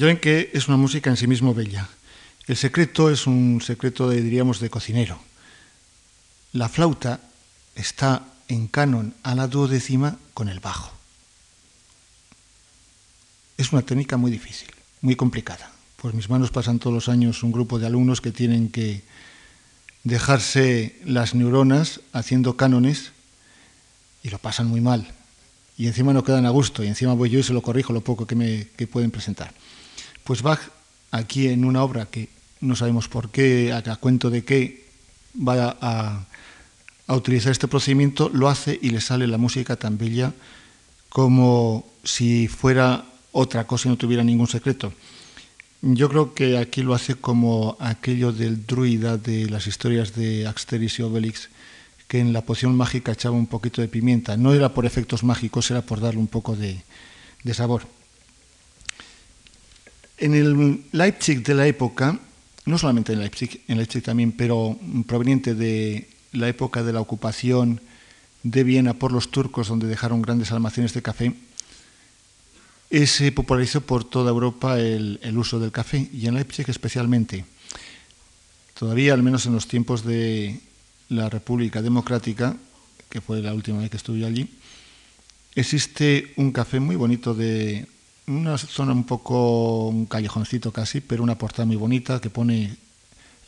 Ya 0.00 0.06
ven 0.06 0.16
que 0.16 0.48
es 0.54 0.66
una 0.66 0.78
música 0.78 1.10
en 1.10 1.18
sí 1.18 1.26
mismo 1.26 1.52
bella. 1.52 1.86
El 2.46 2.56
secreto 2.56 3.10
es 3.10 3.26
un 3.26 3.60
secreto, 3.60 4.08
de, 4.08 4.22
diríamos, 4.22 4.58
de 4.58 4.70
cocinero. 4.70 5.20
La 6.54 6.70
flauta 6.70 7.20
está 7.74 8.24
en 8.48 8.66
canon 8.66 9.12
a 9.22 9.34
la 9.34 9.46
duodécima 9.46 10.16
con 10.32 10.48
el 10.48 10.58
bajo. 10.58 10.90
Es 13.58 13.74
una 13.74 13.82
técnica 13.82 14.16
muy 14.16 14.30
difícil, 14.30 14.70
muy 15.02 15.16
complicada. 15.16 15.70
Por 16.00 16.14
mis 16.14 16.30
manos 16.30 16.50
pasan 16.50 16.78
todos 16.78 16.94
los 16.94 17.10
años 17.10 17.42
un 17.42 17.52
grupo 17.52 17.78
de 17.78 17.84
alumnos 17.84 18.22
que 18.22 18.32
tienen 18.32 18.70
que 18.70 19.02
dejarse 20.04 20.98
las 21.04 21.34
neuronas 21.34 22.00
haciendo 22.14 22.56
cánones 22.56 23.12
y 24.22 24.30
lo 24.30 24.38
pasan 24.38 24.66
muy 24.66 24.80
mal. 24.80 25.12
Y 25.76 25.88
encima 25.88 26.14
no 26.14 26.24
quedan 26.24 26.46
a 26.46 26.50
gusto, 26.50 26.82
y 26.82 26.86
encima 26.86 27.12
voy 27.12 27.28
yo 27.28 27.38
y 27.38 27.42
se 27.42 27.52
lo 27.52 27.60
corrijo 27.60 27.92
lo 27.92 28.00
poco 28.00 28.26
que 28.26 28.34
me 28.34 28.66
que 28.78 28.86
pueden 28.86 29.10
presentar. 29.10 29.52
Pues 30.24 30.42
Bach, 30.42 30.60
aquí 31.10 31.48
en 31.48 31.64
una 31.64 31.82
obra 31.82 32.06
que 32.06 32.28
no 32.60 32.76
sabemos 32.76 33.08
por 33.08 33.30
qué, 33.30 33.72
a, 33.72 33.96
cuento 33.96 34.30
de 34.30 34.44
qué 34.44 34.84
va 35.36 35.76
a, 35.80 36.26
utilizar 37.14 37.50
este 37.50 37.66
procedimiento, 37.66 38.28
lo 38.32 38.48
hace 38.48 38.78
y 38.80 38.90
le 38.90 39.00
sale 39.00 39.26
la 39.26 39.38
música 39.38 39.74
tan 39.74 39.98
bella 39.98 40.32
como 41.08 41.84
si 42.04 42.46
fuera 42.46 43.04
otra 43.32 43.66
cosa 43.66 43.88
y 43.88 43.90
no 43.90 43.96
tuviera 43.96 44.22
ningún 44.22 44.46
secreto. 44.46 44.92
Yo 45.82 46.08
creo 46.08 46.34
que 46.34 46.58
aquí 46.58 46.82
lo 46.82 46.94
hace 46.94 47.16
como 47.16 47.76
aquello 47.80 48.32
del 48.32 48.64
druida 48.64 49.16
de 49.16 49.48
las 49.50 49.66
historias 49.66 50.14
de 50.14 50.46
Axteris 50.46 50.98
y 50.98 51.02
Obelix, 51.02 51.48
que 52.06 52.20
en 52.20 52.32
la 52.32 52.42
poción 52.42 52.76
mágica 52.76 53.12
echaba 53.12 53.34
un 53.34 53.46
poquito 53.46 53.80
de 53.80 53.88
pimienta. 53.88 54.36
No 54.36 54.52
era 54.52 54.72
por 54.74 54.86
efectos 54.86 55.24
mágicos, 55.24 55.70
era 55.70 55.82
por 55.82 56.00
darle 56.00 56.20
un 56.20 56.28
poco 56.28 56.54
de 56.54 56.84
sabor. 57.54 57.88
En 60.20 60.34
el 60.34 60.84
Leipzig 60.92 61.42
de 61.42 61.54
la 61.54 61.66
época, 61.66 62.20
no 62.66 62.76
solamente 62.76 63.14
en 63.14 63.20
Leipzig, 63.20 63.62
en 63.68 63.78
Leipzig 63.78 64.02
también, 64.02 64.32
pero 64.32 64.78
proveniente 65.06 65.54
de 65.54 66.10
la 66.32 66.46
época 66.46 66.82
de 66.82 66.92
la 66.92 67.00
ocupación 67.00 67.80
de 68.42 68.62
Viena 68.62 68.92
por 68.92 69.12
los 69.12 69.30
turcos, 69.30 69.68
donde 69.68 69.86
dejaron 69.86 70.20
grandes 70.20 70.52
almacenes 70.52 70.92
de 70.92 71.00
café, 71.00 71.34
se 73.06 73.32
popularizó 73.32 73.80
por 73.80 74.04
toda 74.04 74.30
Europa 74.30 74.78
el, 74.78 75.20
el, 75.22 75.38
uso 75.38 75.58
del 75.58 75.72
café 75.72 76.10
y 76.12 76.26
en 76.26 76.34
Leipzig 76.34 76.68
especialmente. 76.68 77.46
Todavía, 78.78 79.14
al 79.14 79.22
menos 79.22 79.46
en 79.46 79.54
los 79.54 79.68
tiempos 79.68 80.04
de 80.04 80.60
la 81.08 81.30
República 81.30 81.80
Democrática, 81.80 82.56
que 83.08 83.22
fue 83.22 83.40
la 83.40 83.54
última 83.54 83.78
vez 83.78 83.88
que 83.88 83.96
estuve 83.96 84.26
allí, 84.26 84.50
existe 85.54 86.34
un 86.36 86.52
café 86.52 86.78
muy 86.78 86.96
bonito 86.96 87.32
de 87.32 87.86
una 88.30 88.56
zona 88.56 88.92
un 88.92 89.04
poco, 89.04 89.88
un 89.88 90.06
callejoncito 90.06 90.72
casi, 90.72 91.00
pero 91.00 91.22
una 91.22 91.36
portada 91.36 91.66
muy 91.66 91.76
bonita 91.76 92.20
que 92.20 92.30
pone 92.30 92.76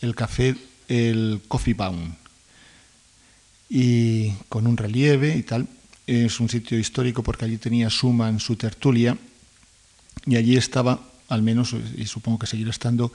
el 0.00 0.14
café, 0.14 0.56
el 0.88 1.40
Coffee 1.46 1.74
Baum, 1.74 2.14
y 3.70 4.30
con 4.48 4.66
un 4.66 4.76
relieve 4.76 5.36
y 5.36 5.42
tal. 5.42 5.68
Es 6.06 6.40
un 6.40 6.48
sitio 6.48 6.78
histórico 6.78 7.22
porque 7.22 7.44
allí 7.44 7.58
tenía 7.58 7.88
Schumann 7.88 8.40
su 8.40 8.56
tertulia 8.56 9.16
y 10.26 10.36
allí 10.36 10.56
estaba, 10.56 11.00
al 11.28 11.42
menos, 11.42 11.74
y 11.96 12.06
supongo 12.06 12.40
que 12.40 12.46
seguirá 12.46 12.70
estando, 12.70 13.12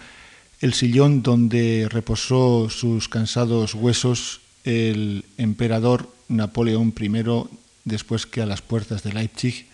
el 0.62 0.74
sillón 0.74 1.22
donde 1.22 1.88
reposó 1.92 2.70
sus 2.70 3.10
cansados 3.10 3.76
huesos 3.76 4.40
el 4.64 5.26
emperador 5.38 6.12
Napoleón 6.30 6.94
I, 7.00 7.58
después 7.84 8.26
que 8.26 8.42
a 8.42 8.46
las 8.46 8.62
puertas 8.62 9.04
de 9.04 9.14
Leipzig 9.14 9.68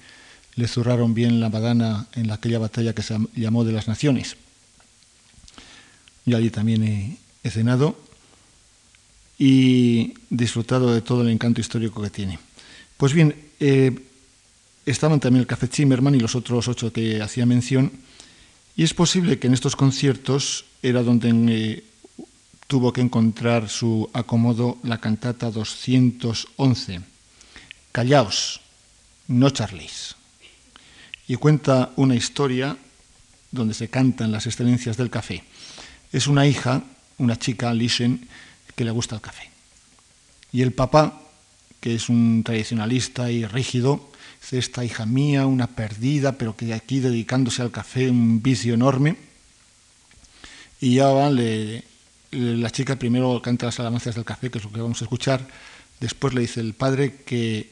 le 0.55 0.67
zurraron 0.67 1.13
bien 1.13 1.39
la 1.39 1.49
badana 1.49 2.07
en 2.13 2.31
aquella 2.31 2.59
batalla 2.59 2.93
que 2.93 3.01
se 3.01 3.17
llamó 3.35 3.63
de 3.63 3.71
las 3.71 3.87
naciones. 3.87 4.37
Yo 6.25 6.37
allí 6.37 6.49
también 6.49 6.83
he, 7.43 7.49
cenado 7.49 7.97
y 9.37 10.13
disfrutado 10.29 10.93
de 10.93 11.01
todo 11.01 11.23
el 11.23 11.29
encanto 11.29 11.59
histórico 11.59 12.01
que 12.01 12.09
tiene. 12.09 12.39
Pues 12.97 13.13
bien, 13.13 13.35
eh, 13.59 13.91
estaban 14.85 15.19
también 15.19 15.41
el 15.41 15.47
Café 15.47 15.67
Zimmerman 15.67 16.15
y 16.15 16.19
los 16.19 16.35
otros 16.35 16.67
ocho 16.67 16.93
que 16.93 17.21
hacía 17.21 17.45
mención, 17.45 17.91
y 18.75 18.83
es 18.83 18.93
posible 18.93 19.39
que 19.39 19.47
en 19.47 19.53
estos 19.53 19.75
conciertos 19.75 20.65
era 20.81 21.03
donde 21.03 21.29
eh, 21.49 21.83
tuvo 22.67 22.93
que 22.93 23.01
encontrar 23.01 23.69
su 23.69 24.09
acomodo 24.13 24.77
la 24.83 24.99
cantata 24.99 25.51
211, 25.51 27.01
Callaos, 27.91 28.61
no 29.27 29.49
charléis. 29.49 30.15
Y 31.33 31.37
cuenta 31.37 31.91
una 31.95 32.13
historia 32.13 32.77
donde 33.49 33.73
se 33.73 33.89
cantan 33.89 34.31
las 34.31 34.45
excelencias 34.45 34.97
del 34.97 35.09
café. 35.09 35.43
Es 36.11 36.27
una 36.27 36.45
hija, 36.45 36.83
una 37.17 37.39
chica, 37.39 37.73
Lisen, 37.73 38.29
que 38.75 38.85
le 38.85 38.91
gusta 38.91 39.15
el 39.15 39.21
café. 39.21 39.49
Y 40.51 40.61
el 40.61 40.73
papá, 40.73 41.23
que 41.79 41.95
es 41.95 42.07
un 42.07 42.43
tradicionalista 42.45 43.31
y 43.31 43.47
rígido, 43.47 44.11
dice, 44.43 44.59
esta 44.59 44.85
hija 44.85 45.07
mía, 45.07 45.47
una 45.47 45.65
perdida, 45.65 46.33
pero 46.33 46.55
que 46.55 46.71
aquí 46.71 46.99
dedicándose 46.99 47.63
al 47.63 47.71
café, 47.71 48.11
un 48.11 48.43
vicio 48.43 48.75
enorme. 48.75 49.15
Y 50.81 50.97
ya 50.97 51.07
va, 51.07 51.31
la 51.31 52.69
chica 52.69 52.95
primero 52.97 53.41
canta 53.41 53.65
las 53.65 53.79
alabanzas 53.79 54.13
del 54.13 54.23
café, 54.23 54.51
que 54.51 54.59
es 54.59 54.63
lo 54.65 54.71
que 54.71 54.81
vamos 54.81 55.01
a 55.01 55.05
escuchar, 55.05 55.47
después 55.99 56.35
le 56.35 56.41
dice 56.41 56.59
el 56.59 56.75
padre 56.75 57.23
que 57.25 57.71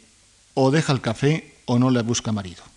o 0.55 0.71
deja 0.71 0.93
el 0.93 1.01
café 1.01 1.53
o 1.65 1.77
no 1.77 1.91
le 1.91 2.01
busca 2.01 2.31
marido. 2.31 2.70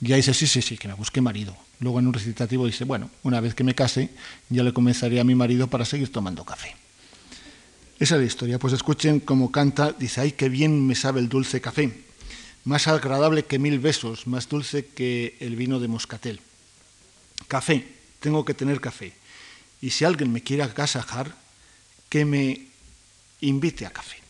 Y 0.00 0.12
ahí 0.12 0.18
dice, 0.18 0.34
sí, 0.34 0.46
sí, 0.46 0.60
sí, 0.60 0.76
que 0.76 0.88
me 0.88 0.94
busque 0.94 1.20
marido. 1.20 1.56
Luego 1.80 1.98
en 1.98 2.06
un 2.06 2.12
recitativo 2.12 2.66
dice, 2.66 2.84
bueno, 2.84 3.10
una 3.22 3.40
vez 3.40 3.54
que 3.54 3.64
me 3.64 3.74
case, 3.74 4.10
ya 4.48 4.62
le 4.62 4.72
comenzaría 4.72 5.20
a 5.20 5.24
mi 5.24 5.34
marido 5.34 5.68
para 5.68 5.84
seguir 5.84 6.10
tomando 6.12 6.44
café. 6.44 6.76
Esa 7.98 8.16
es 8.16 8.20
la 8.20 8.26
historia. 8.26 8.58
Pues 8.58 8.72
escuchen 8.72 9.20
cómo 9.20 9.52
canta, 9.52 9.92
dice, 9.92 10.20
ay, 10.20 10.32
qué 10.32 10.48
bien 10.48 10.86
me 10.86 10.94
sabe 10.94 11.20
el 11.20 11.28
dulce 11.28 11.60
café, 11.60 12.04
más 12.64 12.88
agradable 12.88 13.44
que 13.44 13.58
mil 13.58 13.78
besos, 13.78 14.26
más 14.26 14.48
dulce 14.48 14.86
que 14.86 15.36
el 15.40 15.56
vino 15.56 15.80
de 15.80 15.88
moscatel. 15.88 16.40
Café, 17.46 17.86
tengo 18.20 18.44
que 18.44 18.54
tener 18.54 18.80
café 18.80 19.12
y 19.84 19.90
si 19.90 20.06
alguien 20.06 20.32
me 20.32 20.42
quiere 20.42 20.62
agasajar, 20.62 21.36
que 22.08 22.24
me 22.24 22.68
invite 23.42 23.84
a 23.84 23.90
café. 23.90 24.23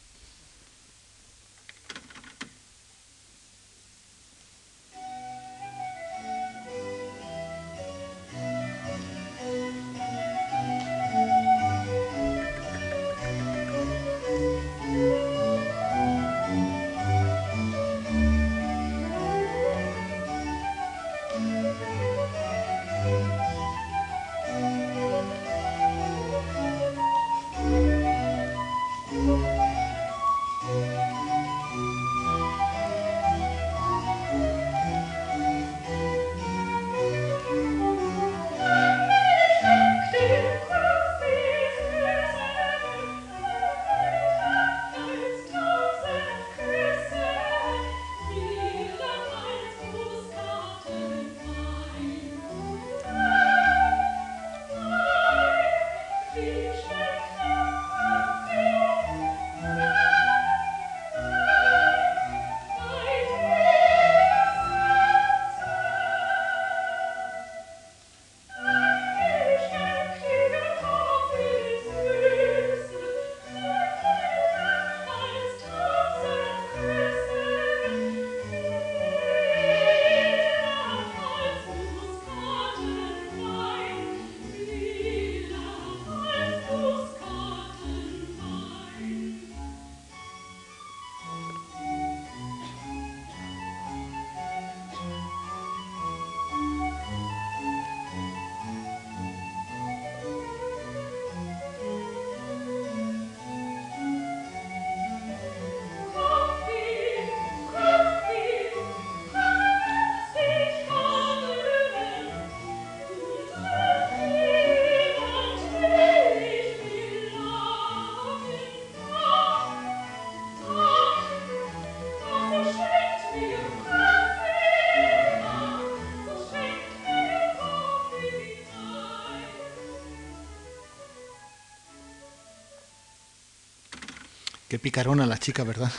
Picarona 134.84 135.24
la 135.24 135.38
chica, 135.38 135.64
¿verdad? 135.64 135.90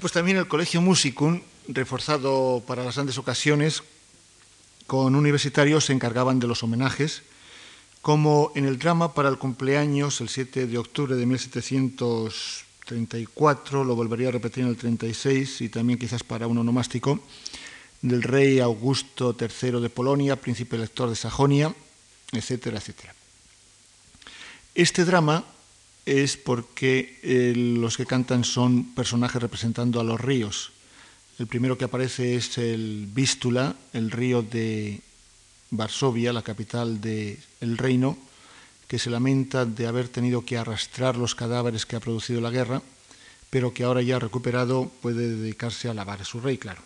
Pues 0.00 0.10
también 0.10 0.38
el 0.38 0.48
Colegio 0.48 0.80
Musicum, 0.80 1.42
reforzado 1.68 2.64
para 2.66 2.82
las 2.82 2.94
grandes 2.94 3.18
ocasiones, 3.18 3.82
con 4.86 5.14
universitarios 5.14 5.84
se 5.84 5.92
encargaban 5.92 6.40
de 6.40 6.46
los 6.46 6.62
homenajes, 6.62 7.20
como 8.00 8.52
en 8.54 8.64
el 8.64 8.78
drama 8.78 9.12
para 9.12 9.28
el 9.28 9.36
cumpleaños, 9.36 10.22
el 10.22 10.30
7 10.30 10.66
de 10.66 10.78
octubre 10.78 11.14
de 11.14 11.26
1734, 11.26 13.84
lo 13.84 13.94
volvería 13.94 14.28
a 14.28 14.32
repetir 14.32 14.64
en 14.64 14.70
el 14.70 14.78
36 14.78 15.60
y 15.60 15.68
también 15.68 15.98
quizás 15.98 16.22
para 16.22 16.46
un 16.46 16.56
onomástico, 16.56 17.22
del 18.00 18.22
rey 18.22 18.60
Augusto 18.60 19.36
III 19.38 19.82
de 19.82 19.90
Polonia, 19.90 20.40
príncipe 20.40 20.76
elector 20.76 21.10
de 21.10 21.16
Sajonia, 21.16 21.74
etcétera, 22.32 22.78
etcétera. 22.78 23.14
Este 24.74 25.04
drama 25.04 25.44
es 26.06 26.36
porque 26.36 27.18
eh, 27.22 27.54
los 27.56 27.96
que 27.96 28.06
cantan 28.06 28.44
son 28.44 28.94
personajes 28.94 29.40
representando 29.40 30.00
a 30.00 30.04
los 30.04 30.20
ríos. 30.20 30.72
El 31.38 31.46
primero 31.46 31.76
que 31.76 31.84
aparece 31.86 32.36
es 32.36 32.58
el 32.58 33.08
Vístula, 33.12 33.74
el 33.92 34.10
río 34.10 34.42
de 34.42 35.00
Varsovia, 35.70 36.32
la 36.32 36.42
capital 36.42 37.00
del 37.00 37.78
reino, 37.78 38.16
que 38.86 38.98
se 38.98 39.10
lamenta 39.10 39.64
de 39.64 39.86
haber 39.86 40.08
tenido 40.08 40.44
que 40.44 40.56
arrastrar 40.56 41.16
los 41.16 41.34
cadáveres 41.34 41.86
que 41.86 41.96
ha 41.96 42.00
producido 42.00 42.40
la 42.40 42.50
guerra, 42.50 42.82
pero 43.50 43.72
que 43.72 43.84
ahora 43.84 44.02
ya 44.02 44.18
recuperado 44.18 44.90
puede 45.00 45.28
dedicarse 45.28 45.88
a 45.88 45.94
lavar 45.94 46.20
a 46.20 46.24
su 46.24 46.40
rey, 46.40 46.58
claro. 46.58 46.82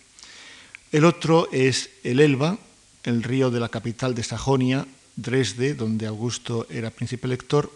El 0.92 1.04
otro 1.04 1.48
es 1.52 1.90
el 2.02 2.20
Elba, 2.20 2.58
el 3.04 3.22
río 3.22 3.50
de 3.50 3.60
la 3.60 3.68
capital 3.68 4.14
de 4.14 4.22
Sajonia, 4.22 4.86
Dresde, 5.16 5.74
donde 5.74 6.06
Augusto 6.06 6.66
era 6.70 6.90
príncipe 6.90 7.26
elector, 7.26 7.70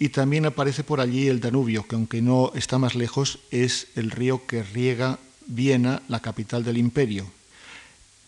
y 0.00 0.08
también 0.08 0.46
aparece 0.46 0.82
por 0.82 0.98
allí 0.98 1.28
el 1.28 1.40
Danubio, 1.40 1.86
que 1.86 1.94
aunque 1.94 2.22
no 2.22 2.52
está 2.54 2.78
más 2.78 2.94
lejos, 2.94 3.38
es 3.50 3.88
el 3.96 4.10
río 4.10 4.46
que 4.46 4.62
riega 4.62 5.18
Viena, 5.46 6.00
la 6.08 6.20
capital 6.20 6.64
del 6.64 6.78
imperio. 6.78 7.30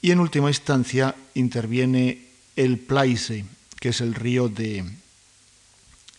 Y 0.02 0.10
en 0.10 0.20
última 0.20 0.50
instancia 0.50 1.16
interviene 1.32 2.26
el 2.56 2.78
Pleise, 2.78 3.46
que 3.80 3.88
es 3.88 4.02
el 4.02 4.14
río 4.14 4.50
de 4.50 4.84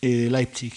eh, 0.01 0.27
Leipzig, 0.31 0.73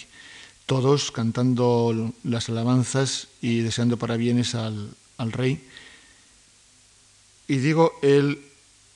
todos 0.67 1.11
cantando 1.11 2.13
las 2.25 2.51
alabanzas 2.51 3.29
y 3.41 3.61
deseando 3.61 3.97
parabienes 3.97 4.55
al, 4.55 4.91
al 5.17 5.33
rey. 5.33 5.59
Y 7.49 7.57
digo 7.57 7.93
el 8.03 8.43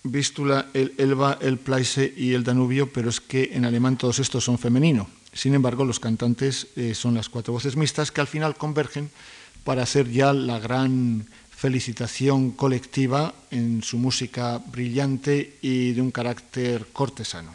Vístula, 0.03 0.69
el 0.75 0.93
Elba, 0.99 1.39
el 1.41 1.57
Pleise 1.57 2.13
y 2.15 2.35
el 2.35 2.45
Danubio, 2.45 2.93
pero 2.93 3.09
es 3.09 3.23
que 3.23 3.51
en 3.55 3.65
alemán 3.65 3.97
todos 3.97 4.19
estos 4.19 4.45
son 4.45 4.59
femeninos. 4.59 5.07
Sin 5.33 5.55
embargo, 5.55 5.85
los 5.85 6.01
cantantes 6.01 6.69
eh, 6.77 6.95
son 6.95 7.15
las 7.15 7.29
cuatro 7.29 7.53
voces 7.53 7.77
mixtas 7.77 8.11
que 8.11 8.21
al 8.21 8.27
final 8.27 8.57
convergen 8.57 9.11
para 9.65 9.83
hacer 9.83 10.11
ya 10.11 10.33
la 10.33 10.59
gran 10.59 11.27
felicitación 11.51 12.53
colectiva 12.53 13.35
en 13.51 13.83
su 13.83 13.99
música 13.99 14.59
brillante 14.59 15.59
y 15.61 15.93
de 15.93 16.01
un 16.01 16.11
carácter 16.11 16.87
cortesano. 16.93 17.55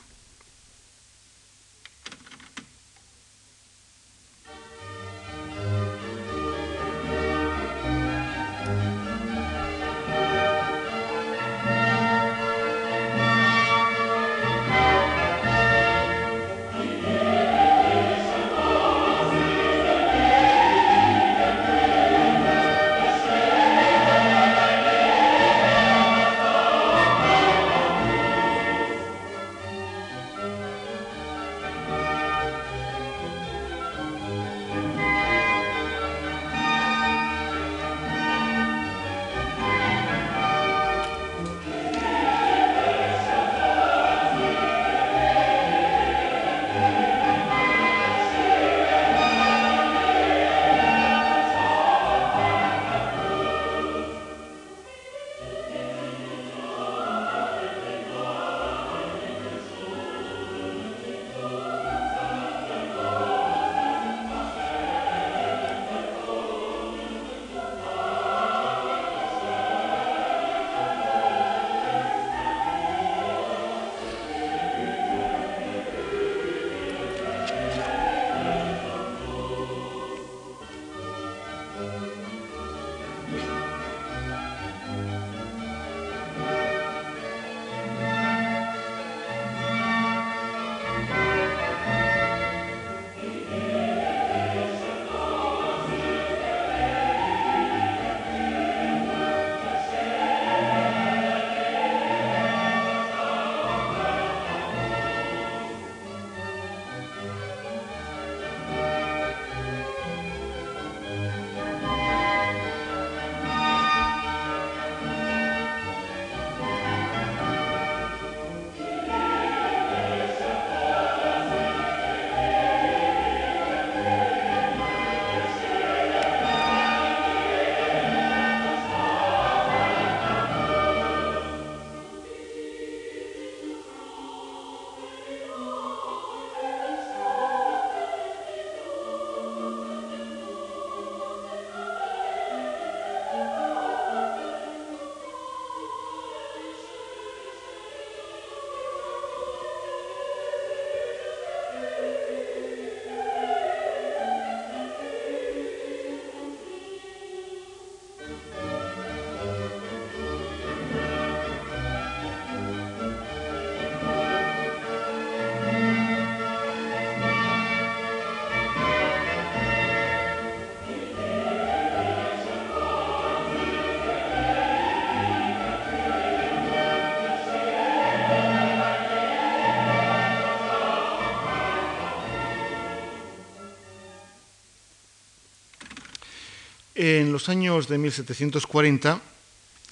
En 187.05 187.31
los 187.31 187.49
años 187.49 187.87
de 187.87 187.99
1740, 187.99 189.21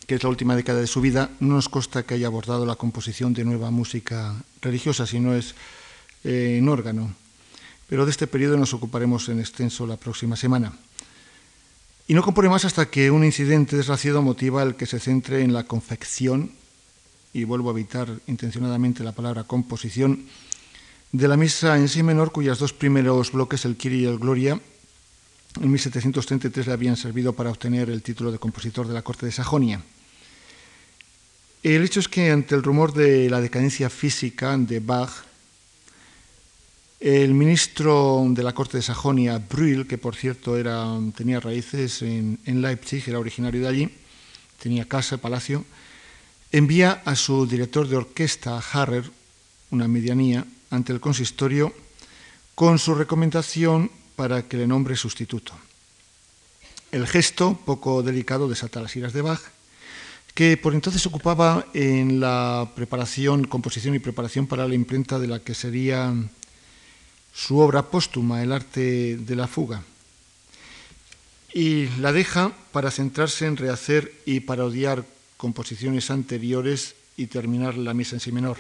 que 0.08 0.16
es 0.16 0.24
la 0.24 0.30
última 0.30 0.56
década 0.56 0.82
de 0.82 0.88
su 0.88 1.00
vida, 1.00 1.30
no 1.42 1.54
nos 1.54 1.70
consta 1.70 2.02
que 2.02 2.16
haya 2.16 2.26
abordado 2.26 2.66
la 2.66 2.76
composición 2.76 3.36
de 3.36 3.46
nueva 3.46 3.70
música 3.70 4.34
religiosa, 4.64 5.06
sino 5.06 5.36
es 5.36 5.54
eh, 6.24 6.58
en 6.58 6.68
órgano. 6.68 7.14
pero 7.88 8.06
de 8.06 8.10
este 8.10 8.26
periodo 8.26 8.58
nos 8.58 8.74
ocuparemos 8.74 9.30
en 9.30 9.40
extenso 9.40 9.86
la 9.86 9.98
próxima 9.98 10.36
semana. 10.36 10.74
Y 12.08 12.16
no 12.16 12.24
compone 12.24 12.50
más 12.50 12.66
hasta 12.66 12.90
que 12.90 13.12
un 13.12 13.24
incidente 13.24 13.78
desgraciado 13.78 14.24
motiva 14.24 14.64
el 14.64 14.74
que 14.74 14.88
se 14.88 15.00
centre 15.00 15.44
en 15.44 15.54
la 15.54 15.66
confección, 15.66 16.50
y 17.32 17.44
vuelvo 17.44 17.70
a 17.70 17.74
evitar 17.74 18.10
intencionadamente 18.26 19.04
la 19.04 19.12
palabra 19.12 19.44
composición, 19.44 20.26
de 21.12 21.28
la 21.28 21.38
misa 21.38 21.78
en 21.78 21.90
sí 21.90 22.02
menor, 22.02 22.32
cuyos 22.32 22.58
dos 22.58 22.74
primeros 22.74 23.32
bloques, 23.32 23.66
el 23.66 23.78
Kyrie 23.78 24.02
y 24.02 24.06
el 24.06 24.18
Gloria, 24.18 24.60
en 25.62 25.72
1733 25.72 26.68
le 26.68 26.74
habían 26.74 26.98
servido 26.98 27.34
para 27.34 27.52
obtener 27.52 27.90
el 27.90 28.02
título 28.02 28.32
de 28.32 28.40
compositor 28.40 28.88
de 28.88 28.94
la 28.94 29.02
corte 29.02 29.26
de 29.26 29.32
Sajonia. 29.32 29.82
El 31.62 31.84
hecho 31.84 32.00
es 32.00 32.08
que 32.08 32.32
ante 32.32 32.56
el 32.56 32.64
rumor 32.64 32.94
de 32.94 33.30
la 33.30 33.40
decadencia 33.40 33.90
física 33.90 34.58
de 34.58 34.80
Bach, 34.80 35.12
el 37.00 37.34
ministro 37.34 38.26
de 38.30 38.44
la 38.44 38.54
corte 38.54 38.78
de 38.78 38.84
Sajonia, 38.84 39.38
Brühl, 39.38 39.88
que 39.88 39.98
por 39.98 40.16
cierto 40.16 40.56
tenía 41.16 41.40
raíces 41.40 42.02
en, 42.02 42.40
en 42.46 42.62
Leipzig, 42.62 43.04
era 43.08 43.20
originario 43.20 43.62
de 43.62 43.68
allí, 43.68 43.90
tenía 44.62 44.88
casa, 44.88 45.18
palacio, 45.18 45.66
envía 46.52 47.02
a 47.06 47.16
su 47.16 47.46
director 47.46 47.88
de 47.88 47.98
orquesta, 47.98 48.62
Harrer, 48.72 49.10
una 49.72 49.88
medianía, 49.88 50.46
ante 50.70 50.94
el 50.94 51.00
consistorio 51.00 51.74
con 52.56 52.80
su 52.80 52.96
recomendación 52.96 53.92
para 54.16 54.44
que 54.48 54.58
le 54.58 54.68
nombre 54.68 54.96
sustituto. 54.96 55.54
El 56.92 57.08
gesto, 57.08 57.60
poco 57.66 58.04
delicado, 58.04 58.48
desata 58.48 58.82
las 58.82 58.96
iras 58.96 59.14
de 59.14 59.22
Bach, 59.22 59.42
que 60.34 60.58
por 60.58 60.74
entonces 60.74 61.06
ocupaba 61.06 61.66
en 61.74 62.20
la 62.20 62.72
preparación, 62.76 63.46
composición 63.46 63.96
y 63.96 64.00
preparación 64.00 64.48
para 64.48 64.68
la 64.68 64.76
imprenta 64.76 65.20
de 65.20 65.28
la 65.28 65.40
que 65.40 65.54
sería 65.54 66.14
su 67.34 67.58
obra 67.58 67.90
póstuma, 67.90 68.44
El 68.44 68.52
arte 68.52 69.18
de 69.18 69.36
la 69.36 69.48
fuga. 69.48 69.84
Y 71.54 71.88
la 72.00 72.12
deja 72.12 72.52
para 72.72 72.92
centrarse 72.92 73.46
en 73.46 73.58
rehacer 73.58 74.14
y 74.26 74.42
parodiar 74.42 75.06
composiciones 75.38 76.10
anteriores 76.10 76.96
y 77.18 77.28
terminar 77.28 77.78
la 77.78 77.94
misa 77.94 78.16
en 78.16 78.20
si 78.20 78.32
menor. 78.32 78.58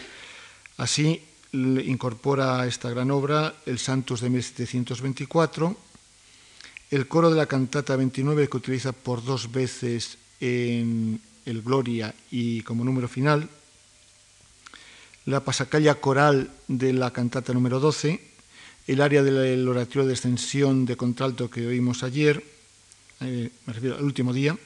Así, 0.77 1.23
incorpora 1.53 2.61
a 2.61 2.67
esta 2.67 2.89
gran 2.89 3.11
obra 3.11 3.53
el 3.65 3.77
Santos 3.77 4.21
de 4.21 4.29
1724, 4.29 5.77
el 6.91 7.07
coro 7.07 7.29
de 7.29 7.37
la 7.37 7.45
cantata 7.45 7.95
29 7.95 8.49
que 8.49 8.57
utiliza 8.57 8.91
por 8.91 9.23
dos 9.23 9.51
veces 9.51 10.17
en 10.39 11.21
el 11.45 11.61
Gloria 11.61 12.13
y 12.31 12.61
como 12.63 12.83
número 12.83 13.07
final, 13.07 13.49
la 15.25 15.43
pasacalla 15.45 15.95
coral 15.95 16.51
de 16.67 16.91
la 16.91 17.11
cantata 17.11 17.53
número 17.53 17.79
12, 17.79 18.19
el 18.87 19.01
área 19.01 19.23
del 19.23 19.67
oratorio 19.67 20.07
de 20.07 20.13
extensión 20.13 20.85
de 20.85 20.97
contralto 20.97 21.49
que 21.49 21.65
oímos 21.65 22.03
ayer, 22.03 22.43
eh, 23.21 23.49
me 23.65 23.73
refiero 23.73 23.97
al 23.97 24.03
último 24.03 24.33
día, 24.33 24.57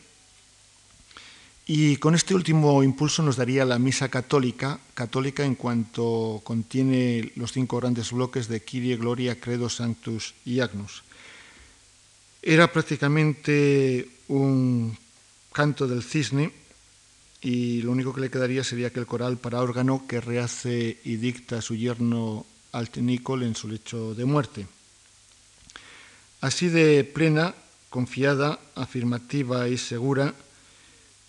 y 1.70 1.98
con 1.98 2.16
este 2.16 2.34
último 2.34 2.82
impulso 2.82 3.22
nos 3.22 3.36
daría 3.36 3.66
la 3.66 3.78
misa 3.78 4.08
católica, 4.08 4.80
católica 4.94 5.44
en 5.44 5.56
cuanto 5.56 6.40
contiene 6.46 7.34
los 7.36 7.52
cinco 7.52 7.78
grandes 7.78 8.14
bloques 8.14 8.48
de 8.48 8.64
Kyrie, 8.64 8.96
Gloria, 8.96 9.38
Credo, 9.38 9.68
Sanctus 9.68 10.34
y 10.46 10.62
Agnus. 10.62 11.04
Era 12.42 12.72
prácticamente 12.72 14.08
un 14.30 14.98
canto 15.52 15.90
del 15.90 16.04
cisne 16.04 16.54
y 17.42 17.82
lo 17.82 17.92
único 17.92 18.14
que 18.14 18.22
le 18.22 18.32
quedaría 18.32 18.64
sería 18.64 18.92
que 18.92 19.02
el 19.02 19.06
coral 19.06 19.38
para 19.38 19.62
órgano 19.62 20.08
que 20.08 20.22
rehace 20.22 21.02
y 21.04 21.18
dicta 21.18 21.62
su 21.62 21.76
yerno 21.76 22.46
Altenícol 22.72 23.44
en 23.44 23.56
su 23.56 23.68
lecho 23.68 24.16
de 24.16 24.24
muerte. 24.24 24.68
Así 26.40 26.70
de 26.70 27.04
plena, 27.04 27.56
confiada, 27.90 28.58
afirmativa 28.76 29.68
y 29.68 29.78
segura, 29.78 30.34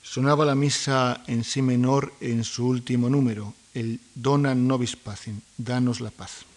Sonaba 0.09 0.47
la 0.47 0.55
misa 0.55 1.23
en 1.27 1.45
sí 1.45 1.61
menor 1.61 2.15
en 2.23 2.43
su 2.43 2.67
último 2.67 3.11
número, 3.11 3.53
el 3.75 4.01
Dona 4.15 4.55
Nobis 4.55 4.97
Pacem, 4.97 5.43
danos 5.59 6.01
la 6.01 6.11
paz. 6.11 6.48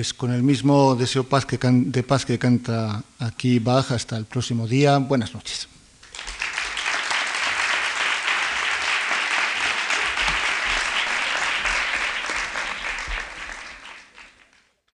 Pues 0.00 0.14
con 0.14 0.32
el 0.32 0.42
mismo 0.42 0.94
deseo 0.94 1.24
de 1.24 2.02
paz 2.02 2.24
que 2.24 2.38
canta 2.38 3.02
aquí 3.18 3.58
Bach, 3.58 3.92
hasta 3.92 4.16
el 4.16 4.24
próximo 4.24 4.66
día. 4.66 4.96
Buenas 4.96 5.34
noches. 5.34 5.69